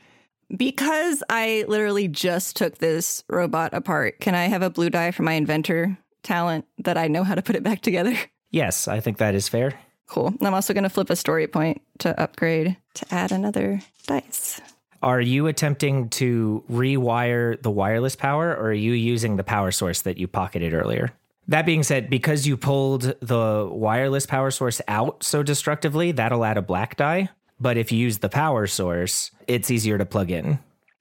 Because 0.55 1.23
I 1.31 1.65
literally 1.69 2.09
just 2.09 2.57
took 2.57 2.79
this 2.79 3.23
robot 3.29 3.73
apart, 3.73 4.21
can 4.21 4.35
I 4.35 4.47
have 4.47 4.63
a 4.63 4.71
blue 4.71 4.91
die 4.91 5.13
for 5.13 5.23
my 5.23 5.35
inventor 5.35 5.97
talent 6.23 6.67
that 6.79 6.99
I 6.99 7.09
know 7.09 7.25
how 7.25 7.35
to 7.35 7.43
put 7.43 7.57
it 7.57 7.63
back 7.63 7.81
together? 7.81 8.17
Yes, 8.51 8.89
I 8.89 9.01
think 9.01 9.19
that 9.19 9.35
is 9.35 9.49
fair. 9.49 9.79
Cool. 10.09 10.35
I'm 10.41 10.55
also 10.55 10.75
going 10.75 10.85
to 10.85 10.91
flip 10.91 11.09
a 11.09 11.15
story 11.15 11.47
point 11.47 11.83
to 11.99 12.21
upgrade 12.21 12.77
to 12.95 13.15
add 13.15 13.31
another 13.31 13.81
dice. 14.09 14.61
Are 15.03 15.21
you 15.21 15.47
attempting 15.47 16.09
to 16.11 16.65
rewire 16.71 17.63
the 17.63 17.71
wireless 17.71 18.17
power 18.17 18.51
or 18.51 18.71
are 18.71 18.73
you 18.73 18.93
using 18.93 19.37
the 19.37 19.45
power 19.45 19.71
source 19.71 20.03
that 20.03 20.19
you 20.19 20.27
pocketed 20.27 20.75
earlier? 20.75 21.13
That 21.49 21.65
being 21.65 21.83
said, 21.83 22.11
because 22.11 22.47
you 22.47 22.57
pulled 22.57 23.15
the 23.21 23.69
wireless 23.71 24.27
power 24.27 24.51
source 24.51 24.81
out 24.89 25.23
so 25.23 25.43
destructively, 25.43 26.13
that'll 26.13 26.45
add 26.45 26.59
a 26.59 26.63
black 26.63 26.97
die. 26.97 27.31
But 27.61 27.77
if 27.77 27.93
you 27.93 27.99
use 27.99 28.19
the 28.19 28.29
power 28.29 28.67
source, 28.67 29.31
it's 29.47 29.71
easier 29.71 29.99
to 29.99 30.07
plug 30.07 30.31
in. 30.31 30.59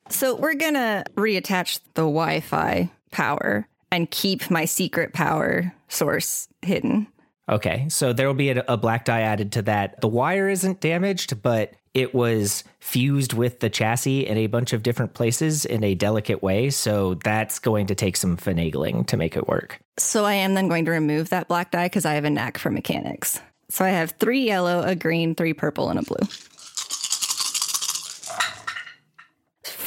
So 0.09 0.35
we're 0.35 0.55
going 0.55 0.73
to 0.73 1.05
reattach 1.15 1.79
the 1.93 2.01
Wi 2.01 2.41
Fi 2.41 2.91
power 3.11 3.67
and 3.91 4.09
keep 4.09 4.49
my 4.51 4.65
secret 4.65 5.13
power 5.13 5.73
source 5.87 6.47
hidden. 6.61 7.07
Okay, 7.47 7.87
so 7.89 8.13
there 8.13 8.27
will 8.27 8.35
be 8.35 8.49
a, 8.49 8.63
a, 8.67 8.77
black 8.77 9.05
die 9.05 9.21
added 9.21 9.51
to 9.53 9.63
that. 9.63 10.01
The 10.01 10.07
wire 10.07 10.49
isn't 10.49 10.81
damaged, 10.81 11.41
but 11.41 11.73
it 11.95 12.13
was 12.13 12.63
fused 12.79 13.33
with 13.33 13.59
the 13.59 13.69
chassis 13.69 14.27
in 14.27 14.37
a 14.37 14.45
bunch 14.45 14.71
of 14.71 14.83
different 14.83 15.15
places 15.15 15.65
in 15.65 15.83
a 15.83 15.95
delicate 15.95 16.43
way. 16.43 16.69
So 16.69 17.15
that's 17.15 17.57
going 17.57 17.87
to 17.87 17.95
take 17.95 18.17
some 18.17 18.37
finagling 18.37 19.07
to 19.07 19.17
make 19.17 19.35
it 19.35 19.47
work. 19.47 19.79
So 19.97 20.25
I 20.25 20.35
am 20.35 20.53
then 20.53 20.67
going 20.67 20.85
to 20.85 20.91
remove 20.91 21.29
that 21.29 21.47
black 21.47 21.71
die 21.71 21.85
because 21.85 22.05
I 22.05 22.13
have 22.13 22.25
a 22.25 22.29
knack 22.29 22.59
for 22.59 22.69
mechanics. 22.69 23.41
So 23.69 23.83
I 23.83 23.89
have 23.89 24.11
three 24.11 24.45
yellow, 24.45 24.83
a 24.83 24.95
green, 24.95 25.33
three 25.33 25.53
purple, 25.53 25.89
and 25.89 25.99
a 25.99 26.03
blue. 26.03 26.27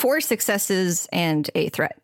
Four 0.02 0.20
successes 0.20 1.08
and 1.12 1.48
a 1.54 1.68
threat. 1.68 1.96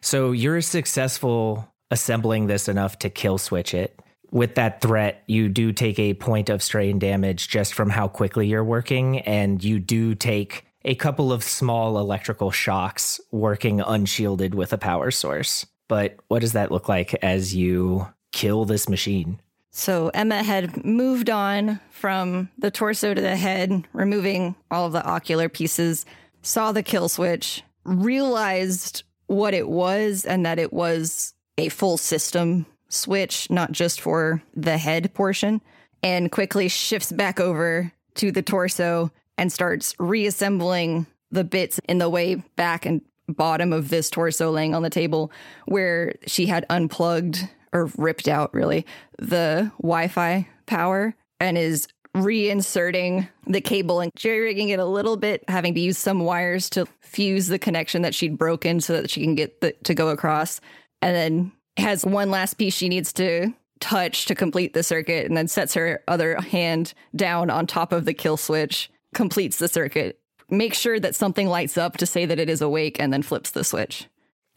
So 0.00 0.32
you're 0.32 0.62
successful 0.62 1.68
assembling 1.90 2.46
this 2.46 2.68
enough 2.68 2.98
to 3.00 3.10
kill 3.10 3.38
switch 3.38 3.74
it 3.74 4.00
with 4.34 4.56
that 4.56 4.80
threat, 4.80 5.22
you 5.28 5.48
do 5.48 5.72
take 5.72 5.98
a 5.98 6.14
point 6.14 6.50
of 6.50 6.60
strain 6.60 6.98
damage 6.98 7.48
just 7.48 7.72
from 7.72 7.88
how 7.88 8.08
quickly 8.08 8.48
you're 8.48 8.64
working, 8.64 9.20
and 9.20 9.62
you 9.62 9.78
do 9.78 10.16
take 10.16 10.66
a 10.84 10.96
couple 10.96 11.32
of 11.32 11.44
small 11.44 11.98
electrical 12.00 12.50
shocks 12.50 13.20
working 13.30 13.80
unshielded 13.80 14.52
with 14.54 14.72
a 14.72 14.78
power 14.78 15.12
source. 15.12 15.64
But 15.86 16.16
what 16.26 16.40
does 16.40 16.52
that 16.52 16.72
look 16.72 16.88
like 16.88 17.14
as 17.22 17.54
you 17.54 18.08
kill 18.32 18.64
this 18.64 18.88
machine? 18.88 19.40
So 19.70 20.08
Emma 20.08 20.42
had 20.42 20.84
moved 20.84 21.30
on 21.30 21.78
from 21.90 22.50
the 22.58 22.72
torso 22.72 23.14
to 23.14 23.20
the 23.20 23.36
head, 23.36 23.86
removing 23.92 24.56
all 24.68 24.86
of 24.86 24.92
the 24.92 25.04
ocular 25.04 25.48
pieces, 25.48 26.04
saw 26.44 26.72
the 26.72 26.82
kill 26.82 27.08
switch, 27.08 27.62
realized 27.84 29.02
what 29.26 29.54
it 29.54 29.68
was 29.68 30.24
and 30.24 30.44
that 30.46 30.58
it 30.58 30.72
was 30.72 31.34
a 31.58 31.68
full 31.70 31.96
system 31.96 32.66
switch, 32.88 33.50
not 33.50 33.72
just 33.72 34.00
for 34.00 34.42
the 34.54 34.78
head 34.78 35.12
portion, 35.14 35.60
and 36.02 36.30
quickly 36.30 36.68
shifts 36.68 37.10
back 37.10 37.40
over 37.40 37.92
to 38.14 38.30
the 38.30 38.42
torso 38.42 39.10
and 39.36 39.50
starts 39.50 39.94
reassembling 39.98 41.06
the 41.30 41.44
bits 41.44 41.80
in 41.88 41.98
the 41.98 42.10
way 42.10 42.36
back 42.56 42.86
and 42.86 43.00
bottom 43.26 43.72
of 43.72 43.88
this 43.88 44.10
torso 44.10 44.50
laying 44.50 44.74
on 44.74 44.82
the 44.82 44.90
table 44.90 45.32
where 45.66 46.14
she 46.26 46.46
had 46.46 46.66
unplugged 46.68 47.48
or 47.72 47.90
ripped 47.96 48.28
out 48.28 48.52
really 48.52 48.86
the 49.18 49.72
Wi-Fi 49.82 50.46
power 50.66 51.14
and 51.40 51.58
is 51.58 51.88
reinserting 52.14 53.28
the 53.46 53.60
cable 53.60 54.00
and 54.00 54.10
jerry 54.14 54.40
rigging 54.40 54.68
it 54.68 54.78
a 54.78 54.84
little 54.84 55.16
bit, 55.16 55.44
having 55.48 55.74
to 55.74 55.80
use 55.80 55.98
some 55.98 56.20
wires 56.20 56.70
to 56.70 56.86
fuse 57.00 57.48
the 57.48 57.58
connection 57.58 58.02
that 58.02 58.14
she'd 58.14 58.38
broken 58.38 58.80
so 58.80 59.00
that 59.00 59.10
she 59.10 59.22
can 59.22 59.34
get 59.34 59.60
the, 59.60 59.72
to 59.84 59.94
go 59.94 60.08
across. 60.08 60.60
And 61.02 61.14
then 61.14 61.52
has 61.76 62.06
one 62.06 62.30
last 62.30 62.54
piece 62.54 62.74
she 62.74 62.88
needs 62.88 63.12
to 63.14 63.52
touch 63.80 64.26
to 64.26 64.34
complete 64.34 64.72
the 64.72 64.82
circuit 64.82 65.26
and 65.26 65.36
then 65.36 65.48
sets 65.48 65.74
her 65.74 66.02
other 66.08 66.40
hand 66.40 66.94
down 67.14 67.50
on 67.50 67.66
top 67.66 67.92
of 67.92 68.04
the 68.04 68.14
kill 68.14 68.36
switch, 68.36 68.90
completes 69.12 69.58
the 69.58 69.68
circuit, 69.68 70.20
makes 70.48 70.78
sure 70.78 71.00
that 71.00 71.14
something 71.14 71.48
lights 71.48 71.76
up 71.76 71.96
to 71.96 72.06
say 72.06 72.24
that 72.26 72.38
it 72.38 72.48
is 72.48 72.62
awake, 72.62 73.00
and 73.00 73.12
then 73.12 73.22
flips 73.22 73.50
the 73.50 73.64
switch. 73.64 74.06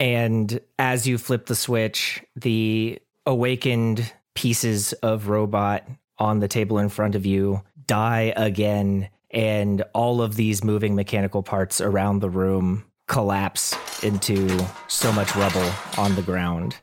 And 0.00 0.60
as 0.78 1.06
you 1.06 1.18
flip 1.18 1.46
the 1.46 1.56
switch, 1.56 2.22
the 2.36 3.00
awakened 3.26 4.12
pieces 4.34 4.92
of 4.94 5.28
robot 5.28 5.84
on 6.18 6.40
the 6.40 6.48
table 6.48 6.78
in 6.78 6.88
front 6.88 7.14
of 7.14 7.26
you 7.26 7.62
die 7.86 8.32
again, 8.36 9.08
and 9.30 9.82
all 9.94 10.22
of 10.22 10.36
these 10.36 10.64
moving 10.64 10.94
mechanical 10.94 11.42
parts 11.42 11.80
around 11.80 12.20
the 12.20 12.30
room 12.30 12.84
collapse 13.06 13.74
into 14.02 14.48
so 14.86 15.12
much 15.12 15.34
rubble 15.34 15.70
on 15.96 16.14
the 16.14 16.22
ground. 16.22 16.76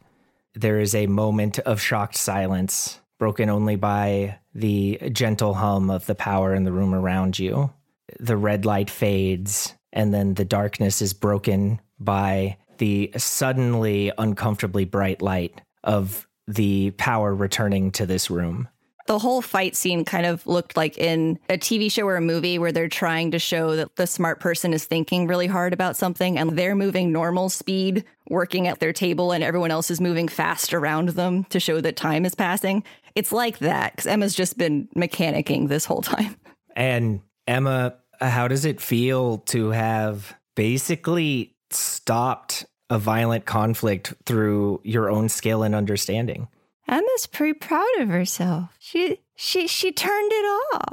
There 0.53 0.79
is 0.79 0.95
a 0.95 1.07
moment 1.07 1.59
of 1.59 1.81
shocked 1.81 2.17
silence, 2.17 2.99
broken 3.19 3.49
only 3.49 3.75
by 3.75 4.39
the 4.53 4.99
gentle 5.11 5.53
hum 5.53 5.89
of 5.89 6.05
the 6.05 6.15
power 6.15 6.53
in 6.53 6.63
the 6.63 6.71
room 6.71 6.93
around 6.93 7.37
you. 7.37 7.71
The 8.19 8.37
red 8.37 8.65
light 8.65 8.89
fades, 8.89 9.73
and 9.93 10.13
then 10.13 10.33
the 10.33 10.45
darkness 10.45 11.01
is 11.01 11.13
broken 11.13 11.79
by 11.99 12.57
the 12.77 13.11
suddenly 13.17 14.11
uncomfortably 14.17 14.85
bright 14.85 15.21
light 15.21 15.61
of 15.83 16.27
the 16.47 16.91
power 16.91 17.33
returning 17.33 17.91
to 17.91 18.05
this 18.05 18.29
room. 18.29 18.67
The 19.05 19.19
whole 19.19 19.41
fight 19.41 19.75
scene 19.75 20.03
kind 20.03 20.25
of 20.25 20.45
looked 20.47 20.75
like 20.75 20.97
in 20.97 21.37
a 21.47 21.57
TV 21.57 21.91
show 21.91 22.07
or 22.07 22.15
a 22.15 22.21
movie 22.21 22.57
where 22.57 22.71
they're 22.71 22.87
trying 22.87 23.31
to 23.31 23.39
show 23.39 23.75
that 23.75 23.95
the 23.97 24.07
smart 24.07 24.39
person 24.39 24.73
is 24.73 24.85
thinking 24.85 25.27
really 25.27 25.45
hard 25.45 25.73
about 25.73 25.95
something 25.95 26.39
and 26.39 26.57
they're 26.57 26.75
moving 26.75 27.11
normal 27.11 27.49
speed, 27.49 28.03
working 28.29 28.67
at 28.67 28.79
their 28.79 28.93
table, 28.93 29.31
and 29.31 29.43
everyone 29.43 29.69
else 29.69 29.91
is 29.91 30.01
moving 30.01 30.27
fast 30.27 30.73
around 30.73 31.09
them 31.09 31.43
to 31.45 31.59
show 31.59 31.81
that 31.81 31.95
time 31.95 32.25
is 32.25 32.33
passing. 32.33 32.83
It's 33.13 33.31
like 33.31 33.59
that 33.59 33.91
because 33.91 34.07
Emma's 34.07 34.33
just 34.33 34.57
been 34.57 34.87
mechanicking 34.95 35.67
this 35.67 35.85
whole 35.85 36.01
time. 36.01 36.35
And 36.77 37.21
Emma, 37.47 37.95
how 38.19 38.49
does 38.49 38.65
it 38.65 38.81
feel 38.81 39.37
to 39.37 39.69
have 39.69 40.35
basically 40.55 41.55
stopped 41.69 42.65
a 42.89 42.99
violent 42.99 43.45
conflict 43.45 44.13
through 44.25 44.81
your 44.83 45.09
own 45.09 45.29
skill 45.29 45.63
and 45.63 45.73
understanding? 45.73 46.49
Emma's 46.95 47.27
pretty 47.27 47.59
proud 47.59 47.85
of 47.99 48.07
herself. 48.07 48.69
She 48.79 49.19
she 49.35 49.67
she 49.67 49.91
turned 49.91 50.31
it 50.33 50.45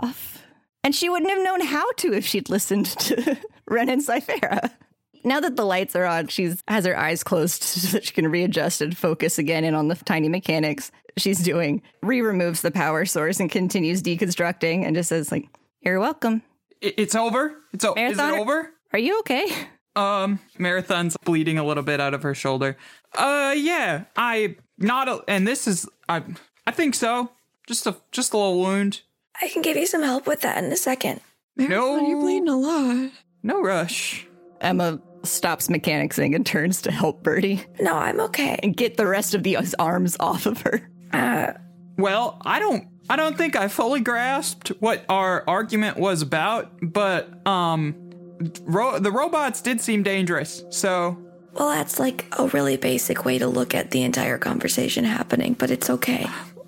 off. 0.02 0.42
And 0.84 0.94
she 0.94 1.08
wouldn't 1.08 1.30
have 1.30 1.44
known 1.44 1.60
how 1.60 1.92
to 1.98 2.12
if 2.12 2.26
she'd 2.26 2.50
listened 2.50 2.86
to 2.98 3.38
Renn 3.70 3.88
and 3.88 4.02
Ciphera. 4.04 4.70
Now 5.24 5.38
that 5.38 5.54
the 5.54 5.64
lights 5.64 5.94
are 5.94 6.04
on, 6.04 6.26
she's 6.26 6.60
has 6.66 6.84
her 6.84 6.98
eyes 6.98 7.22
closed 7.22 7.62
so 7.62 7.92
that 7.92 8.04
she 8.04 8.12
can 8.12 8.26
readjust 8.28 8.80
and 8.80 8.96
focus 8.98 9.38
again 9.38 9.62
in 9.64 9.74
on 9.76 9.86
the 9.86 9.94
tiny 9.94 10.28
mechanics 10.28 10.90
she's 11.16 11.38
doing. 11.38 11.82
Re-removes 12.02 12.62
the 12.62 12.72
power 12.72 13.04
source 13.04 13.38
and 13.38 13.48
continues 13.48 14.02
deconstructing 14.02 14.84
and 14.84 14.96
just 14.96 15.08
says 15.10 15.30
like, 15.30 15.46
"You're 15.82 16.00
welcome." 16.00 16.42
It's 16.80 17.14
over. 17.14 17.54
It's 17.72 17.84
o- 17.84 17.94
is 17.94 18.18
it 18.18 18.20
over? 18.20 18.72
Are 18.92 18.98
you 18.98 19.20
okay? 19.20 19.46
Um, 19.94 20.40
Marathon's 20.58 21.16
bleeding 21.24 21.58
a 21.58 21.64
little 21.64 21.82
bit 21.84 22.00
out 22.00 22.12
of 22.14 22.22
her 22.24 22.34
shoulder. 22.34 22.76
Uh, 23.16 23.54
yeah, 23.56 24.04
I 24.16 24.56
not, 24.78 25.08
a, 25.08 25.20
and 25.28 25.46
this 25.46 25.66
is, 25.66 25.88
I, 26.08 26.22
I 26.66 26.70
think 26.70 26.94
so. 26.94 27.30
Just 27.66 27.86
a, 27.86 27.96
just 28.10 28.32
a 28.32 28.36
little 28.36 28.60
wound. 28.60 29.02
I 29.40 29.48
can 29.48 29.62
give 29.62 29.76
you 29.76 29.86
some 29.86 30.02
help 30.02 30.26
with 30.26 30.40
that 30.42 30.62
in 30.62 30.70
a 30.72 30.76
second. 30.76 31.20
No, 31.56 32.06
you're 32.06 32.20
bleeding 32.20 32.48
a 32.48 32.56
lot. 32.56 33.10
No 33.42 33.60
rush. 33.62 34.26
Emma 34.60 35.00
stops 35.22 35.68
mechanicsing 35.70 36.34
and 36.34 36.44
turns 36.44 36.82
to 36.82 36.90
help 36.90 37.22
Birdie. 37.22 37.64
No, 37.80 37.94
I'm 37.94 38.20
okay. 38.20 38.58
And 38.62 38.76
get 38.76 38.96
the 38.96 39.06
rest 39.06 39.34
of 39.34 39.42
the 39.42 39.58
arms 39.78 40.16
off 40.18 40.46
of 40.46 40.60
her. 40.62 40.88
Uh, 41.12 41.52
Well, 41.98 42.38
I 42.44 42.58
don't, 42.58 42.88
I 43.10 43.16
don't 43.16 43.36
think 43.36 43.54
I 43.54 43.68
fully 43.68 44.00
grasped 44.00 44.68
what 44.80 45.04
our 45.08 45.44
argument 45.48 45.98
was 45.98 46.22
about, 46.22 46.72
but 46.82 47.46
um, 47.46 47.94
ro- 48.62 48.98
the 48.98 49.12
robots 49.12 49.60
did 49.60 49.80
seem 49.80 50.02
dangerous. 50.02 50.64
So 50.70 51.18
well, 51.54 51.68
that's 51.68 51.98
like 51.98 52.26
a 52.38 52.46
really 52.48 52.76
basic 52.76 53.24
way 53.24 53.38
to 53.38 53.46
look 53.46 53.74
at 53.74 53.90
the 53.90 54.02
entire 54.02 54.38
conversation 54.38 55.04
happening, 55.04 55.54
but 55.54 55.70
it's 55.70 55.90
okay. 55.90 56.26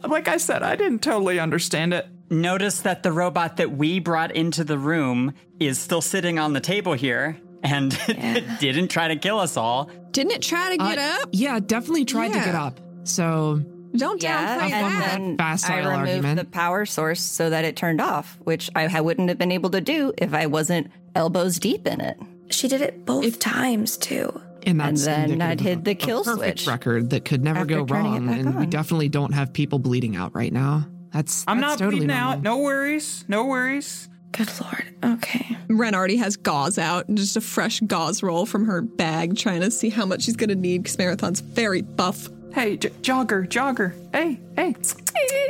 like 0.09 0.29
I 0.29 0.37
said, 0.37 0.63
I 0.63 0.77
didn't 0.77 1.01
totally 1.01 1.39
understand 1.39 1.95
it. 1.95 2.07
Notice 2.31 2.81
that 2.81 3.03
the 3.03 3.13
robot 3.13 3.59
that 3.59 3.73
we 3.73 3.99
brought 4.01 4.33
into 4.35 4.65
the 4.65 4.79
room 4.79 5.35
is 5.61 5.79
still 5.79 6.01
sitting 6.01 6.39
on 6.39 6.53
the 6.53 6.61
table 6.61 6.93
here 6.95 7.39
and 7.63 7.93
it 8.09 8.61
didn't 8.61 8.89
try 8.89 9.09
to 9.09 9.17
kill 9.17 9.39
us 9.39 9.57
all. 9.57 9.91
Didn't 10.11 10.33
it 10.33 10.43
try 10.43 10.71
to 10.71 10.77
get 10.77 10.99
Uh, 10.99 11.23
up? 11.23 11.29
Yeah, 11.33 11.59
definitely 11.61 12.05
tried 12.05 12.29
to 12.33 12.39
get 12.41 12.55
up. 12.55 12.81
So 13.05 13.61
Don't 13.97 14.23
Yeah, 14.23 14.59
downplay 14.59 14.71
and 14.73 15.39
that. 15.39 15.61
then 15.61 15.71
I 15.71 15.79
removed 15.79 15.97
argument. 16.09 16.39
the 16.41 16.45
power 16.47 16.85
source 16.87 17.23
so 17.23 17.51
that 17.51 17.65
it 17.65 17.77
turned 17.77 18.01
off, 18.01 18.37
which 18.45 18.69
I, 18.75 18.89
I 18.95 19.01
wouldn't 19.01 19.29
have 19.29 19.39
been 19.39 19.53
able 19.53 19.71
to 19.71 19.81
do 19.81 20.13
if 20.19 20.35
I 20.35 20.47
wasn't 20.47 20.91
elbows 21.15 21.59
deep 21.59 21.87
in 21.87 22.01
it. 22.01 22.19
She 22.51 22.69
did 22.69 22.81
it 22.83 23.05
both 23.07 23.39
times 23.39 23.97
too. 23.97 24.41
And 24.67 24.81
that's 24.81 25.05
then 25.05 25.41
I'd 25.43 25.61
hit 25.61 25.79
of 25.79 25.85
the 25.85 25.91
a 25.93 25.95
kill 25.95 26.25
perfect 26.25 26.61
switch 26.61 26.67
record 26.67 27.11
that 27.11 27.25
could 27.25 27.43
never 27.45 27.61
after 27.61 27.75
go 27.81 27.85
turning 27.87 28.07
it 28.07 28.17
wrong, 28.19 28.27
back 28.27 28.39
and 28.41 28.55
we 28.57 28.67
definitely 28.67 29.09
don't 29.09 29.33
have 29.33 29.53
people 29.53 29.79
bleeding 29.79 30.17
out 30.17 30.35
right 30.35 30.53
now. 30.53 30.87
That's 31.13 31.45
I'm 31.47 31.61
that's 31.61 31.73
not 31.73 31.79
totally 31.79 32.07
bleeding 32.07 32.17
normal. 32.17 32.33
out. 32.33 32.43
No 32.43 32.59
worries. 32.59 33.25
No 33.29 33.45
worries. 33.47 34.09
Good 34.33 34.51
lord. 34.61 34.95
Okay. 35.19 35.57
Renn 35.69 35.95
already 35.95 36.17
has 36.17 36.37
gauze 36.37 36.77
out, 36.77 37.07
and 37.09 37.17
just 37.17 37.37
a 37.37 37.41
fresh 37.41 37.79
gauze 37.81 38.21
roll 38.23 38.47
from 38.47 38.65
her 38.67 38.83
bag, 38.83 39.37
trying 39.37 39.61
to 39.61 39.71
see 39.71 39.91
how 39.91 40.05
much 40.07 40.23
she's 40.23 40.35
going 40.35 40.49
to 40.49 40.57
need 40.57 40.83
because 40.83 40.99
Marathon's 40.99 41.39
very 41.41 41.83
buff. 41.83 42.29
Hey, 42.53 42.77
j- 42.77 42.89
jogger, 43.03 43.47
jogger. 43.49 43.95
Hey, 44.13 44.41
hey. 44.57 44.75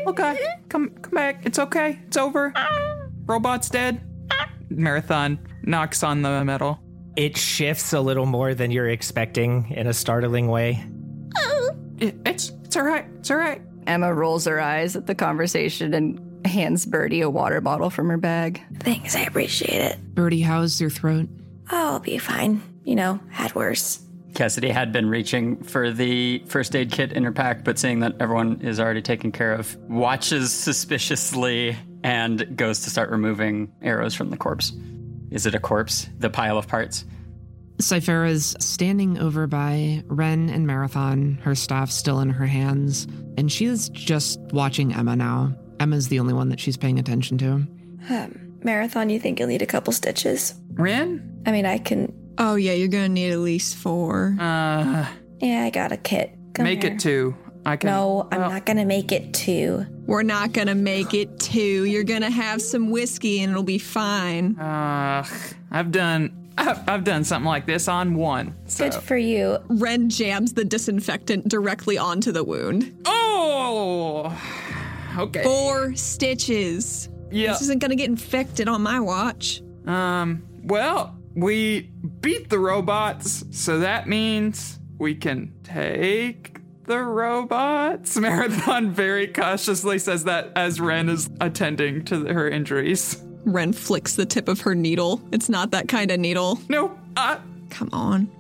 Okay, 0.07 0.39
come, 0.69 0.91
come 0.91 1.13
back. 1.13 1.41
It's 1.47 1.59
okay. 1.59 1.99
It's 2.07 2.17
over. 2.19 2.53
Ah. 2.57 2.97
Robot's 3.25 3.71
dead. 3.71 4.03
Marathon 4.69 5.39
knocks 5.63 6.03
on 6.03 6.21
the 6.23 6.45
metal. 6.45 6.79
It 7.17 7.37
shifts 7.37 7.93
a 7.93 8.01
little 8.01 8.27
more 8.27 8.55
than 8.55 8.71
you're 8.71 8.89
expecting 8.89 9.71
in 9.71 9.87
a 9.87 9.93
startling 9.95 10.49
way. 10.49 10.85
Oh. 11.37 11.71
It, 11.99 12.17
it's, 12.27 12.51
it's 12.65 12.77
all 12.77 12.83
right. 12.83 13.07
It's 13.19 13.31
all 13.31 13.37
right. 13.37 13.63
Emma 13.87 14.13
rolls 14.13 14.47
her 14.47 14.61
eyes 14.61 14.97
at 14.97 15.07
the 15.07 15.15
conversation 15.15 15.95
and 15.95 16.47
hands 16.47 16.87
Birdie 16.87 17.21
a 17.21 17.31
water 17.31 17.61
bottle 17.61 17.91
from 17.91 18.09
her 18.09 18.17
bag. 18.17 18.63
Thanks, 18.81 19.15
I 19.15 19.21
appreciate 19.21 19.81
it. 19.81 20.15
Birdie, 20.15 20.41
how's 20.41 20.81
your 20.81 20.91
throat? 20.91 21.29
Oh, 21.71 21.93
I'll 21.93 22.01
be 22.01 22.19
fine. 22.19 22.63
You 22.85 22.97
know, 22.97 23.21
had 23.31 23.55
worse. 23.55 24.01
Cassidy 24.35 24.71
had 24.71 24.93
been 24.93 25.09
reaching 25.09 25.63
for 25.63 25.93
the 25.93 26.41
first 26.47 26.75
aid 26.75 26.91
kit 26.91 27.13
in 27.13 27.23
her 27.23 27.33
pack, 27.33 27.65
but 27.65 27.79
seeing 27.79 28.01
that 28.01 28.15
everyone 28.21 28.61
is 28.63 28.81
already 28.81 29.01
taken 29.01 29.31
care 29.31 29.55
of, 29.55 29.77
watches 29.89 30.53
suspiciously 30.53 31.77
and 32.03 32.57
goes 32.57 32.81
to 32.81 32.91
start 32.91 33.11
removing 33.11 33.73
arrows 33.81 34.15
from 34.15 34.31
the 34.31 34.37
corpse. 34.37 34.73
Is 35.35 35.45
it 35.47 35.55
a 35.55 35.59
corpse? 35.61 36.09
The 36.21 36.31
pile 36.31 36.57
of 36.57 36.67
parts? 36.69 37.05
Ciphera's 37.81 38.55
standing 38.61 39.19
over 39.19 39.47
by 39.49 40.03
Renn 40.07 40.49
and 40.49 40.65
Marathon, 40.67 41.39
her 41.43 41.55
staff 41.57 41.91
still 41.91 42.21
in 42.21 42.31
her 42.31 42.47
hands, 42.47 43.09
and 43.37 43.51
she 43.51 43.65
is 43.67 43.89
just 43.89 44.39
watching 44.53 44.95
Emma 44.95 45.17
now. 45.17 45.53
Emma's 45.81 46.07
the 46.09 46.21
only 46.21 46.33
one 46.35 46.49
that 46.51 46.61
she's 46.61 46.77
paying 46.77 47.01
attention 47.01 47.37
to. 47.39 47.67
Um, 48.11 48.59
Marathon, 48.63 49.11
you 49.11 49.19
think 49.19 49.41
you'll 49.41 49.49
need 49.49 49.61
a 49.61 49.67
couple 49.67 49.93
stitches? 49.93 50.55
Renn? 50.75 51.43
I 51.47 51.51
mean, 51.51 51.67
I 51.67 51.79
can. 51.79 52.15
Oh, 52.39 52.55
yeah, 52.55 52.73
you're 52.73 52.87
going 52.89 53.05
to 53.07 53.13
need 53.13 53.33
at 53.33 53.39
least 53.41 53.75
four. 53.77 54.37
Uh, 54.39 55.07
Yeah, 55.41 55.65
I 55.65 55.71
got 55.71 55.91
a 55.91 55.97
kit. 55.97 56.31
Come 56.55 56.65
make 56.65 56.83
here. 56.85 56.93
it 56.93 57.01
two. 57.01 57.37
I 57.67 57.77
can. 57.77 57.91
No, 57.91 58.29
I'm 58.31 58.41
not 58.41 58.67
gonna 58.67 58.85
make 58.85 59.11
it 59.11 59.33
two. 59.35 59.87
We're 60.07 60.23
not 60.23 60.53
going 60.53 60.67
to 60.67 60.75
make 60.75 61.15
it 61.15 61.41
two. 61.41 61.85
You're 61.85 62.05
going 62.05 62.23
to 62.23 62.31
have 62.31 62.61
some 62.61 62.91
whiskey 62.91 63.41
and 63.41 63.51
it'll 63.51 63.63
be 63.63 63.79
fine. 63.79 64.59
Uh, 64.59 65.27
I've 65.71 65.91
done. 65.91 66.51
I've, 66.57 66.89
I've 66.89 67.05
done 67.05 67.25
something 67.25 67.49
like 67.49 67.67
this 67.67 67.89
on 67.89 68.15
one. 68.15 68.55
So. 68.67 68.89
Good 68.91 69.03
for 69.03 69.17
you. 69.17 69.59
Renn 69.69 70.09
jams 70.09 70.53
the 70.53 70.65
disinfectant 70.65 71.49
directly 71.49 71.99
onto 71.99 72.31
the 72.31 72.45
wound. 72.45 72.97
Oh. 73.07 74.41
Okay. 75.19 75.43
Four 75.43 75.97
stitches. 75.97 77.09
Yeah. 77.31 77.53
This 77.53 77.63
isn't 77.63 77.81
going 77.81 77.91
to 77.91 77.97
get 77.97 78.09
infected 78.09 78.69
on 78.69 78.83
my 78.83 79.01
watch. 79.01 79.63
Um. 79.87 80.45
Well, 80.63 81.19
we 81.35 81.91
beat 82.21 82.49
the 82.49 82.59
robots, 82.59 83.45
so 83.51 83.81
that 83.81 84.09
means 84.09 84.79
we 84.99 85.15
can 85.15 85.53
take 85.65 86.54
the 86.85 86.99
robots. 86.99 88.17
Marathon 88.19 88.93
very 88.93 89.27
cautiously 89.27 89.99
says 89.99 90.25
that 90.25 90.53
as 90.57 90.79
Renn 90.79 91.09
is 91.09 91.31
attending 91.41 92.05
to 92.07 92.25
her 92.27 92.49
injuries. 92.49 93.17
Renn 93.45 93.75
flicks 93.75 94.15
the 94.15 94.27
tip 94.27 94.49
of 94.49 94.61
her 94.63 94.75
needle. 94.75 95.21
It's 95.33 95.49
not 95.49 95.71
that 95.73 95.89
kind 95.89 96.11
of 96.11 96.19
needle. 96.21 96.59
Nope. 96.69 96.99
Uh, 97.17 97.39
Come 97.71 97.91
on. 97.93 98.31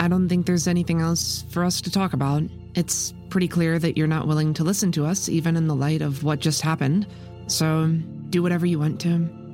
I 0.00 0.08
don't 0.08 0.28
think 0.28 0.46
there's 0.46 0.66
anything 0.66 1.00
else 1.00 1.44
for 1.50 1.64
us 1.64 1.80
to 1.82 1.90
talk 1.90 2.12
about. 2.12 2.42
It's 2.74 3.12
pretty 3.30 3.48
clear 3.48 3.78
that 3.78 3.96
you're 3.96 4.06
not 4.06 4.26
willing 4.26 4.54
to 4.54 4.64
listen 4.64 4.92
to 4.92 5.04
us, 5.06 5.28
even 5.28 5.56
in 5.56 5.66
the 5.66 5.74
light 5.74 6.02
of 6.02 6.22
what 6.24 6.40
just 6.40 6.62
happened. 6.62 7.06
So 7.46 7.86
do 8.30 8.42
whatever 8.42 8.66
you 8.66 8.78
want 8.78 9.00
to. 9.02 9.08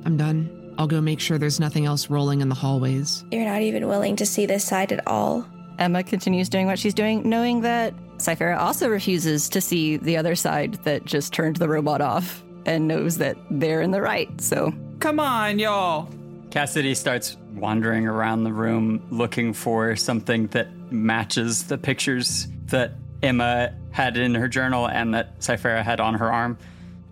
I'm 0.05 0.17
done. 0.17 0.75
I'll 0.77 0.87
go 0.87 1.01
make 1.01 1.19
sure 1.19 1.37
there's 1.37 1.59
nothing 1.59 1.85
else 1.85 2.09
rolling 2.09 2.41
in 2.41 2.49
the 2.49 2.55
hallways. 2.55 3.23
You're 3.31 3.45
not 3.45 3.61
even 3.61 3.87
willing 3.87 4.15
to 4.17 4.25
see 4.25 4.45
this 4.45 4.63
side 4.63 4.91
at 4.91 5.05
all. 5.07 5.47
Emma 5.79 6.03
continues 6.03 6.49
doing 6.49 6.67
what 6.67 6.79
she's 6.79 6.93
doing, 6.93 7.27
knowing 7.27 7.61
that 7.61 7.93
Ciphera 8.23 8.57
also 8.57 8.87
refuses 8.87 9.49
to 9.49 9.59
see 9.59 9.97
the 9.97 10.15
other 10.15 10.33
side 10.33 10.75
that 10.85 11.03
just 11.03 11.33
turned 11.33 11.57
the 11.57 11.67
robot 11.67 11.99
off 11.99 12.41
and 12.65 12.87
knows 12.87 13.17
that 13.17 13.35
they're 13.51 13.81
in 13.81 13.91
the 13.91 14.01
right. 14.01 14.29
So 14.39 14.73
come 14.99 15.19
on, 15.19 15.59
y'all. 15.59 16.09
Cassidy 16.49 16.95
starts 16.95 17.35
wandering 17.53 18.07
around 18.07 18.45
the 18.45 18.53
room 18.53 19.05
looking 19.09 19.51
for 19.51 19.97
something 19.97 20.47
that 20.47 20.69
matches 20.89 21.63
the 21.63 21.77
pictures 21.77 22.47
that 22.67 22.93
Emma 23.21 23.73
had 23.91 24.15
in 24.15 24.35
her 24.35 24.47
journal 24.47 24.87
and 24.87 25.13
that 25.13 25.39
Ciphera 25.41 25.83
had 25.83 25.99
on 25.99 26.13
her 26.13 26.31
arm. 26.31 26.57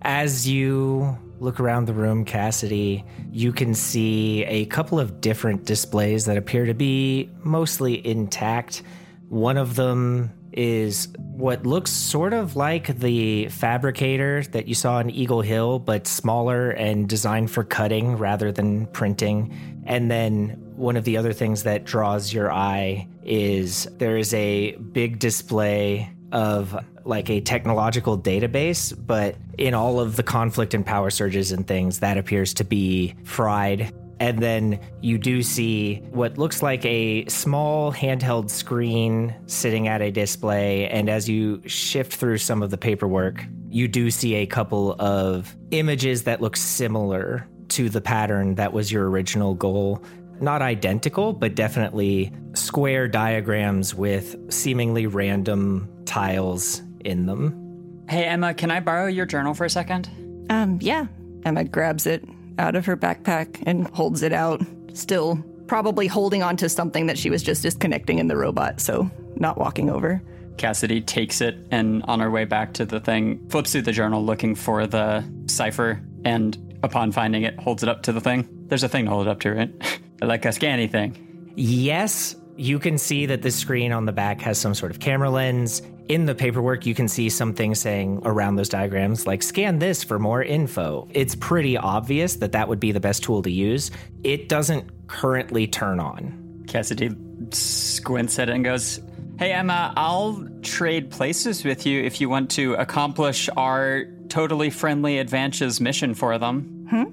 As 0.00 0.48
you 0.48 1.18
look 1.40 1.60
around 1.60 1.84
the 1.84 1.92
room, 1.92 2.24
Cassidy, 2.24 3.04
you 3.30 3.52
can 3.52 3.74
see 3.74 4.44
a 4.44 4.64
couple 4.64 4.98
of 4.98 5.20
different 5.20 5.66
displays 5.66 6.24
that 6.24 6.38
appear 6.38 6.64
to 6.64 6.74
be 6.74 7.28
mostly 7.42 8.04
intact. 8.06 8.82
One 9.28 9.58
of 9.58 9.74
them 9.74 10.30
is 10.52 11.08
what 11.18 11.66
looks 11.66 11.90
sort 11.90 12.32
of 12.32 12.56
like 12.56 12.98
the 12.98 13.48
fabricator 13.48 14.42
that 14.52 14.68
you 14.68 14.74
saw 14.74 15.00
in 15.00 15.10
Eagle 15.10 15.42
Hill, 15.42 15.78
but 15.78 16.06
smaller 16.06 16.70
and 16.70 17.08
designed 17.08 17.50
for 17.50 17.64
cutting 17.64 18.16
rather 18.16 18.52
than 18.52 18.86
printing. 18.86 19.82
And 19.86 20.10
then 20.10 20.50
one 20.76 20.96
of 20.96 21.04
the 21.04 21.16
other 21.16 21.32
things 21.32 21.62
that 21.64 21.84
draws 21.84 22.32
your 22.32 22.52
eye 22.52 23.08
is 23.24 23.84
there 23.98 24.16
is 24.16 24.32
a 24.34 24.72
big 24.76 25.18
display 25.18 26.10
of 26.32 26.76
like 27.04 27.28
a 27.30 27.40
technological 27.40 28.18
database, 28.18 28.94
but 29.06 29.36
in 29.58 29.74
all 29.74 30.00
of 30.00 30.16
the 30.16 30.22
conflict 30.22 30.74
and 30.74 30.84
power 30.84 31.10
surges 31.10 31.52
and 31.52 31.66
things, 31.66 31.98
that 32.00 32.16
appears 32.16 32.54
to 32.54 32.64
be 32.64 33.14
fried. 33.24 33.92
And 34.22 34.38
then 34.38 34.78
you 35.00 35.18
do 35.18 35.42
see 35.42 35.96
what 36.12 36.38
looks 36.38 36.62
like 36.62 36.84
a 36.84 37.26
small 37.26 37.92
handheld 37.92 38.50
screen 38.50 39.34
sitting 39.46 39.88
at 39.88 40.00
a 40.00 40.12
display. 40.12 40.88
And 40.88 41.10
as 41.10 41.28
you 41.28 41.60
shift 41.66 42.14
through 42.14 42.38
some 42.38 42.62
of 42.62 42.70
the 42.70 42.78
paperwork, 42.78 43.44
you 43.68 43.88
do 43.88 44.12
see 44.12 44.36
a 44.36 44.46
couple 44.46 44.94
of 45.00 45.56
images 45.72 46.22
that 46.22 46.40
look 46.40 46.56
similar 46.56 47.48
to 47.70 47.88
the 47.88 48.00
pattern 48.00 48.54
that 48.54 48.72
was 48.72 48.92
your 48.92 49.10
original 49.10 49.54
goal. 49.54 50.00
Not 50.40 50.62
identical, 50.62 51.32
but 51.32 51.56
definitely 51.56 52.32
square 52.54 53.08
diagrams 53.08 53.92
with 53.92 54.36
seemingly 54.52 55.08
random 55.08 55.92
tiles 56.04 56.80
in 57.00 57.26
them. 57.26 58.04
Hey, 58.08 58.26
Emma, 58.26 58.54
can 58.54 58.70
I 58.70 58.78
borrow 58.78 59.08
your 59.08 59.26
journal 59.26 59.52
for 59.52 59.64
a 59.64 59.70
second? 59.70 60.08
Um, 60.48 60.78
yeah. 60.80 61.06
Emma 61.44 61.64
grabs 61.64 62.06
it 62.06 62.24
out 62.58 62.76
of 62.76 62.86
her 62.86 62.96
backpack 62.96 63.62
and 63.66 63.88
holds 63.88 64.22
it 64.22 64.32
out, 64.32 64.62
still 64.92 65.42
probably 65.66 66.06
holding 66.06 66.42
on 66.42 66.56
to 66.58 66.68
something 66.68 67.06
that 67.06 67.18
she 67.18 67.30
was 67.30 67.42
just 67.42 67.62
disconnecting 67.62 68.18
in 68.18 68.28
the 68.28 68.36
robot, 68.36 68.80
so 68.80 69.10
not 69.36 69.58
walking 69.58 69.88
over. 69.88 70.22
Cassidy 70.58 71.00
takes 71.00 71.40
it 71.40 71.66
and 71.70 72.02
on 72.04 72.20
her 72.20 72.30
way 72.30 72.44
back 72.44 72.74
to 72.74 72.84
the 72.84 73.00
thing, 73.00 73.48
flips 73.48 73.72
through 73.72 73.82
the 73.82 73.92
journal 73.92 74.24
looking 74.24 74.54
for 74.54 74.86
the 74.86 75.24
cipher, 75.46 76.02
and 76.24 76.78
upon 76.82 77.12
finding 77.12 77.42
it, 77.42 77.58
holds 77.58 77.82
it 77.82 77.88
up 77.88 78.02
to 78.02 78.12
the 78.12 78.20
thing. 78.20 78.48
There's 78.68 78.82
a 78.82 78.88
thing 78.88 79.06
to 79.06 79.10
hold 79.10 79.26
it 79.26 79.30
up 79.30 79.40
to, 79.40 79.52
right? 79.54 80.00
like 80.22 80.44
a 80.44 80.52
scanny 80.52 80.88
thing. 80.88 81.52
Yes, 81.56 82.36
you 82.56 82.78
can 82.78 82.98
see 82.98 83.26
that 83.26 83.42
the 83.42 83.50
screen 83.50 83.92
on 83.92 84.04
the 84.04 84.12
back 84.12 84.40
has 84.42 84.58
some 84.58 84.74
sort 84.74 84.90
of 84.90 85.00
camera 85.00 85.30
lens. 85.30 85.82
In 86.12 86.26
the 86.26 86.34
paperwork, 86.34 86.84
you 86.84 86.94
can 86.94 87.08
see 87.08 87.30
something 87.30 87.74
saying 87.74 88.20
around 88.26 88.56
those 88.56 88.68
diagrams, 88.68 89.26
like 89.26 89.42
scan 89.42 89.78
this 89.78 90.04
for 90.04 90.18
more 90.18 90.42
info. 90.42 91.08
It's 91.12 91.34
pretty 91.34 91.78
obvious 91.78 92.36
that 92.36 92.52
that 92.52 92.68
would 92.68 92.78
be 92.78 92.92
the 92.92 93.00
best 93.00 93.22
tool 93.22 93.40
to 93.40 93.50
use. 93.50 93.90
It 94.22 94.50
doesn't 94.50 95.08
currently 95.08 95.66
turn 95.66 96.00
on. 96.00 96.64
Cassidy 96.68 97.16
squints 97.50 98.38
at 98.38 98.50
it 98.50 98.56
and 98.56 98.62
goes, 98.62 99.00
Hey, 99.38 99.52
Emma, 99.54 99.94
I'll 99.96 100.46
trade 100.60 101.10
places 101.10 101.64
with 101.64 101.86
you 101.86 102.02
if 102.02 102.20
you 102.20 102.28
want 102.28 102.50
to 102.50 102.74
accomplish 102.74 103.48
our 103.56 104.04
totally 104.28 104.68
friendly 104.68 105.14
Advantia 105.14 105.80
mission 105.80 106.12
for 106.12 106.36
them. 106.36 106.88
Hmm? 106.90 107.04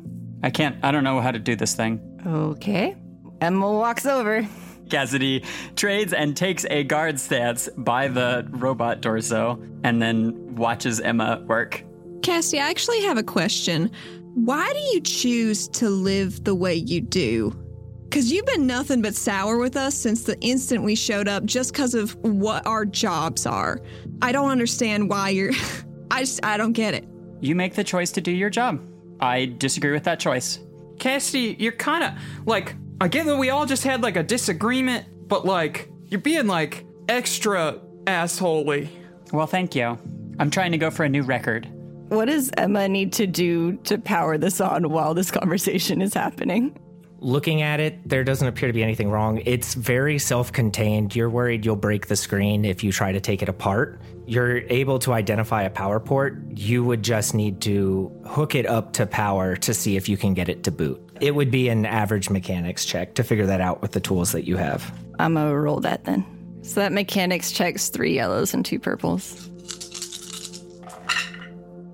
I 0.43 0.49
can't, 0.49 0.75
I 0.83 0.91
don't 0.91 1.05
know 1.05 1.21
how 1.21 1.31
to 1.31 1.39
do 1.39 1.55
this 1.55 1.73
thing. 1.73 2.01
Okay. 2.27 2.97
Emma 3.39 3.71
walks 3.71 4.05
over. 4.05 4.45
Cassidy 4.89 5.43
trades 5.75 6.13
and 6.13 6.35
takes 6.35 6.65
a 6.69 6.83
guard 6.83 7.19
stance 7.19 7.69
by 7.77 8.07
the 8.07 8.47
robot 8.51 9.01
torso 9.01 9.61
and 9.83 10.01
then 10.01 10.55
watches 10.55 10.99
Emma 10.99 11.43
work. 11.47 11.83
Cassie, 12.21 12.59
I 12.59 12.69
actually 12.69 13.01
have 13.03 13.17
a 13.17 13.23
question. 13.23 13.91
Why 14.33 14.71
do 14.73 14.79
you 14.79 15.01
choose 15.01 15.67
to 15.69 15.89
live 15.89 16.43
the 16.43 16.55
way 16.55 16.75
you 16.75 17.01
do? 17.01 17.51
Because 18.03 18.31
you've 18.31 18.45
been 18.45 18.65
nothing 18.65 19.01
but 19.01 19.15
sour 19.15 19.57
with 19.57 19.77
us 19.77 19.95
since 19.95 20.23
the 20.23 20.39
instant 20.41 20.83
we 20.83 20.95
showed 20.95 21.27
up 21.27 21.45
just 21.45 21.71
because 21.71 21.93
of 21.93 22.15
what 22.23 22.65
our 22.65 22.85
jobs 22.85 23.45
are. 23.45 23.81
I 24.21 24.31
don't 24.31 24.49
understand 24.49 25.09
why 25.09 25.29
you're. 25.29 25.51
I 26.11 26.21
just, 26.21 26.43
I 26.43 26.57
don't 26.57 26.73
get 26.73 26.95
it. 26.95 27.07
You 27.39 27.55
make 27.55 27.75
the 27.75 27.83
choice 27.83 28.11
to 28.13 28.21
do 28.21 28.31
your 28.31 28.49
job. 28.49 28.81
I 29.19 29.53
disagree 29.57 29.91
with 29.91 30.03
that 30.05 30.19
choice. 30.19 30.59
Cassidy, 30.97 31.55
you're 31.59 31.71
kind 31.71 32.03
of 32.03 32.13
like 32.47 32.75
I 33.01 33.07
get 33.07 33.25
that 33.27 33.37
we 33.37 33.49
all 33.49 33.65
just 33.65 33.83
had 33.83 34.03
like 34.03 34.17
a 34.17 34.23
disagreement, 34.23 35.29
but 35.29 35.45
like 35.45 35.89
you're 36.07 36.19
being 36.19 36.47
like 36.47 36.85
extra 37.07 37.79
assholey. 38.03 38.89
Well, 39.31 39.47
thank 39.47 39.73
you. 39.73 39.97
I'm 40.37 40.49
trying 40.49 40.73
to 40.73 40.77
go 40.77 40.91
for 40.91 41.05
a 41.05 41.09
new 41.09 41.23
record. 41.23 41.67
What 42.09 42.25
does 42.25 42.51
Emma 42.57 42.89
need 42.89 43.13
to 43.13 43.27
do 43.27 43.77
to 43.83 43.97
power 43.99 44.37
this 44.37 44.59
on 44.59 44.89
while 44.89 45.13
this 45.13 45.31
conversation 45.31 46.01
is 46.01 46.13
happening? 46.13 46.77
Looking 47.21 47.61
at 47.61 47.79
it, 47.79 48.07
there 48.07 48.23
doesn't 48.23 48.47
appear 48.47 48.67
to 48.67 48.73
be 48.73 48.83
anything 48.83 49.09
wrong. 49.09 49.41
It's 49.45 49.75
very 49.75 50.19
self 50.19 50.51
contained. 50.51 51.15
You're 51.15 51.29
worried 51.29 51.65
you'll 51.65 51.75
break 51.77 52.07
the 52.07 52.15
screen 52.17 52.65
if 52.65 52.83
you 52.83 52.91
try 52.91 53.13
to 53.13 53.21
take 53.21 53.41
it 53.41 53.47
apart. 53.47 54.01
You're 54.25 54.59
able 54.69 54.99
to 54.99 55.13
identify 55.13 55.63
a 55.63 55.69
power 55.69 55.99
port. 55.99 56.37
You 56.55 56.83
would 56.83 57.03
just 57.03 57.33
need 57.33 57.61
to 57.61 58.11
hook 58.25 58.55
it 58.55 58.65
up 58.65 58.93
to 58.93 59.05
power 59.05 59.55
to 59.57 59.73
see 59.73 59.95
if 59.95 60.09
you 60.09 60.17
can 60.17 60.33
get 60.33 60.49
it 60.49 60.63
to 60.63 60.71
boot. 60.71 61.08
It 61.21 61.35
would 61.35 61.51
be 61.51 61.69
an 61.69 61.85
average 61.85 62.29
mechanics 62.29 62.85
check 62.85 63.15
to 63.15 63.23
figure 63.23 63.45
that 63.45 63.61
out 63.61 63.81
with 63.81 63.91
the 63.91 63.99
tools 63.99 64.31
that 64.31 64.45
you 64.45 64.57
have. 64.57 64.93
I'm 65.19 65.33
gonna 65.33 65.57
roll 65.57 65.79
that 65.81 66.05
then. 66.05 66.25
So 66.61 66.79
that 66.79 66.91
mechanics 66.91 67.51
checks 67.51 67.89
three 67.89 68.13
yellows 68.13 68.53
and 68.53 68.65
two 68.65 68.79
purples. 68.79 69.49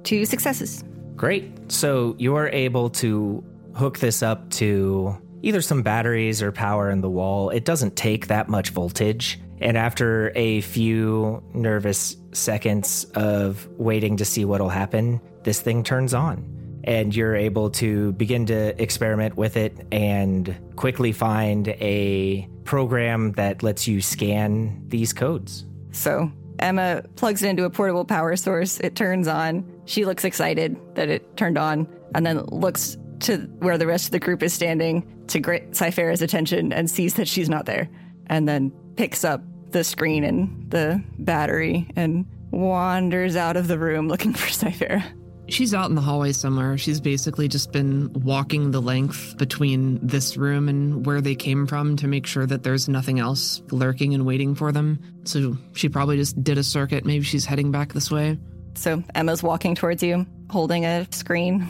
Two 0.03 0.25
successes. 0.25 0.83
Great. 1.15 1.71
So 1.71 2.15
you 2.19 2.35
are 2.35 2.49
able 2.49 2.89
to 2.91 3.43
hook 3.75 3.99
this 3.99 4.21
up 4.21 4.49
to 4.51 5.17
either 5.41 5.61
some 5.61 5.81
batteries 5.81 6.41
or 6.41 6.51
power 6.51 6.89
in 6.89 7.01
the 7.01 7.09
wall. 7.09 7.49
It 7.49 7.65
doesn't 7.65 7.95
take 7.95 8.27
that 8.27 8.49
much 8.49 8.69
voltage. 8.69 9.39
And 9.61 9.77
after 9.77 10.31
a 10.35 10.61
few 10.61 11.43
nervous 11.53 12.17
seconds 12.33 13.05
of 13.15 13.67
waiting 13.77 14.17
to 14.17 14.25
see 14.25 14.43
what'll 14.45 14.69
happen, 14.69 15.21
this 15.43 15.61
thing 15.61 15.83
turns 15.83 16.13
on. 16.13 16.43
And 16.85 17.15
you're 17.15 17.35
able 17.35 17.71
to 17.71 18.13
begin 18.13 18.45
to 18.45 18.81
experiment 18.81 19.35
with 19.35 19.57
it 19.57 19.87
and 19.91 20.55
quickly 20.75 21.11
find 21.11 21.67
a 21.67 22.47
program 22.63 23.33
that 23.33 23.63
lets 23.63 23.87
you 23.87 24.01
scan 24.01 24.83
these 24.87 25.11
codes. 25.11 25.65
So 25.91 26.31
Emma 26.59 27.03
plugs 27.15 27.41
it 27.41 27.49
into 27.49 27.65
a 27.65 27.69
portable 27.69 28.05
power 28.05 28.35
source. 28.35 28.79
It 28.79 28.95
turns 28.95 29.27
on. 29.27 29.65
She 29.85 30.05
looks 30.05 30.23
excited 30.23 30.79
that 30.95 31.09
it 31.09 31.35
turned 31.37 31.57
on 31.57 31.87
and 32.13 32.25
then 32.25 32.45
looks 32.45 32.97
to 33.21 33.37
where 33.59 33.77
the 33.77 33.87
rest 33.87 34.05
of 34.05 34.11
the 34.11 34.19
group 34.19 34.43
is 34.43 34.53
standing 34.53 35.25
to 35.27 35.39
get 35.39 35.71
Ciphera's 35.71 36.21
attention 36.21 36.71
and 36.71 36.89
sees 36.89 37.15
that 37.15 37.27
she's 37.27 37.49
not 37.49 37.65
there. 37.65 37.89
And 38.27 38.47
then 38.47 38.71
picks 38.95 39.23
up 39.23 39.41
the 39.71 39.83
screen 39.83 40.23
and 40.23 40.69
the 40.69 41.03
battery 41.19 41.89
and 41.95 42.25
wanders 42.51 43.35
out 43.35 43.57
of 43.57 43.67
the 43.67 43.77
room 43.79 44.07
looking 44.07 44.33
for 44.33 44.47
Ciphera. 44.47 45.03
She's 45.47 45.73
out 45.73 45.89
in 45.89 45.95
the 45.95 46.01
hallway 46.01 46.31
somewhere. 46.31 46.77
She's 46.77 46.99
basically 46.99 47.47
just 47.47 47.71
been 47.71 48.11
walking 48.13 48.71
the 48.71 48.81
length 48.81 49.37
between 49.37 49.99
this 50.05 50.37
room 50.37 50.67
and 50.67 51.05
where 51.05 51.21
they 51.21 51.35
came 51.35 51.67
from 51.67 51.95
to 51.97 52.07
make 52.07 52.25
sure 52.25 52.45
that 52.47 52.63
there's 52.63 52.89
nothing 52.89 53.19
else 53.19 53.61
lurking 53.71 54.13
and 54.13 54.25
waiting 54.25 54.55
for 54.55 54.71
them. 54.71 54.99
So 55.23 55.55
she 55.73 55.87
probably 55.87 56.17
just 56.17 56.43
did 56.43 56.57
a 56.57 56.63
circuit. 56.63 57.05
Maybe 57.05 57.23
she's 57.23 57.45
heading 57.45 57.71
back 57.71 57.93
this 57.93 58.09
way. 58.09 58.39
So 58.73 59.03
Emma's 59.13 59.43
walking 59.43 59.75
towards 59.75 60.01
you, 60.01 60.25
holding 60.49 60.85
a 60.85 61.07
screen. 61.11 61.61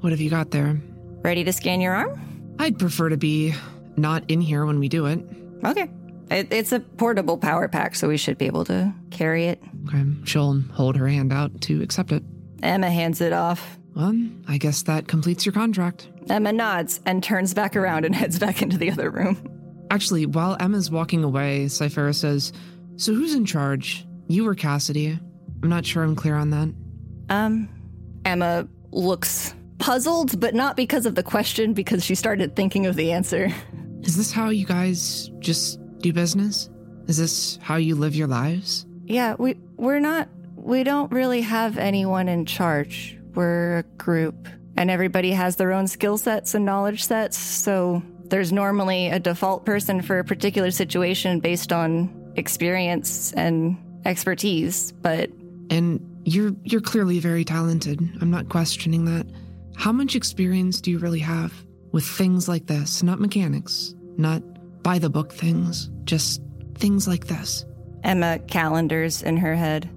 What 0.00 0.10
have 0.10 0.20
you 0.20 0.30
got 0.30 0.50
there? 0.50 0.80
Ready 1.22 1.44
to 1.44 1.52
scan 1.52 1.80
your 1.80 1.94
arm? 1.94 2.54
I'd 2.58 2.78
prefer 2.78 3.08
to 3.08 3.16
be 3.16 3.54
not 3.96 4.30
in 4.30 4.40
here 4.40 4.66
when 4.66 4.78
we 4.78 4.88
do 4.88 5.06
it. 5.06 5.20
Okay. 5.64 5.88
It, 6.30 6.52
it's 6.52 6.72
a 6.72 6.80
portable 6.80 7.38
power 7.38 7.68
pack, 7.68 7.94
so 7.94 8.08
we 8.08 8.16
should 8.16 8.38
be 8.38 8.46
able 8.46 8.64
to 8.66 8.92
carry 9.10 9.46
it. 9.46 9.62
Okay. 9.88 10.04
She'll 10.24 10.60
hold 10.72 10.96
her 10.96 11.08
hand 11.08 11.32
out 11.32 11.60
to 11.62 11.82
accept 11.82 12.12
it. 12.12 12.22
Emma 12.62 12.90
hands 12.90 13.20
it 13.20 13.32
off. 13.32 13.78
Well, 13.94 14.16
I 14.48 14.58
guess 14.58 14.82
that 14.84 15.08
completes 15.08 15.44
your 15.44 15.52
contract. 15.52 16.08
Emma 16.30 16.52
nods 16.52 17.00
and 17.04 17.22
turns 17.22 17.54
back 17.54 17.76
around 17.76 18.04
and 18.04 18.14
heads 18.14 18.38
back 18.38 18.62
into 18.62 18.78
the 18.78 18.90
other 18.90 19.10
room. 19.10 19.36
Actually, 19.90 20.26
while 20.26 20.56
Emma's 20.60 20.90
walking 20.90 21.22
away, 21.22 21.66
Ciphera 21.66 22.14
says, 22.14 22.52
So 22.96 23.12
who's 23.12 23.34
in 23.34 23.44
charge? 23.44 24.06
You 24.28 24.48
or 24.48 24.54
Cassidy? 24.54 25.18
I'm 25.62 25.68
not 25.68 25.84
sure 25.84 26.02
I'm 26.02 26.16
clear 26.16 26.36
on 26.36 26.50
that. 26.50 26.72
Um, 27.28 27.68
Emma 28.24 28.66
looks 28.90 29.54
puzzled, 29.78 30.40
but 30.40 30.54
not 30.54 30.76
because 30.76 31.06
of 31.06 31.14
the 31.14 31.22
question, 31.22 31.74
because 31.74 32.04
she 32.04 32.14
started 32.14 32.56
thinking 32.56 32.86
of 32.86 32.96
the 32.96 33.12
answer. 33.12 33.52
Is 34.02 34.16
this 34.16 34.32
how 34.32 34.48
you 34.48 34.66
guys 34.66 35.30
just 35.38 35.78
do 35.98 36.12
business? 36.12 36.70
Is 37.06 37.18
this 37.18 37.58
how 37.62 37.76
you 37.76 37.94
live 37.94 38.14
your 38.16 38.26
lives? 38.26 38.86
Yeah, 39.04 39.34
we 39.38 39.56
we're 39.76 40.00
not 40.00 40.28
we 40.62 40.84
don't 40.84 41.10
really 41.12 41.40
have 41.42 41.76
anyone 41.76 42.28
in 42.28 42.46
charge. 42.46 43.18
We're 43.34 43.78
a 43.78 43.82
group, 43.82 44.48
and 44.76 44.90
everybody 44.90 45.32
has 45.32 45.56
their 45.56 45.72
own 45.72 45.88
skill 45.88 46.16
sets 46.18 46.54
and 46.54 46.64
knowledge 46.64 47.04
sets. 47.04 47.36
So 47.36 48.02
there's 48.26 48.52
normally 48.52 49.08
a 49.08 49.18
default 49.18 49.66
person 49.66 50.02
for 50.02 50.18
a 50.18 50.24
particular 50.24 50.70
situation 50.70 51.40
based 51.40 51.72
on 51.72 52.32
experience 52.36 53.32
and 53.32 53.76
expertise, 54.04 54.92
but 54.92 55.30
And 55.70 56.00
you're 56.24 56.54
you're 56.62 56.80
clearly 56.80 57.18
very 57.18 57.44
talented. 57.44 58.00
I'm 58.20 58.30
not 58.30 58.48
questioning 58.48 59.04
that. 59.06 59.26
How 59.74 59.92
much 59.92 60.14
experience 60.14 60.80
do 60.80 60.90
you 60.90 60.98
really 60.98 61.20
have 61.20 61.52
with 61.92 62.04
things 62.04 62.48
like 62.48 62.66
this? 62.66 63.02
Not 63.02 63.20
mechanics, 63.20 63.94
not 64.16 64.42
by 64.82 64.98
the 64.98 65.10
book 65.10 65.32
things, 65.32 65.90
just 66.04 66.40
things 66.74 67.08
like 67.08 67.26
this. 67.26 67.64
Emma 68.04 68.38
calendars 68.38 69.22
in 69.22 69.36
her 69.36 69.54
head. 69.54 69.88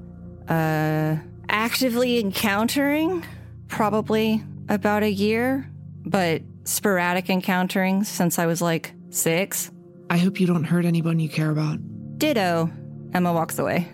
Uh, 0.47 1.17
actively 1.49 2.19
encountering, 2.19 3.25
probably 3.67 4.43
about 4.69 5.03
a 5.03 5.11
year, 5.11 5.69
but 6.05 6.41
sporadic 6.63 7.29
encountering 7.29 8.03
since 8.03 8.39
I 8.39 8.45
was 8.45 8.61
like 8.61 8.93
six. 9.09 9.71
I 10.09 10.17
hope 10.17 10.39
you 10.39 10.47
don't 10.47 10.63
hurt 10.63 10.85
anyone 10.85 11.19
you 11.19 11.29
care 11.29 11.49
about. 11.49 11.79
Ditto. 12.17 12.71
Emma 13.13 13.33
walks 13.33 13.57
away. 13.57 13.87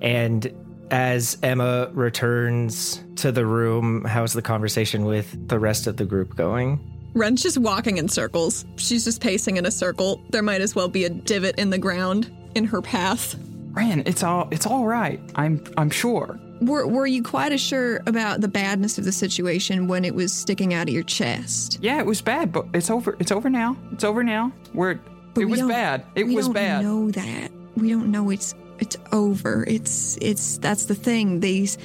And 0.00 0.52
as 0.90 1.38
Emma 1.42 1.90
returns 1.92 3.02
to 3.16 3.32
the 3.32 3.46
room, 3.46 4.04
how's 4.04 4.32
the 4.32 4.42
conversation 4.42 5.04
with 5.04 5.48
the 5.48 5.58
rest 5.58 5.86
of 5.86 5.96
the 5.96 6.04
group 6.04 6.36
going? 6.36 6.88
Renn's 7.14 7.42
just 7.42 7.58
walking 7.58 7.98
in 7.98 8.08
circles. 8.08 8.64
She's 8.76 9.04
just 9.04 9.20
pacing 9.20 9.58
in 9.58 9.66
a 9.66 9.70
circle. 9.70 10.22
There 10.30 10.42
might 10.42 10.62
as 10.62 10.74
well 10.74 10.88
be 10.88 11.04
a 11.04 11.10
divot 11.10 11.58
in 11.58 11.70
the 11.70 11.78
ground 11.78 12.30
in 12.54 12.64
her 12.64 12.80
path. 12.80 13.36
Renn, 13.72 14.06
it's 14.06 14.22
all 14.22 14.48
it's 14.50 14.66
all 14.66 14.86
right. 14.86 15.20
I'm 15.34 15.62
I'm 15.76 15.90
sure. 15.90 16.38
Were, 16.60 16.86
were 16.86 17.06
you 17.08 17.24
quite 17.24 17.50
as 17.50 17.60
sure 17.60 18.00
about 18.06 18.40
the 18.40 18.46
badness 18.46 18.96
of 18.96 19.04
the 19.04 19.10
situation 19.10 19.88
when 19.88 20.04
it 20.04 20.14
was 20.14 20.32
sticking 20.32 20.72
out 20.74 20.86
of 20.88 20.94
your 20.94 21.02
chest? 21.02 21.78
Yeah, 21.82 21.98
it 21.98 22.06
was 22.06 22.20
bad, 22.22 22.52
but 22.52 22.66
it's 22.72 22.88
over. 22.88 23.16
It's 23.18 23.32
over 23.32 23.50
now. 23.50 23.76
It's 23.92 24.04
over 24.04 24.22
now. 24.22 24.52
We're 24.72 24.94
But 25.34 25.40
it 25.40 25.44
we 25.46 25.50
was 25.52 25.60
don't- 25.60 25.68
bad. 25.70 26.04
It 26.14 26.24
we 26.28 26.36
was 26.36 26.46
don't 26.46 26.54
bad. 26.54 26.84
know 26.84 27.10
that. 27.10 27.50
We 27.76 27.90
don't 27.90 28.10
know 28.12 28.30
it's 28.30 28.54
it's 28.78 28.96
over. 29.10 29.64
It's 29.66 30.18
it's 30.20 30.58
that's 30.58 30.84
the 30.84 30.94
thing. 30.94 31.40
These 31.40 31.78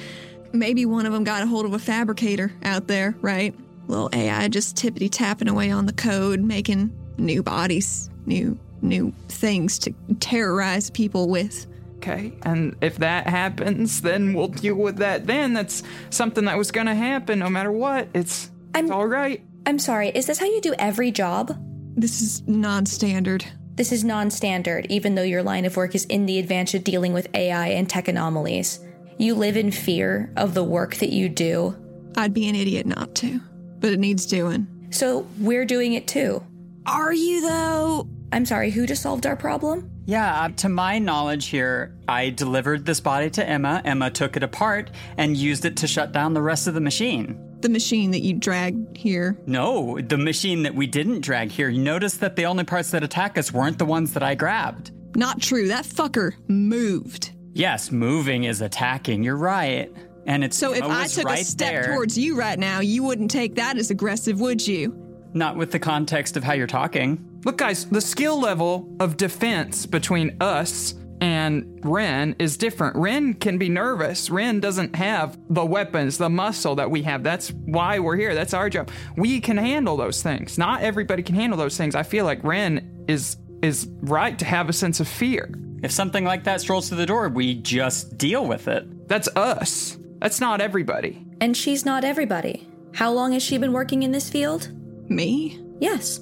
maybe 0.52 0.86
one 0.86 1.06
of 1.06 1.12
them 1.12 1.24
got 1.24 1.42
a 1.42 1.46
hold 1.46 1.64
of 1.66 1.72
a 1.72 1.78
fabricator 1.78 2.52
out 2.62 2.86
there, 2.86 3.16
right? 3.20 3.54
Little 3.88 4.10
AI 4.12 4.46
just 4.48 4.76
tippity 4.76 5.08
tapping 5.10 5.48
away 5.48 5.70
on 5.70 5.86
the 5.86 5.92
code, 5.94 6.40
making 6.40 6.92
new 7.16 7.42
bodies, 7.42 8.10
new 8.26 8.56
new 8.82 9.12
things 9.28 9.76
to 9.80 9.92
terrorize 10.20 10.88
people 10.90 11.28
with. 11.28 11.66
Okay, 11.98 12.32
and 12.42 12.76
if 12.80 12.96
that 12.98 13.26
happens, 13.26 14.00
then 14.02 14.32
we'll 14.32 14.48
deal 14.48 14.76
with 14.76 14.98
that. 14.98 15.26
Then 15.26 15.52
that's 15.52 15.82
something 16.10 16.44
that 16.44 16.56
was 16.56 16.70
gonna 16.70 16.94
happen 16.94 17.40
no 17.40 17.50
matter 17.50 17.72
what. 17.72 18.08
It's 18.14 18.50
it's 18.74 18.90
all 18.90 19.06
right. 19.06 19.42
I'm 19.66 19.78
sorry, 19.78 20.10
is 20.10 20.26
this 20.26 20.38
how 20.38 20.46
you 20.46 20.60
do 20.60 20.74
every 20.78 21.10
job? 21.10 21.58
This 21.96 22.22
is 22.22 22.46
non-standard. 22.46 23.44
This 23.74 23.92
is 23.92 24.04
non 24.04 24.30
standard, 24.30 24.86
even 24.88 25.14
though 25.14 25.22
your 25.22 25.42
line 25.42 25.64
of 25.64 25.76
work 25.76 25.94
is 25.94 26.04
in 26.06 26.26
the 26.26 26.38
advance 26.38 26.72
of 26.74 26.84
dealing 26.84 27.12
with 27.12 27.28
AI 27.34 27.68
and 27.68 27.88
tech 27.88 28.08
anomalies. 28.08 28.80
You 29.18 29.34
live 29.34 29.56
in 29.56 29.72
fear 29.72 30.32
of 30.36 30.54
the 30.54 30.64
work 30.64 30.96
that 30.96 31.10
you 31.10 31.28
do. 31.28 31.76
I'd 32.16 32.32
be 32.32 32.48
an 32.48 32.54
idiot 32.54 32.86
not 32.86 33.14
to, 33.16 33.40
but 33.80 33.92
it 33.92 33.98
needs 33.98 34.26
doing. 34.26 34.66
So 34.90 35.26
we're 35.38 35.64
doing 35.64 35.94
it 35.94 36.06
too. 36.06 36.44
Are 36.86 37.12
you 37.12 37.42
though? 37.42 38.08
I'm 38.32 38.46
sorry, 38.46 38.70
who 38.70 38.86
just 38.86 39.02
solved 39.02 39.26
our 39.26 39.36
problem? 39.36 39.90
Yeah, 40.08 40.44
uh, 40.44 40.48
to 40.56 40.70
my 40.70 40.98
knowledge 40.98 41.48
here, 41.48 41.94
I 42.08 42.30
delivered 42.30 42.86
this 42.86 42.98
body 42.98 43.28
to 43.28 43.46
Emma. 43.46 43.82
Emma 43.84 44.08
took 44.10 44.38
it 44.38 44.42
apart 44.42 44.90
and 45.18 45.36
used 45.36 45.66
it 45.66 45.76
to 45.76 45.86
shut 45.86 46.12
down 46.12 46.32
the 46.32 46.40
rest 46.40 46.66
of 46.66 46.72
the 46.72 46.80
machine. 46.80 47.38
The 47.60 47.68
machine 47.68 48.12
that 48.12 48.20
you 48.22 48.32
dragged 48.32 48.96
here. 48.96 49.38
No, 49.44 50.00
the 50.00 50.16
machine 50.16 50.62
that 50.62 50.74
we 50.74 50.86
didn't 50.86 51.20
drag 51.20 51.50
here. 51.50 51.68
You 51.68 51.82
notice 51.82 52.14
that 52.16 52.36
the 52.36 52.46
only 52.46 52.64
parts 52.64 52.90
that 52.92 53.04
attack 53.04 53.36
us 53.36 53.52
weren't 53.52 53.78
the 53.78 53.84
ones 53.84 54.14
that 54.14 54.22
I 54.22 54.34
grabbed. 54.34 54.92
Not 55.14 55.42
true. 55.42 55.68
That 55.68 55.84
fucker 55.84 56.32
moved. 56.48 57.32
Yes, 57.52 57.92
moving 57.92 58.44
is 58.44 58.62
attacking. 58.62 59.22
You're 59.22 59.36
right. 59.36 59.92
And 60.24 60.42
it's 60.42 60.56
So 60.56 60.72
if 60.72 60.84
Emma 60.84 60.94
I 60.94 61.02
was 61.02 61.16
took 61.16 61.26
right 61.26 61.42
a 61.42 61.44
step 61.44 61.70
there. 61.84 61.94
towards 61.94 62.16
you 62.16 62.34
right 62.34 62.58
now, 62.58 62.80
you 62.80 63.02
wouldn't 63.02 63.30
take 63.30 63.56
that 63.56 63.76
as 63.76 63.90
aggressive, 63.90 64.40
would 64.40 64.66
you? 64.66 65.04
Not 65.34 65.56
with 65.56 65.70
the 65.70 65.78
context 65.78 66.38
of 66.38 66.44
how 66.44 66.54
you're 66.54 66.66
talking. 66.66 67.27
Look, 67.44 67.58
guys, 67.58 67.86
the 67.86 68.00
skill 68.00 68.40
level 68.40 68.94
of 69.00 69.16
defense 69.16 69.86
between 69.86 70.36
us 70.40 70.94
and 71.20 71.64
Renn 71.82 72.34
is 72.38 72.56
different. 72.56 72.96
Renn 72.96 73.38
can 73.38 73.58
be 73.58 73.68
nervous. 73.68 74.28
Renn 74.28 74.60
doesn't 74.60 74.94
have 74.94 75.38
the 75.50 75.64
weapons, 75.64 76.18
the 76.18 76.28
muscle 76.28 76.76
that 76.76 76.90
we 76.90 77.02
have. 77.02 77.22
That's 77.22 77.50
why 77.50 77.98
we're 77.98 78.16
here. 78.16 78.34
That's 78.34 78.54
our 78.54 78.70
job. 78.70 78.90
We 79.16 79.40
can 79.40 79.56
handle 79.56 79.96
those 79.96 80.22
things. 80.22 80.58
Not 80.58 80.82
everybody 80.82 81.22
can 81.22 81.34
handle 81.34 81.58
those 81.58 81.76
things. 81.76 81.94
I 81.94 82.02
feel 82.02 82.24
like 82.24 82.42
Renn 82.42 83.04
is 83.08 83.36
is 83.62 83.88
right 84.02 84.38
to 84.38 84.44
have 84.44 84.68
a 84.68 84.72
sense 84.72 85.00
of 85.00 85.08
fear. 85.08 85.52
If 85.82 85.90
something 85.90 86.24
like 86.24 86.44
that 86.44 86.60
strolls 86.60 86.88
through 86.88 86.98
the 86.98 87.06
door, 87.06 87.28
we 87.28 87.56
just 87.56 88.16
deal 88.16 88.46
with 88.46 88.68
it. 88.68 89.08
That's 89.08 89.28
us. 89.36 89.98
That's 90.20 90.40
not 90.40 90.60
everybody. 90.60 91.24
And 91.40 91.56
she's 91.56 91.84
not 91.84 92.04
everybody. 92.04 92.68
How 92.94 93.12
long 93.12 93.32
has 93.32 93.42
she 93.42 93.58
been 93.58 93.72
working 93.72 94.02
in 94.04 94.12
this 94.12 94.30
field? 94.30 94.70
Me? 95.08 95.60
Yes. 95.80 96.20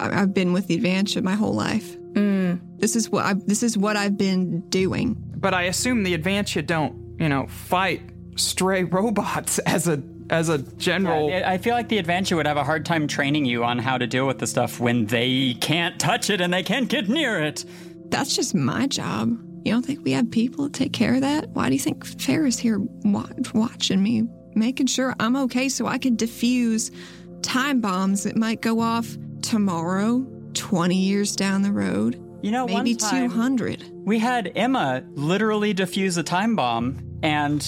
I- 0.00 0.22
I've 0.22 0.34
been 0.34 0.52
with 0.52 0.66
the 0.66 0.78
Advantia 0.78 1.22
my 1.22 1.34
whole 1.34 1.54
life. 1.54 1.96
Mm. 2.12 2.60
This 2.78 2.96
is 2.96 3.10
what 3.10 3.24
I've, 3.26 3.46
this 3.46 3.62
is 3.62 3.76
what 3.76 3.96
I've 3.96 4.16
been 4.16 4.60
doing. 4.68 5.16
But 5.36 5.54
I 5.54 5.64
assume 5.64 6.02
the 6.02 6.16
Advantia 6.16 6.66
don't, 6.66 7.16
you 7.20 7.28
know, 7.28 7.46
fight 7.48 8.02
stray 8.36 8.84
robots 8.98 9.58
as 9.60 9.88
a 9.88 10.02
as 10.30 10.48
a 10.50 10.58
general. 10.58 11.30
Yeah, 11.30 11.50
I 11.50 11.56
feel 11.58 11.74
like 11.74 11.88
the 11.88 12.00
Advantia 12.02 12.36
would 12.36 12.46
have 12.46 12.58
a 12.58 12.64
hard 12.64 12.84
time 12.84 13.06
training 13.06 13.46
you 13.46 13.64
on 13.64 13.78
how 13.78 13.96
to 13.96 14.06
deal 14.06 14.26
with 14.26 14.38
the 14.38 14.46
stuff 14.46 14.78
when 14.78 15.06
they 15.06 15.54
can't 15.60 15.98
touch 15.98 16.28
it 16.28 16.40
and 16.42 16.52
they 16.52 16.62
can't 16.62 16.88
get 16.88 17.08
near 17.08 17.40
it. 17.42 17.64
That's 18.10 18.34
just 18.36 18.54
my 18.54 18.86
job. 18.86 19.30
You 19.64 19.72
don't 19.72 19.84
think 19.86 20.04
we 20.04 20.12
have 20.12 20.30
people 20.30 20.68
to 20.68 20.72
take 20.72 20.92
care 20.92 21.14
of 21.14 21.22
that? 21.22 21.48
Why 21.50 21.68
do 21.68 21.74
you 21.74 21.80
think 21.80 22.06
Farrah's 22.06 22.58
here 22.58 22.78
watch, 23.04 23.54
watching 23.54 24.02
me, 24.02 24.24
making 24.54 24.86
sure 24.86 25.14
I'm 25.18 25.34
okay 25.36 25.68
so 25.68 25.86
I 25.86 25.96
can 25.98 26.16
defuse 26.16 26.94
time 27.42 27.80
bombs 27.80 28.24
that 28.24 28.36
might 28.36 28.60
go 28.60 28.80
off 28.80 29.16
tomorrow, 29.42 30.26
20 30.54 30.94
years 30.96 31.34
down 31.36 31.62
the 31.62 31.72
road? 31.72 32.22
You 32.42 32.50
know, 32.52 32.66
maybe 32.66 32.94
time- 32.94 33.30
200. 33.30 33.84
We 34.04 34.18
had 34.18 34.52
Emma 34.54 35.02
literally 35.14 35.74
defuse 35.74 36.16
a 36.18 36.22
time 36.22 36.54
bomb, 36.56 36.98
and 37.22 37.60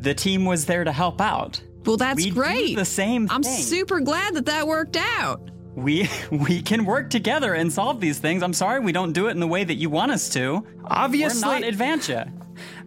the 0.00 0.14
team 0.14 0.44
was 0.44 0.64
there 0.66 0.84
to 0.84 0.92
help 0.92 1.20
out. 1.20 1.60
Well, 1.84 1.96
that's 1.96 2.16
We 2.16 2.30
do 2.30 2.34
great. 2.34 2.76
the 2.76 2.84
same 2.84 3.28
I'm 3.30 3.42
thing. 3.42 3.62
super 3.62 4.00
glad 4.00 4.34
that 4.34 4.46
that 4.46 4.66
worked 4.66 4.96
out. 4.96 5.50
We 5.74 6.08
we 6.30 6.62
can 6.62 6.84
work 6.86 7.10
together 7.10 7.52
and 7.54 7.72
solve 7.72 8.00
these 8.00 8.18
things. 8.18 8.42
I'm 8.42 8.54
sorry 8.54 8.80
we 8.80 8.92
don't 8.92 9.12
do 9.12 9.28
it 9.28 9.32
in 9.32 9.40
the 9.40 9.46
way 9.46 9.62
that 9.62 9.74
you 9.74 9.90
want 9.90 10.10
us 10.10 10.28
to. 10.30 10.64
Obviously- 10.84 11.46
we're 11.46 11.60
not 11.60 11.62
Advantia. 11.72 12.32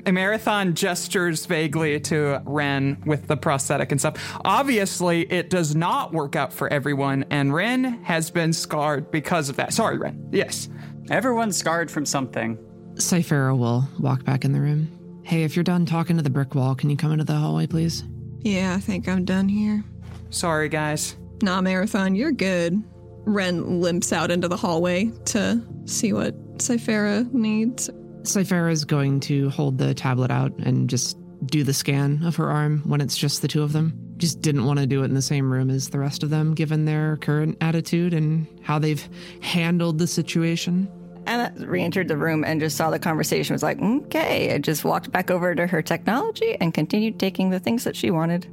A 0.05 0.11
marathon 0.11 0.73
gestures 0.75 1.45
vaguely 1.45 1.99
to 2.01 2.41
Renn 2.45 3.05
with 3.05 3.27
the 3.27 3.37
prosthetic 3.37 3.91
and 3.91 3.99
stuff. 3.99 4.39
Obviously, 4.45 5.21
it 5.31 5.49
does 5.49 5.75
not 5.75 6.13
work 6.13 6.35
out 6.35 6.53
for 6.53 6.71
everyone, 6.71 7.25
and 7.29 7.51
Renn 7.51 8.03
has 8.03 8.31
been 8.31 8.53
scarred 8.53 9.11
because 9.11 9.49
of 9.49 9.57
that. 9.57 9.73
Sorry, 9.73 9.97
Renn. 9.97 10.29
Yes. 10.31 10.69
Everyone's 11.09 11.57
scarred 11.57 11.91
from 11.91 12.05
something. 12.05 12.57
Ciphera 12.95 13.57
will 13.57 13.87
walk 13.99 14.23
back 14.23 14.45
in 14.45 14.51
the 14.51 14.61
room. 14.61 15.21
Hey, 15.23 15.43
if 15.43 15.55
you're 15.55 15.63
done 15.63 15.85
talking 15.85 16.17
to 16.17 16.23
the 16.23 16.29
brick 16.29 16.55
wall, 16.55 16.75
can 16.75 16.89
you 16.89 16.97
come 16.97 17.11
into 17.11 17.23
the 17.25 17.35
hallway, 17.35 17.67
please? 17.67 18.03
Yeah, 18.41 18.73
I 18.75 18.79
think 18.79 19.07
I'm 19.07 19.25
done 19.25 19.49
here. 19.49 19.83
Sorry, 20.29 20.69
guys. 20.69 21.15
Nah, 21.41 21.61
Marathon, 21.61 22.15
you're 22.15 22.31
good. 22.31 22.81
Renn 23.25 23.81
limps 23.81 24.11
out 24.11 24.31
into 24.31 24.47
the 24.47 24.57
hallway 24.57 25.11
to 25.25 25.61
see 25.85 26.13
what 26.13 26.57
Ciphera 26.57 27.31
needs. 27.33 27.89
Ciphera 28.23 28.71
is 28.71 28.85
going 28.85 29.19
to 29.21 29.49
hold 29.49 29.77
the 29.77 29.93
tablet 29.93 30.31
out 30.31 30.51
and 30.59 30.89
just 30.89 31.17
do 31.45 31.63
the 31.63 31.73
scan 31.73 32.23
of 32.23 32.35
her 32.35 32.49
arm 32.49 32.81
when 32.85 33.01
it's 33.01 33.17
just 33.17 33.41
the 33.41 33.47
two 33.47 33.63
of 33.63 33.73
them. 33.73 33.93
Just 34.17 34.41
didn't 34.41 34.65
want 34.65 34.79
to 34.79 34.85
do 34.87 35.01
it 35.01 35.05
in 35.05 35.13
the 35.13 35.21
same 35.21 35.51
room 35.51 35.69
as 35.69 35.89
the 35.89 35.99
rest 35.99 36.23
of 36.23 36.29
them, 36.29 36.53
given 36.53 36.85
their 36.85 37.17
current 37.17 37.57
attitude 37.61 38.13
and 38.13 38.47
how 38.61 38.77
they've 38.77 39.07
handled 39.41 39.97
the 39.97 40.07
situation. 40.07 40.91
Emma 41.25 41.53
re 41.57 41.81
entered 41.81 42.07
the 42.07 42.17
room 42.17 42.43
and 42.43 42.59
just 42.59 42.75
saw 42.75 42.89
the 42.89 42.99
conversation, 42.99 43.53
was 43.53 43.63
like, 43.63 43.79
okay. 43.81 44.53
I 44.53 44.57
just 44.57 44.83
walked 44.83 45.11
back 45.11 45.31
over 45.31 45.55
to 45.55 45.67
her 45.67 45.81
technology 45.81 46.57
and 46.59 46.73
continued 46.73 47.19
taking 47.19 47.49
the 47.49 47.59
things 47.59 47.83
that 47.85 47.95
she 47.95 48.11
wanted. 48.11 48.47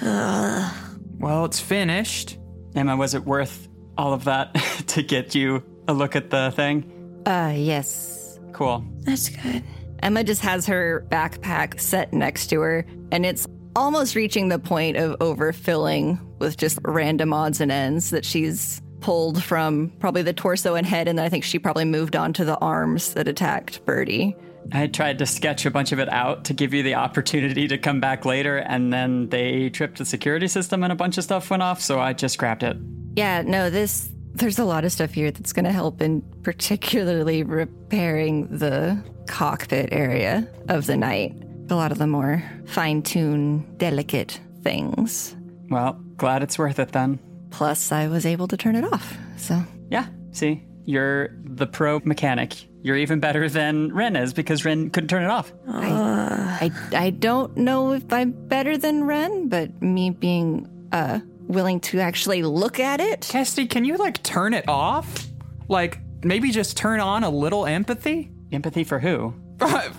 Well, 1.16 1.46
it's 1.46 1.60
finished. 1.60 2.36
Emma, 2.74 2.96
was 2.96 3.14
it 3.14 3.24
worth 3.24 3.68
all 3.96 4.12
of 4.12 4.24
that 4.24 4.52
to 4.88 5.02
get 5.02 5.34
you 5.34 5.62
a 5.88 5.94
look 5.94 6.16
at 6.16 6.28
the 6.28 6.52
thing? 6.54 7.22
Uh, 7.24 7.54
yes. 7.56 8.13
Cool. 8.54 8.84
That's 9.00 9.28
good. 9.28 9.62
Emma 10.02 10.24
just 10.24 10.40
has 10.42 10.66
her 10.66 11.06
backpack 11.10 11.80
set 11.80 12.12
next 12.12 12.46
to 12.48 12.60
her, 12.60 12.86
and 13.12 13.26
it's 13.26 13.46
almost 13.76 14.14
reaching 14.14 14.48
the 14.48 14.58
point 14.58 14.96
of 14.96 15.18
overfilling 15.18 16.18
with 16.38 16.56
just 16.56 16.78
random 16.84 17.32
odds 17.32 17.60
and 17.60 17.72
ends 17.72 18.10
that 18.10 18.24
she's 18.24 18.80
pulled 19.00 19.42
from 19.42 19.92
probably 19.98 20.22
the 20.22 20.32
torso 20.32 20.76
and 20.76 20.86
head, 20.86 21.08
and 21.08 21.18
then 21.18 21.26
I 21.26 21.28
think 21.28 21.44
she 21.44 21.58
probably 21.58 21.84
moved 21.84 22.16
on 22.16 22.32
to 22.34 22.44
the 22.44 22.56
arms 22.58 23.14
that 23.14 23.28
attacked 23.28 23.84
Birdie. 23.84 24.36
I 24.72 24.86
tried 24.86 25.18
to 25.18 25.26
sketch 25.26 25.66
a 25.66 25.70
bunch 25.70 25.92
of 25.92 25.98
it 25.98 26.08
out 26.10 26.46
to 26.46 26.54
give 26.54 26.72
you 26.72 26.82
the 26.82 26.94
opportunity 26.94 27.68
to 27.68 27.76
come 27.76 28.00
back 28.00 28.24
later, 28.24 28.58
and 28.58 28.92
then 28.92 29.28
they 29.28 29.68
tripped 29.68 29.98
the 29.98 30.04
security 30.04 30.48
system 30.48 30.82
and 30.84 30.92
a 30.92 30.96
bunch 30.96 31.18
of 31.18 31.24
stuff 31.24 31.50
went 31.50 31.62
off, 31.62 31.80
so 31.80 32.00
I 32.00 32.12
just 32.12 32.38
grabbed 32.38 32.62
it. 32.62 32.76
Yeah, 33.16 33.42
no, 33.42 33.68
this 33.68 34.10
there's 34.34 34.58
a 34.58 34.64
lot 34.64 34.84
of 34.84 34.92
stuff 34.92 35.12
here 35.12 35.30
that's 35.30 35.52
going 35.52 35.64
to 35.64 35.72
help 35.72 36.00
in 36.02 36.22
particularly 36.42 37.42
repairing 37.42 38.48
the 38.58 39.02
cockpit 39.26 39.88
area 39.92 40.46
of 40.68 40.86
the 40.86 40.96
night. 40.96 41.34
a 41.70 41.74
lot 41.74 41.92
of 41.92 41.98
the 41.98 42.06
more 42.06 42.42
fine 42.66 43.00
tuned, 43.02 43.78
delicate 43.78 44.38
things. 44.62 45.34
Well, 45.70 45.94
glad 46.16 46.42
it's 46.42 46.58
worth 46.58 46.78
it 46.78 46.92
then. 46.92 47.18
Plus, 47.50 47.92
I 47.92 48.08
was 48.08 48.26
able 48.26 48.48
to 48.48 48.56
turn 48.56 48.74
it 48.76 48.84
off. 48.84 49.16
So, 49.36 49.62
Yeah, 49.88 50.06
see, 50.32 50.62
you're 50.84 51.30
the 51.44 51.66
pro 51.66 52.00
mechanic. 52.04 52.54
You're 52.82 52.96
even 52.96 53.18
better 53.20 53.48
than 53.48 53.90
Renn 53.92 54.20
is 54.20 54.34
because 54.34 54.62
Renn 54.62 54.92
couldn't 54.92 55.08
turn 55.08 55.22
it 55.22 55.30
off. 55.30 55.52
I, 55.66 56.70
I 56.92 57.10
don't 57.10 57.56
know 57.56 57.92
if 57.92 58.12
I'm 58.12 58.32
better 58.32 58.76
than 58.76 59.04
Renn, 59.04 59.48
but 59.48 59.80
me 59.80 60.10
being 60.10 60.68
uh, 60.92 61.20
willing 61.46 61.80
to 61.80 62.00
actually 62.00 62.42
look 62.42 62.80
at 62.80 63.00
it. 63.00 63.22
Cassidy, 63.22 63.66
can 63.66 63.84
you 63.84 63.96
like 63.96 64.22
turn 64.22 64.54
it 64.54 64.68
off? 64.68 65.26
Like 65.68 65.98
maybe 66.24 66.50
just 66.50 66.76
turn 66.76 67.00
on 67.00 67.24
a 67.24 67.30
little 67.30 67.66
empathy? 67.66 68.30
Empathy 68.52 68.84
for 68.84 68.98
who? 68.98 69.34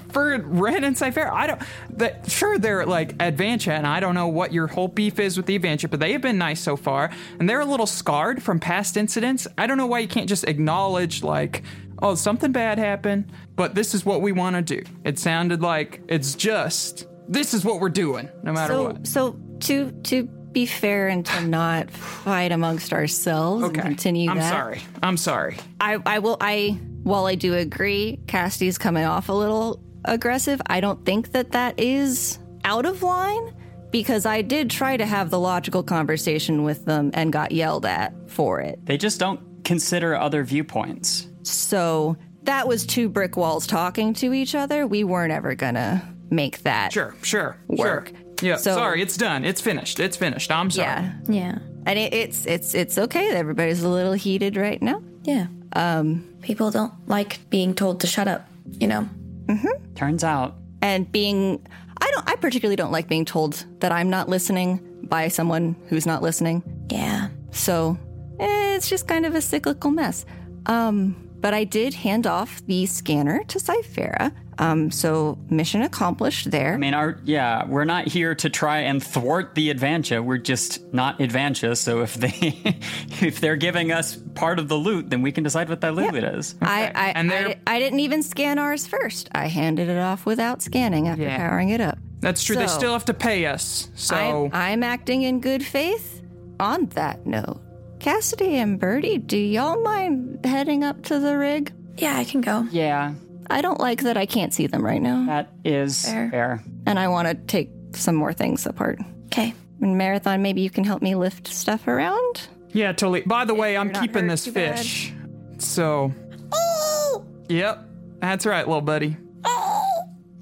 for 0.09 0.37
Renn 0.39 0.83
and 0.83 0.97
Cypher, 0.97 1.31
I 1.31 1.47
don't. 1.47 1.61
That, 1.91 2.29
sure, 2.29 2.57
they're 2.57 2.85
like 2.85 3.17
Advantia, 3.17 3.71
and 3.71 3.87
I 3.87 3.99
don't 3.99 4.13
know 4.13 4.27
what 4.27 4.51
your 4.51 4.67
whole 4.67 4.87
beef 4.87 5.19
is 5.19 5.37
with 5.37 5.45
the 5.45 5.57
Advantia, 5.57 5.89
but 5.89 5.99
they 5.99 6.11
have 6.11 6.21
been 6.21 6.37
nice 6.37 6.59
so 6.59 6.75
far, 6.75 7.09
and 7.39 7.49
they're 7.49 7.61
a 7.61 7.65
little 7.65 7.85
scarred 7.85 8.43
from 8.43 8.59
past 8.59 8.97
incidents. 8.97 9.47
I 9.57 9.67
don't 9.67 9.77
know 9.77 9.87
why 9.87 9.99
you 9.99 10.07
can't 10.07 10.27
just 10.27 10.43
acknowledge 10.43 11.23
like, 11.23 11.63
oh, 12.01 12.15
something 12.15 12.51
bad 12.51 12.77
happened, 12.77 13.31
but 13.55 13.75
this 13.75 13.93
is 13.93 14.05
what 14.05 14.21
we 14.21 14.33
want 14.33 14.55
to 14.57 14.61
do. 14.61 14.83
It 15.05 15.19
sounded 15.19 15.61
like 15.61 16.01
it's 16.07 16.35
just 16.35 17.07
this 17.27 17.53
is 17.53 17.63
what 17.63 17.79
we're 17.79 17.89
doing, 17.89 18.29
no 18.43 18.51
matter 18.51 18.73
so, 18.73 18.83
what. 18.83 19.07
So 19.07 19.39
to 19.61 19.91
to 19.91 20.29
be 20.55 20.65
fair 20.65 21.07
and 21.07 21.23
to 21.25 21.41
not 21.47 21.91
fight 21.91 22.51
amongst 22.51 22.91
ourselves 22.93 23.63
Okay, 23.65 23.79
and 23.81 23.89
continue 23.89 24.31
I'm 24.31 24.37
that. 24.39 24.49
sorry. 24.49 24.81
I'm 25.03 25.17
sorry. 25.17 25.57
I, 25.79 25.99
I 26.05 26.17
will 26.19 26.37
I 26.41 26.79
while 27.03 27.27
I 27.27 27.35
do 27.35 27.53
agree 27.53 28.19
Cassidy's 28.25 28.79
coming 28.79 29.05
off 29.05 29.29
a 29.29 29.33
little 29.33 29.79
aggressive, 30.05 30.59
I 30.65 30.79
don't 30.79 31.05
think 31.05 31.33
that 31.33 31.51
that 31.51 31.79
is 31.79 32.39
out 32.63 32.87
of 32.87 33.03
line 33.03 33.53
because 33.91 34.25
I 34.25 34.41
did 34.41 34.71
try 34.71 34.97
to 34.97 35.05
have 35.05 35.29
the 35.29 35.39
logical 35.39 35.83
conversation 35.83 36.63
with 36.63 36.85
them 36.85 37.11
and 37.13 37.31
got 37.31 37.51
yelled 37.51 37.85
at 37.85 38.13
for 38.27 38.59
it. 38.59 38.83
They 38.85 38.97
just 38.97 39.19
don't 39.19 39.63
consider 39.63 40.15
other 40.15 40.43
viewpoints. 40.43 41.27
So 41.43 42.17
that 42.43 42.67
was 42.67 42.85
two 42.85 43.07
brick 43.07 43.37
walls 43.37 43.67
talking 43.67 44.13
to 44.15 44.33
each 44.33 44.55
other. 44.55 44.87
We 44.87 45.03
weren't 45.03 45.31
ever 45.31 45.53
gonna 45.55 46.01
make 46.31 46.63
that 46.63 46.91
Sure, 46.91 47.13
sure, 47.21 47.55
work. 47.67 48.09
sure. 48.09 48.17
Yeah, 48.45 48.57
So- 48.57 48.75
sorry, 48.75 49.01
it's 49.01 49.17
done. 49.17 49.43
It's 49.45 49.61
finished. 49.61 49.99
It's 49.99 50.17
finished. 50.17 50.51
I'm 50.51 50.69
sorry. 50.71 50.87
Yeah. 50.87 51.13
Yeah. 51.27 51.57
And 51.85 51.99
it, 51.99 52.13
it's 52.13 52.45
it's 52.45 52.73
it's 52.75 52.97
okay. 52.97 53.29
Everybody's 53.31 53.83
a 53.83 53.89
little 53.89 54.13
heated 54.13 54.55
right 54.57 54.81
now. 54.81 55.01
Yeah. 55.23 55.47
Um 55.73 56.23
People 56.41 56.69
don't 56.71 56.93
like 57.07 57.39
being 57.49 57.73
told 57.73 57.99
to 58.01 58.07
shut 58.07 58.27
up, 58.27 58.47
you 58.79 58.87
know? 58.87 59.09
Mm-hmm. 59.47 59.93
Turns 59.95 60.23
out, 60.23 60.55
and 60.81 61.11
being 61.11 61.65
I 62.01 62.09
don't 62.11 62.29
I 62.29 62.35
particularly 62.35 62.75
don't 62.75 62.91
like 62.91 63.07
being 63.07 63.25
told 63.25 63.65
that 63.79 63.91
I'm 63.91 64.09
not 64.09 64.29
listening 64.29 64.79
by 65.09 65.27
someone 65.29 65.75
who's 65.89 66.05
not 66.05 66.21
listening. 66.21 66.61
Yeah. 66.91 67.29
So 67.51 67.97
eh, 68.39 68.75
it's 68.75 68.89
just 68.89 69.07
kind 69.07 69.25
of 69.25 69.33
a 69.35 69.41
cyclical 69.41 69.91
mess. 69.91 70.25
Um, 70.67 71.15
but 71.45 71.53
I 71.53 71.63
did 71.63 71.93
hand 71.93 72.25
off 72.25 72.65
the 72.65 72.87
scanner 72.87 73.43
to 73.49 73.59
Ciphera. 73.59 74.31
Um, 74.57 74.89
so 74.89 75.37
mission 75.47 75.83
accomplished 75.83 76.49
there. 76.49 76.73
I 76.73 76.77
mean, 76.77 76.95
our 76.95 77.19
yeah, 77.23 77.67
we're 77.67 77.85
not 77.85 78.07
here 78.07 78.33
to 78.33 78.49
try 78.49 78.79
and 78.79 79.03
thwart 79.03 79.53
the 79.53 79.71
Advantia. 79.71 80.23
We're 80.25 80.39
just 80.39 80.91
not 80.91 81.19
Advantia. 81.19 81.77
So 81.77 82.01
if 82.01 82.15
they 82.15 82.31
if 83.21 83.41
they're 83.41 83.57
giving 83.57 83.91
us 83.91 84.15
part 84.33 84.57
of 84.57 84.69
the 84.69 84.75
loot, 84.75 85.11
then 85.11 85.21
we 85.21 85.31
can 85.31 85.43
decide 85.43 85.69
what 85.69 85.81
that 85.81 85.93
loot 85.93 86.15
is. 86.15 86.55
I 86.63 86.91
I, 86.95 87.07
And 87.09 87.31
I 87.31 87.57
I 87.67 87.77
didn't 87.77 87.99
even 87.99 88.23
scan 88.23 88.57
ours 88.57 88.87
first. 88.87 89.29
I 89.35 89.45
handed 89.45 89.87
it 89.87 89.99
off 89.99 90.25
without 90.25 90.63
scanning 90.63 91.07
after 91.07 91.25
Yeah. 91.25 91.37
powering 91.37 91.69
it 91.69 91.79
up. 91.79 91.99
That's 92.21 92.43
true. 92.43 92.55
they 92.55 92.65
still 92.65 92.93
have 92.93 93.05
to 93.05 93.13
pay 93.13 93.45
us. 93.45 93.89
So 93.93 94.49
I'm, 94.51 94.51
I'm 94.51 94.83
acting 94.83 95.21
in 95.21 95.41
good 95.41 95.63
faith. 95.63 96.23
On 96.59 96.85
that 96.95 97.27
note, 97.27 97.61
Cassidy 98.05 98.57
and 98.57 98.79
Birdie, 98.79 99.17
do 99.17 99.35
y'all 99.35 99.81
mind 99.81 100.45
heading 100.45 100.83
up 100.83 101.01
to 101.05 101.17
the 101.17 101.35
rig? 101.35 101.73
Yeah, 101.97 102.15
I 102.15 102.23
can 102.23 102.41
go. 102.41 102.67
Yeah, 102.69 103.15
I 103.49 103.61
don't 103.61 103.79
like 103.79 104.03
that 104.03 104.15
I 104.15 104.27
can't 104.27 104.53
see 104.53 104.67
them 104.67 104.85
right 104.85 105.01
now, 105.01 105.25
that 105.25 105.49
is 105.63 106.05
Fair. 106.05 106.29
fair. 106.29 106.63
and 106.85 106.99
I 106.99 107.07
want 107.07 107.27
to 107.27 107.33
take 107.33 107.71
some 107.95 108.13
more 108.13 108.31
things 108.31 108.67
apart. 108.67 108.99
Okay. 109.25 109.55
And 109.81 109.97
Marathon, 109.97 110.43
maybe 110.43 110.61
you 110.61 110.69
can 110.69 110.83
help 110.83 111.01
me 111.01 111.15
lift 111.15 111.47
stuff 111.47 111.87
around? 111.87 112.47
Yeah, 112.73 112.91
totally. 112.91 113.21
By 113.21 113.43
the 113.43 113.55
way, 113.55 113.75
I'm 113.75 113.89
keeping 113.89 114.25
hurt 114.25 114.29
this 114.29 114.43
too 114.45 114.51
bad. 114.51 114.77
fish. 114.77 115.11
So. 115.57 116.13
Oh! 116.51 117.25
Yep, 117.49 117.87
that's 118.19 118.45
right, 118.45 118.67
little 118.67 118.81
buddy. 118.81 119.17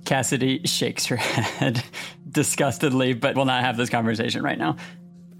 Cassidy 0.03 0.67
shakes 0.67 1.05
her 1.05 1.15
head 1.17 1.81
disgustedly, 2.29 3.13
but 3.13 3.37
will 3.37 3.45
not 3.45 3.63
have 3.63 3.77
this 3.77 3.89
conversation 3.89 4.43
right 4.43 4.57
now. 4.57 4.75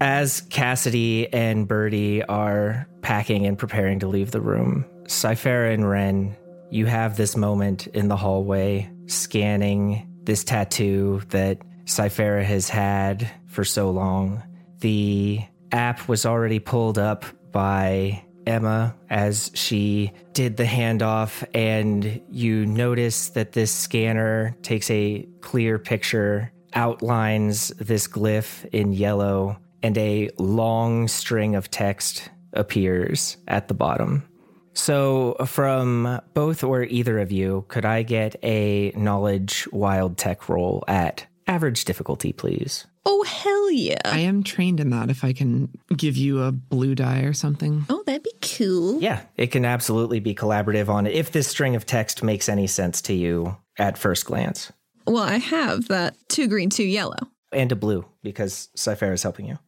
As 0.04 0.42
Cassidy 0.50 1.32
and 1.32 1.66
Birdie 1.66 2.22
are 2.24 2.86
packing 3.00 3.46
and 3.46 3.56
preparing 3.56 4.00
to 4.00 4.06
leave 4.06 4.32
the 4.32 4.40
room, 4.42 4.84
Ciphera 5.04 5.72
and 5.72 5.84
Renn, 5.84 6.36
you 6.70 6.84
have 6.84 7.16
this 7.16 7.38
moment 7.38 7.86
in 7.86 8.08
the 8.08 8.16
hallway 8.16 8.90
scanning 9.06 10.06
this 10.24 10.44
tattoo 10.44 11.22
that 11.30 11.56
Ciphera 11.86 12.44
has 12.44 12.68
had 12.68 13.30
for 13.46 13.64
so 13.64 13.90
long. 13.90 14.42
The 14.80 15.40
app 15.72 16.06
was 16.06 16.26
already 16.26 16.58
pulled 16.58 16.98
up 16.98 17.24
by 17.50 18.22
Emma 18.46 18.94
as 19.08 19.52
she 19.54 20.12
did 20.34 20.58
the 20.58 20.64
handoff, 20.64 21.44
and 21.54 22.20
you 22.28 22.66
notice 22.66 23.30
that 23.30 23.52
this 23.52 23.72
scanner 23.72 24.54
takes 24.60 24.90
a 24.90 25.26
clear 25.40 25.78
picture, 25.78 26.52
outlines 26.74 27.68
this 27.78 28.06
glyph 28.06 28.66
in 28.66 28.92
yellow, 28.92 29.56
and 29.84 29.98
a 29.98 30.30
long 30.38 31.06
string 31.08 31.54
of 31.54 31.70
text 31.70 32.30
appears 32.54 33.36
at 33.46 33.68
the 33.68 33.74
bottom. 33.74 34.26
So, 34.72 35.36
from 35.46 36.20
both 36.32 36.64
or 36.64 36.84
either 36.84 37.18
of 37.20 37.30
you, 37.30 37.66
could 37.68 37.84
I 37.84 38.02
get 38.02 38.34
a 38.42 38.92
knowledge 38.96 39.68
wild 39.72 40.16
tech 40.16 40.48
roll 40.48 40.82
at 40.88 41.26
average 41.46 41.84
difficulty, 41.84 42.32
please? 42.32 42.86
Oh, 43.04 43.22
hell 43.24 43.70
yeah. 43.70 44.00
I 44.06 44.20
am 44.20 44.42
trained 44.42 44.80
in 44.80 44.88
that 44.88 45.10
if 45.10 45.22
I 45.22 45.34
can 45.34 45.68
give 45.94 46.16
you 46.16 46.42
a 46.42 46.50
blue 46.50 46.94
die 46.94 47.20
or 47.20 47.34
something. 47.34 47.84
oh, 47.90 48.02
that'd 48.06 48.22
be 48.22 48.32
cool. 48.40 49.02
Yeah, 49.02 49.20
it 49.36 49.48
can 49.48 49.66
absolutely 49.66 50.18
be 50.18 50.34
collaborative 50.34 50.88
on 50.88 51.06
it 51.06 51.12
if 51.14 51.30
this 51.30 51.46
string 51.46 51.76
of 51.76 51.84
text 51.84 52.22
makes 52.22 52.48
any 52.48 52.66
sense 52.66 53.02
to 53.02 53.12
you 53.12 53.58
at 53.78 53.98
first 53.98 54.24
glance. 54.24 54.72
Well, 55.06 55.22
I 55.22 55.36
have 55.36 55.88
that 55.88 56.16
two 56.28 56.48
green, 56.48 56.70
two 56.70 56.84
yellow. 56.84 57.18
And 57.52 57.70
a 57.70 57.76
blue, 57.76 58.06
because 58.22 58.70
Cypher 58.74 59.12
is 59.12 59.22
helping 59.22 59.46
you. 59.46 59.58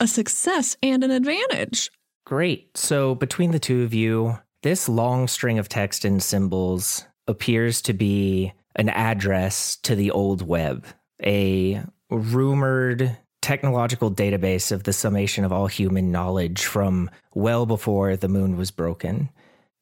A 0.00 0.06
success 0.06 0.76
and 0.82 1.02
an 1.02 1.10
advantage. 1.10 1.90
Great. 2.24 2.76
So, 2.76 3.14
between 3.14 3.52
the 3.52 3.58
two 3.58 3.82
of 3.82 3.94
you, 3.94 4.38
this 4.62 4.88
long 4.88 5.28
string 5.28 5.58
of 5.58 5.68
text 5.68 6.04
and 6.04 6.22
symbols 6.22 7.06
appears 7.28 7.80
to 7.82 7.92
be 7.92 8.52
an 8.74 8.88
address 8.88 9.76
to 9.76 9.94
the 9.94 10.10
old 10.10 10.42
web, 10.42 10.86
a 11.24 11.82
rumored 12.10 13.16
technological 13.42 14.10
database 14.10 14.72
of 14.72 14.82
the 14.82 14.92
summation 14.92 15.44
of 15.44 15.52
all 15.52 15.68
human 15.68 16.10
knowledge 16.10 16.64
from 16.64 17.08
well 17.34 17.64
before 17.64 18.16
the 18.16 18.28
moon 18.28 18.56
was 18.56 18.72
broken. 18.72 19.30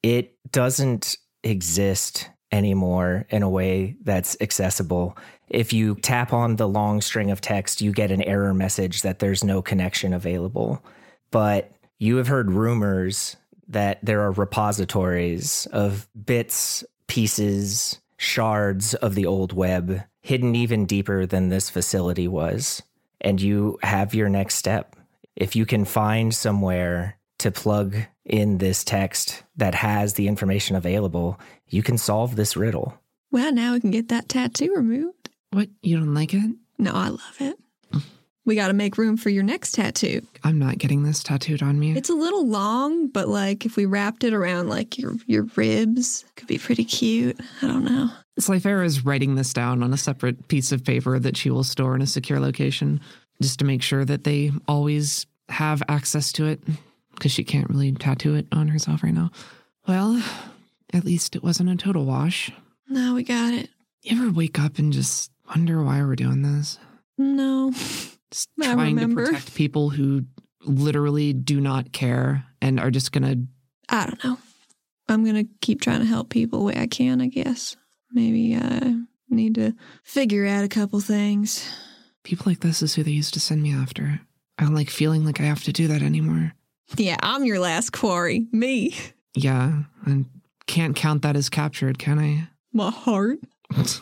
It 0.03 0.37
doesn't 0.53 1.16
exist 1.43 2.28
anymore 2.55 3.26
in 3.30 3.42
a 3.42 3.48
way 3.48 3.96
that's 4.02 4.36
accessible. 4.40 5.16
If 5.48 5.72
you 5.72 5.96
tap 5.96 6.32
on 6.32 6.57
the 6.57 6.68
long 6.68 7.00
string 7.00 7.30
of 7.30 7.40
text, 7.40 7.80
you 7.80 7.92
get 7.92 8.11
an 8.11 8.22
error 8.22 8.55
message 8.55 9.02
that 9.02 9.18
there's 9.18 9.44
no 9.44 9.61
connection 9.61 10.14
available. 10.14 10.82
But 11.30 11.72
you 11.98 12.16
have 12.16 12.28
heard 12.28 12.50
rumors 12.50 13.36
that 13.68 13.98
there 14.05 14.22
are 14.22 14.32
repositories 14.32 15.66
of 15.72 16.09
bits, 16.24 16.84
pieces, 17.09 17.98
shards 18.16 18.94
of 18.94 19.14
the 19.14 19.26
old 19.26 19.52
web 19.52 20.02
hidden 20.20 20.55
even 20.55 20.86
deeper 20.86 21.26
than 21.26 21.48
this 21.48 21.68
facility 21.68 22.28
was. 22.28 22.82
And 23.20 23.40
you 23.40 23.78
have 23.82 24.14
your 24.14 24.28
next 24.28 24.55
step. 24.55 24.96
If 25.36 25.57
you 25.57 25.66
can 25.66 25.84
find 25.84 26.34
somewhere 26.34 27.18
to 27.38 27.50
plug 27.50 27.96
in 28.25 28.59
this 28.59 28.85
text 28.85 29.43
that 29.57 29.75
has 29.75 30.14
the 30.14 30.29
information 30.29 30.77
available, 30.77 31.39
you 31.68 31.83
can 31.83 31.99
solve 31.99 32.37
this 32.37 32.57
riddle. 32.57 32.99
Well, 33.31 33.53
now 33.53 33.72
we 33.72 33.81
can 33.81 33.91
get 33.91 34.09
that 34.09 34.29
tattoo 34.29 34.72
removed. 34.75 35.31
What? 35.51 35.68
You 35.83 35.99
don't 35.99 36.14
like 36.14 36.35
it? 36.35 36.55
No, 36.79 36.93
I 36.93 37.09
love 37.09 37.37
it. 37.41 37.57
We 38.47 38.57
got 38.57 38.68
to 38.68 38.75
make 38.75 38.99
room 38.99 39.16
for 39.16 39.31
your 39.31 39.43
next 39.43 39.72
tattoo. 39.72 40.20
I'm 40.43 40.59
not 40.59 40.77
getting 40.77 41.03
this 41.03 41.22
tattooed 41.22 41.62
on 41.62 41.79
me. 41.79 41.97
It's 41.97 42.11
a 42.11 42.14
little 42.14 42.47
long, 42.47 43.07
but 43.09 43.27
like 43.27 43.64
if 43.64 43.77
we 43.77 43.87
wrapped 43.87 44.22
it 44.22 44.35
around 44.35 44.68
like 44.68 44.99
your 44.99 45.14
your 45.27 45.45
ribs, 45.57 46.27
could 46.37 46.49
be 46.49 46.59
pretty 46.59 46.85
cute. 46.85 47.41
I 47.62 47.66
don't 47.66 47.85
know. 47.85 48.11
Ciphera 48.39 48.85
is 48.85 49.05
writing 49.05 49.37
this 49.37 49.53
down 49.53 49.83
on 49.83 49.95
a 49.95 49.97
separate 49.97 50.49
piece 50.49 50.72
of 50.72 50.85
paper 50.85 51.18
that 51.18 51.37
she 51.37 51.51
will 51.51 51.64
store 51.64 51.95
in 51.95 52.03
a 52.03 52.07
secure 52.07 52.39
location 52.39 53.01
just 53.41 53.61
to 53.61 53.64
make 53.64 53.83
sure 53.83 54.05
that 54.05 54.25
they 54.25 54.53
always 54.68 55.27
have 55.49 55.83
access 55.89 56.33
to 56.33 56.47
it 56.47 56.61
because 57.14 57.32
she 57.32 57.44
can't 57.44 57.68
really 57.68 57.92
tattoo 57.92 58.34
it 58.34 58.46
on 58.52 58.68
herself 58.68 59.02
right 59.02 59.14
now. 59.14 59.30
Well, 59.86 60.22
at 60.92 61.04
least 61.04 61.36
it 61.36 61.42
wasn't 61.42 61.70
a 61.70 61.76
total 61.76 62.04
wash. 62.04 62.50
No, 62.88 63.14
we 63.14 63.22
got 63.22 63.54
it. 63.54 63.70
You 64.02 64.20
ever 64.20 64.30
wake 64.32 64.58
up 64.58 64.78
and 64.78 64.92
just 64.92 65.30
wonder 65.48 65.82
why 65.82 66.02
we're 66.02 66.16
doing 66.16 66.42
this? 66.42 66.78
No. 67.18 67.72
Just 68.30 68.48
I 68.60 68.74
trying 68.74 68.96
to 68.96 69.14
protect 69.14 69.54
people 69.54 69.90
who 69.90 70.24
literally 70.62 71.32
do 71.32 71.60
not 71.60 71.92
care 71.92 72.44
and 72.60 72.80
are 72.80 72.90
just 72.90 73.12
gonna 73.12 73.36
I 73.88 74.06
don't 74.06 74.24
know. 74.24 74.38
I'm 75.08 75.24
gonna 75.24 75.44
keep 75.60 75.80
trying 75.80 76.00
to 76.00 76.06
help 76.06 76.30
people 76.30 76.58
the 76.60 76.64
way 76.64 76.74
I 76.76 76.88
can, 76.88 77.20
I 77.20 77.28
guess. 77.28 77.76
Maybe 78.10 78.56
I 78.56 78.96
need 79.28 79.54
to 79.54 79.74
figure 80.02 80.46
out 80.46 80.64
a 80.64 80.68
couple 80.68 80.98
things. 80.98 81.64
people 82.24 82.50
like 82.50 82.58
this 82.60 82.82
is 82.82 82.94
who 82.94 83.04
they 83.04 83.12
used 83.12 83.34
to 83.34 83.40
send 83.40 83.62
me 83.62 83.72
after. 83.72 84.20
I 84.58 84.64
don't 84.64 84.74
like 84.74 84.90
feeling 84.90 85.24
like 85.24 85.40
I 85.40 85.44
have 85.44 85.62
to 85.64 85.72
do 85.72 85.86
that 85.88 86.02
anymore. 86.02 86.54
Yeah, 86.97 87.16
I'm 87.22 87.45
your 87.45 87.59
last 87.59 87.93
quarry. 87.93 88.47
Me. 88.53 88.95
Yeah, 89.35 89.82
and 90.07 90.26
can't 90.66 90.95
count 90.95 91.22
that 91.22 91.37
as 91.37 91.49
captured, 91.49 91.99
can 91.99 92.18
I? 92.18 92.49
My 92.72 92.91
heart. 92.91 93.39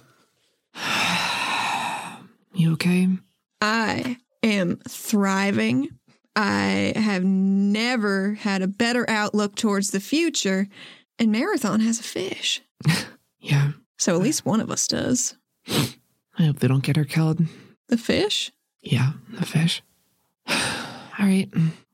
You 2.54 2.74
okay? 2.74 3.08
I 3.62 4.18
am 4.42 4.76
thriving. 4.86 5.88
I 6.36 6.92
have 6.96 7.24
never 7.24 8.34
had 8.34 8.60
a 8.60 8.66
better 8.68 9.08
outlook 9.08 9.54
towards 9.54 9.90
the 9.90 10.00
future, 10.00 10.68
and 11.18 11.32
Marathon 11.32 11.80
has 11.80 11.98
a 12.00 12.04
fish. 12.04 12.60
Yeah. 13.44 13.72
So 13.98 14.14
at 14.14 14.22
least 14.22 14.46
one 14.46 14.60
of 14.60 14.70
us 14.70 14.86
does. 14.86 15.34
I 15.68 16.44
hope 16.44 16.60
they 16.60 16.68
don't 16.68 16.84
get 16.84 16.94
her 16.96 17.04
killed. 17.04 17.40
The 17.88 17.96
fish? 17.96 18.52
Yeah, 18.82 19.14
the 19.32 19.44
fish. 19.44 19.82
All 20.46 20.56
right. 21.18 21.48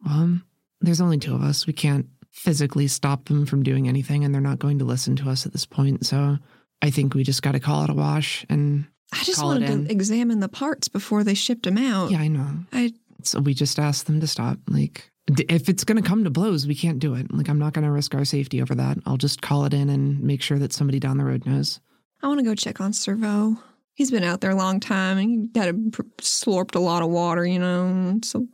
Well, 0.04 0.40
there's 0.80 1.00
only 1.00 1.18
two 1.18 1.34
of 1.34 1.42
us. 1.42 1.66
We 1.66 1.72
can't 1.72 2.06
physically 2.32 2.88
stop 2.88 3.26
them 3.26 3.46
from 3.46 3.62
doing 3.62 3.88
anything, 3.88 4.24
and 4.24 4.32
they're 4.34 4.40
not 4.40 4.58
going 4.58 4.78
to 4.78 4.84
listen 4.84 5.16
to 5.16 5.30
us 5.30 5.46
at 5.46 5.52
this 5.52 5.66
point. 5.66 6.06
So 6.06 6.38
I 6.82 6.90
think 6.90 7.14
we 7.14 7.24
just 7.24 7.42
got 7.42 7.52
to 7.52 7.60
call 7.60 7.84
it 7.84 7.90
a 7.90 7.94
wash 7.94 8.46
and 8.48 8.86
I 9.12 9.24
just 9.24 9.42
wanted 9.42 9.66
to 9.86 9.92
examine 9.92 10.40
the 10.40 10.48
parts 10.48 10.88
before 10.88 11.24
they 11.24 11.34
shipped 11.34 11.64
them 11.64 11.78
out. 11.78 12.10
Yeah, 12.10 12.20
I 12.20 12.28
know. 12.28 12.46
I 12.72 12.92
So 13.22 13.40
we 13.40 13.54
just 13.54 13.78
asked 13.78 14.06
them 14.06 14.20
to 14.20 14.26
stop. 14.26 14.58
Like, 14.68 15.10
if 15.48 15.68
it's 15.68 15.84
going 15.84 16.00
to 16.00 16.06
come 16.06 16.24
to 16.24 16.30
blows, 16.30 16.66
we 16.66 16.74
can't 16.74 16.98
do 16.98 17.14
it. 17.14 17.32
Like, 17.32 17.48
I'm 17.48 17.58
not 17.58 17.72
going 17.72 17.86
to 17.86 17.90
risk 17.90 18.14
our 18.14 18.24
safety 18.24 18.60
over 18.60 18.74
that. 18.74 18.98
I'll 19.06 19.16
just 19.16 19.40
call 19.40 19.64
it 19.64 19.72
in 19.72 19.88
and 19.88 20.20
make 20.20 20.42
sure 20.42 20.58
that 20.58 20.72
somebody 20.72 21.00
down 21.00 21.16
the 21.16 21.24
road 21.24 21.46
knows. 21.46 21.80
I 22.22 22.28
want 22.28 22.40
to 22.40 22.44
go 22.44 22.54
check 22.54 22.80
on 22.80 22.92
Servo. 22.92 23.56
He's 23.94 24.10
been 24.10 24.24
out 24.24 24.40
there 24.40 24.50
a 24.50 24.56
long 24.56 24.78
time 24.78 25.18
and 25.18 25.50
he 25.52 25.58
had 25.58 25.70
a, 25.70 25.78
slurped 26.18 26.74
a 26.74 26.80
lot 26.80 27.02
of 27.02 27.08
water, 27.08 27.46
you 27.46 27.58
know. 27.58 28.20
So, 28.22 28.46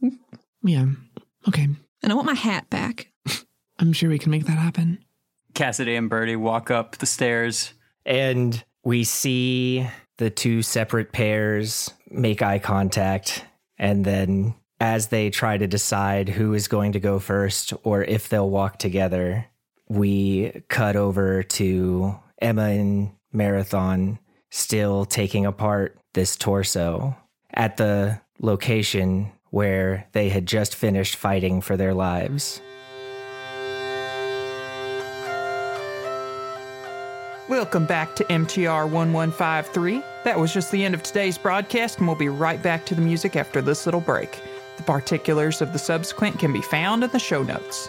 Yeah. 0.62 0.86
Okay. 1.48 1.68
And 2.04 2.12
I 2.12 2.16
want 2.16 2.26
my 2.26 2.34
hat 2.34 2.68
back. 2.68 3.10
I'm 3.78 3.94
sure 3.94 4.10
we 4.10 4.18
can 4.18 4.30
make 4.30 4.44
that 4.44 4.58
happen. 4.58 4.98
Cassidy 5.54 5.96
and 5.96 6.10
Birdie 6.10 6.36
walk 6.36 6.70
up 6.70 6.98
the 6.98 7.06
stairs. 7.06 7.72
And 8.04 8.62
we 8.84 9.04
see 9.04 9.88
the 10.18 10.28
two 10.28 10.60
separate 10.60 11.12
pairs 11.12 11.90
make 12.10 12.42
eye 12.42 12.58
contact. 12.58 13.44
And 13.78 14.04
then, 14.04 14.54
as 14.80 15.08
they 15.08 15.30
try 15.30 15.56
to 15.56 15.66
decide 15.66 16.28
who 16.28 16.52
is 16.52 16.68
going 16.68 16.92
to 16.92 17.00
go 17.00 17.18
first 17.18 17.72
or 17.84 18.04
if 18.04 18.28
they'll 18.28 18.50
walk 18.50 18.78
together, 18.78 19.46
we 19.88 20.62
cut 20.68 20.96
over 20.96 21.42
to 21.42 22.18
Emma 22.38 22.64
and 22.64 23.12
Marathon 23.32 24.18
still 24.50 25.06
taking 25.06 25.46
apart 25.46 25.98
this 26.12 26.36
torso 26.36 27.16
at 27.54 27.78
the 27.78 28.20
location 28.40 29.32
where 29.54 30.04
they 30.10 30.30
had 30.30 30.46
just 30.46 30.74
finished 30.74 31.14
fighting 31.14 31.60
for 31.60 31.76
their 31.76 31.94
lives. 31.94 32.60
Welcome 37.48 37.86
back 37.86 38.16
to 38.16 38.24
MTR 38.24 38.90
1153. 38.90 40.02
That 40.24 40.40
was 40.40 40.52
just 40.52 40.72
the 40.72 40.84
end 40.84 40.92
of 40.92 41.04
today's 41.04 41.38
broadcast, 41.38 41.98
and 41.98 42.08
we'll 42.08 42.16
be 42.16 42.28
right 42.28 42.60
back 42.60 42.84
to 42.86 42.96
the 42.96 43.00
music 43.00 43.36
after 43.36 43.62
this 43.62 43.86
little 43.86 44.00
break. 44.00 44.40
The 44.76 44.82
particulars 44.82 45.62
of 45.62 45.72
the 45.72 45.78
subsequent 45.78 46.40
can 46.40 46.52
be 46.52 46.62
found 46.62 47.04
in 47.04 47.10
the 47.10 47.20
show 47.20 47.44
notes. 47.44 47.88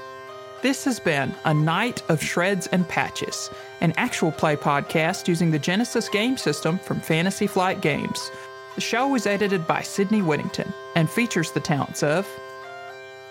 This 0.61 0.85
has 0.85 0.99
been 0.99 1.33
A 1.45 1.53
Night 1.53 2.03
of 2.09 2.21
Shreds 2.21 2.67
and 2.67 2.87
Patches, 2.87 3.49
an 3.81 3.91
actual 3.97 4.31
play 4.31 4.55
podcast 4.55 5.27
using 5.27 5.49
the 5.49 5.59
Genesys 5.59 6.11
game 6.11 6.37
system 6.37 6.77
from 6.77 6.99
Fantasy 6.99 7.47
Flight 7.47 7.81
Games. 7.81 8.29
The 8.75 8.81
show 8.81 9.07
was 9.07 9.25
edited 9.25 9.65
by 9.65 9.81
Sydney 9.81 10.21
Whittington 10.21 10.71
and 10.95 11.09
features 11.09 11.51
the 11.51 11.61
talents 11.61 12.03
of 12.03 12.27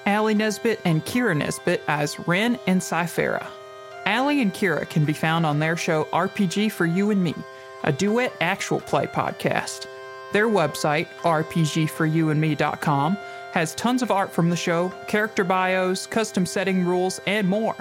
Alli 0.07 0.33
Nesbit 0.33 0.81
and 0.87 1.05
Kira 1.05 1.37
Nesbit 1.37 1.83
as 1.87 2.15
Renn 2.17 2.59
and 2.67 2.81
Ciphera. 2.81 3.47
Alli 4.07 4.41
and 4.41 4.55
Kira 4.55 4.89
can 4.89 5.05
be 5.05 5.13
found 5.13 5.45
on 5.45 5.59
their 5.59 5.77
show 5.77 6.05
RPG 6.13 6.73
for 6.73 6.87
You 6.87 7.11
and 7.11 7.23
Me, 7.23 7.35
a 7.83 7.93
duet 7.93 8.33
actual 8.41 8.81
play 8.81 9.07
podcast. 9.07 9.87
Their 10.33 10.49
website, 10.49 11.09
rpgforyouandme.com, 11.21 13.19
has 13.53 13.75
tons 13.75 14.01
of 14.03 14.11
art 14.11 14.33
from 14.33 14.49
the 14.49 14.57
show, 14.57 14.93
character 15.09 15.45
bios, 15.45 16.07
custom 16.07 16.47
setting 16.47 16.87
rules, 16.87 17.21
and 17.27 17.47
more. 17.47 17.77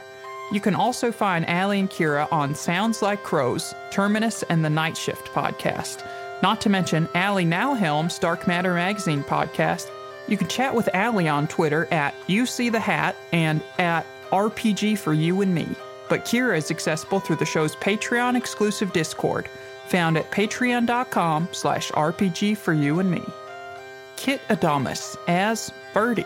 You 0.52 0.60
can 0.60 0.76
also 0.76 1.14
find 1.14 1.48
Alli 1.48 1.80
and 1.80 1.90
Kira 1.90 2.28
on 2.32 2.56
Sounds 2.56 3.02
Like 3.02 3.24
Crowes, 3.24 3.74
Terminus, 3.90 4.44
and 4.44 4.66
the 4.66 4.70
Night 4.70 4.98
Shift 4.98 5.28
podcast. 5.28 6.06
Not 6.44 6.60
to 6.62 6.70
mention, 6.70 7.08
Alli 7.16 7.46
now 7.46 7.74
helms 7.74 8.20
Dark 8.20 8.48
Matter 8.48 8.74
Magazine 8.74 9.24
podcast. 9.24 9.90
You 10.28 10.36
can 10.36 10.50
chat 10.50 10.76
with 10.76 10.94
Alli 10.94 11.30
on 11.30 11.48
Twitter 11.48 11.88
at 11.90 12.14
You 12.28 12.46
See 12.46 12.68
the 12.68 12.82
Hat 12.82 13.16
and 13.32 13.62
at 13.80 14.06
RPG 14.30 14.98
for 14.98 15.14
You 15.14 15.40
and 15.40 15.56
Me. 15.56 15.66
But 16.10 16.26
Kira 16.26 16.58
is 16.58 16.70
accessible 16.70 17.22
through 17.22 17.38
the 17.38 17.46
show's 17.46 17.78
Patreon 17.78 18.36
exclusive 18.36 18.92
Discord, 18.92 19.48
found 19.88 20.18
at 20.18 20.32
patreon.com 20.32 21.48
slash 21.54 21.92
RPG 21.92 22.58
for 22.58 22.74
You 22.74 23.00
and 23.00 23.10
Me. 23.10 23.24
Kit 24.18 24.42
Adames 24.50 25.16
as 25.30 25.72
Birdie. 25.94 26.26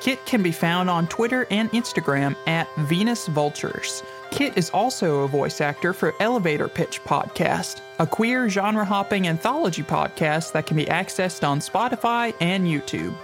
Kit 0.00 0.24
can 0.24 0.44
be 0.44 0.52
found 0.52 0.88
on 0.88 1.08
Twitter 1.08 1.48
and 1.50 1.68
Instagram 1.72 2.36
at 2.46 2.68
Venus 2.78 3.26
Vultures. 3.26 4.04
Kit 4.32 4.56
is 4.56 4.70
also 4.70 5.20
a 5.20 5.28
voice 5.28 5.60
actor 5.60 5.92
for 5.92 6.14
Elevator 6.18 6.66
Pitch 6.66 7.04
Podcast, 7.04 7.82
a 7.98 8.06
queer 8.06 8.48
genre 8.48 8.82
hopping 8.82 9.28
anthology 9.28 9.82
podcast 9.82 10.52
that 10.52 10.64
can 10.64 10.74
be 10.74 10.86
accessed 10.86 11.46
on 11.46 11.60
Spotify 11.60 12.34
and 12.40 12.66
YouTube. 12.66 13.14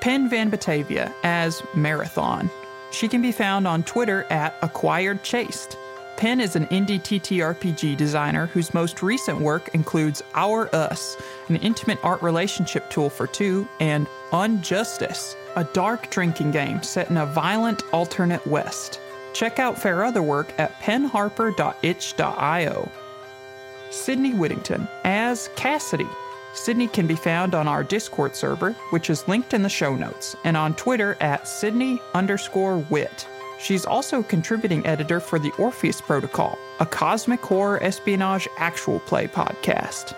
Penn 0.00 0.28
Van 0.28 0.48
Batavia 0.48 1.12
as 1.24 1.64
Marathon. 1.74 2.48
She 2.92 3.08
can 3.08 3.20
be 3.20 3.32
found 3.32 3.66
on 3.66 3.82
Twitter 3.82 4.22
at 4.30 4.54
Acquired 4.62 5.24
Chaste. 5.24 5.76
Penn 6.16 6.40
is 6.40 6.54
an 6.54 6.66
indie 6.66 7.00
TTRPG 7.00 7.96
designer 7.96 8.46
whose 8.46 8.72
most 8.72 9.02
recent 9.02 9.40
work 9.40 9.74
includes 9.74 10.22
Our 10.34 10.72
Us, 10.72 11.16
an 11.48 11.56
intimate 11.56 11.98
art 12.04 12.22
relationship 12.22 12.88
tool 12.88 13.10
for 13.10 13.26
two, 13.26 13.68
and 13.80 14.06
Unjustice, 14.30 15.34
a 15.56 15.64
dark 15.64 16.08
drinking 16.10 16.52
game 16.52 16.84
set 16.84 17.10
in 17.10 17.16
a 17.16 17.26
violent 17.26 17.82
alternate 17.92 18.46
West. 18.46 19.00
Check 19.36 19.58
out 19.58 19.78
fair 19.78 20.02
other 20.02 20.22
work 20.22 20.58
at 20.58 20.80
penharper.itch.io. 20.80 22.90
Sydney 23.90 24.32
Whittington 24.32 24.88
as 25.04 25.50
Cassidy. 25.56 26.08
Sydney 26.54 26.88
can 26.88 27.06
be 27.06 27.16
found 27.16 27.54
on 27.54 27.68
our 27.68 27.84
Discord 27.84 28.34
server, 28.34 28.72
which 28.88 29.10
is 29.10 29.28
linked 29.28 29.52
in 29.52 29.60
the 29.60 29.68
show 29.68 29.94
notes, 29.94 30.34
and 30.44 30.56
on 30.56 30.74
Twitter 30.76 31.18
at 31.20 31.46
Sydney 31.46 32.00
underscore 32.14 32.78
wit. 32.88 33.28
She's 33.60 33.84
also 33.84 34.22
contributing 34.22 34.86
editor 34.86 35.20
for 35.20 35.38
the 35.38 35.52
Orpheus 35.58 36.00
Protocol, 36.00 36.56
a 36.80 36.86
cosmic 36.86 37.40
horror 37.40 37.82
espionage 37.82 38.48
actual 38.56 39.00
play 39.00 39.26
podcast. 39.26 40.16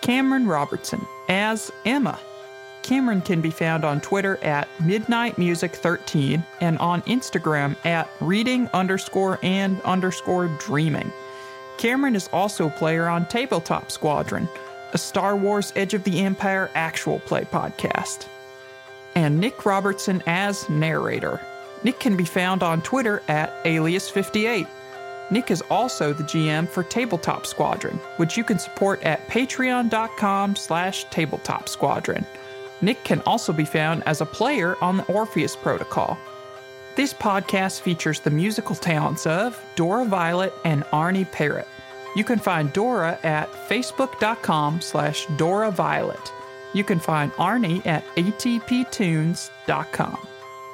Cameron 0.00 0.46
Robertson 0.46 1.06
as 1.28 1.70
Emma. 1.84 2.18
Cameron 2.88 3.20
can 3.20 3.42
be 3.42 3.50
found 3.50 3.84
on 3.84 4.00
Twitter 4.00 4.38
at 4.42 4.66
Midnight 4.80 5.36
Music 5.36 5.76
13 5.76 6.42
and 6.62 6.78
on 6.78 7.02
Instagram 7.02 7.76
at 7.84 8.08
reading 8.18 8.66
underscore 8.72 9.38
and 9.42 9.78
underscore 9.82 10.48
dreaming. 10.58 11.12
Cameron 11.76 12.16
is 12.16 12.30
also 12.32 12.68
a 12.68 12.70
player 12.70 13.06
on 13.06 13.26
Tabletop 13.26 13.90
Squadron, 13.90 14.48
a 14.94 14.98
Star 14.98 15.36
Wars 15.36 15.70
Edge 15.76 15.92
of 15.92 16.02
the 16.04 16.20
Empire 16.20 16.70
actual 16.74 17.18
play 17.18 17.44
podcast. 17.44 18.26
And 19.14 19.38
Nick 19.38 19.66
Robertson 19.66 20.22
as 20.26 20.66
narrator. 20.70 21.42
Nick 21.84 22.00
can 22.00 22.16
be 22.16 22.24
found 22.24 22.62
on 22.62 22.80
Twitter 22.80 23.22
at 23.28 23.52
Alias58. 23.64 24.66
Nick 25.30 25.50
is 25.50 25.60
also 25.68 26.14
the 26.14 26.24
GM 26.24 26.66
for 26.66 26.84
Tabletop 26.84 27.44
Squadron, 27.44 27.98
which 28.16 28.38
you 28.38 28.44
can 28.44 28.58
support 28.58 29.02
at 29.02 29.28
patreon.com 29.28 30.56
slash 30.56 31.04
tabletop 31.10 31.68
squadron. 31.68 32.24
Nick 32.80 33.02
can 33.04 33.20
also 33.22 33.52
be 33.52 33.64
found 33.64 34.02
as 34.06 34.20
a 34.20 34.26
player 34.26 34.76
on 34.80 34.96
the 34.96 35.04
Orpheus 35.04 35.56
Protocol. 35.56 36.18
This 36.96 37.14
podcast 37.14 37.80
features 37.80 38.20
the 38.20 38.30
musical 38.30 38.74
talents 38.74 39.26
of 39.26 39.60
Dora 39.76 40.04
Violet 40.04 40.52
and 40.64 40.84
Arnie 40.86 41.30
Parrott. 41.30 41.68
You 42.16 42.24
can 42.24 42.38
find 42.38 42.72
Dora 42.72 43.18
at 43.22 43.50
facebook.com 43.68 44.80
slash 44.80 45.26
Dora 45.36 45.70
Violet. 45.70 46.32
You 46.74 46.84
can 46.84 46.98
find 46.98 47.32
Arnie 47.32 47.86
at 47.86 48.04
atptunes.com. 48.16 50.18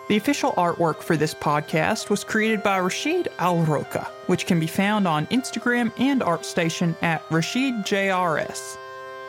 The 0.09 0.17
official 0.17 0.53
artwork 0.53 1.03
for 1.03 1.17
this 1.17 1.35
podcast 1.35 2.11
was 2.11 2.25
created 2.25 2.63
by 2.63 2.79
Rashid 2.79 3.29
Al 3.39 3.59
Roka, 3.65 4.11
which 4.27 4.47
can 4.47 4.61
be 4.61 4.67
found 4.67 5.09
on 5.09 5.27
Instagram 5.29 5.93
and 5.99 6.21
ArtStation 6.21 6.95
at 7.03 7.27
RashidJRS. 7.29 8.77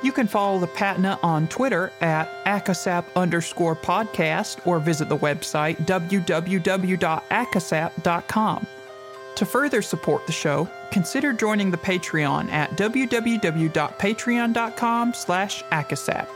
You 0.05 0.11
can 0.11 0.27
follow 0.27 0.59
the 0.59 0.67
Patna 0.67 1.17
on 1.23 1.47
Twitter 1.47 1.91
at 1.99 2.29
acasap 2.45 3.05
underscore 3.15 3.75
podcast 3.75 4.67
or 4.67 4.79
visit 4.79 5.09
the 5.09 5.17
website 5.17 5.77
www.acasap.com. 5.77 8.67
To 9.35 9.45
further 9.47 9.81
support 9.81 10.27
the 10.27 10.31
show, 10.31 10.69
consider 10.91 11.33
joining 11.33 11.71
the 11.71 11.77
Patreon 11.77 12.51
at 12.51 12.77
www.patreon.com 12.77 15.13
slash 15.15 15.63
acasap, 15.63 16.27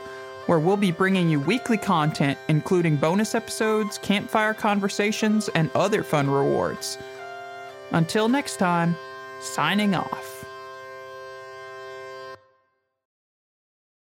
where 0.47 0.59
we'll 0.59 0.75
be 0.75 0.91
bringing 0.91 1.29
you 1.29 1.39
weekly 1.39 1.77
content, 1.77 2.39
including 2.47 2.95
bonus 2.95 3.35
episodes, 3.35 3.99
campfire 3.99 4.55
conversations, 4.55 5.47
and 5.49 5.69
other 5.75 6.01
fun 6.01 6.27
rewards. 6.27 6.97
Until 7.91 8.29
next 8.29 8.57
time, 8.57 8.95
signing 9.41 9.93
off. 9.93 10.38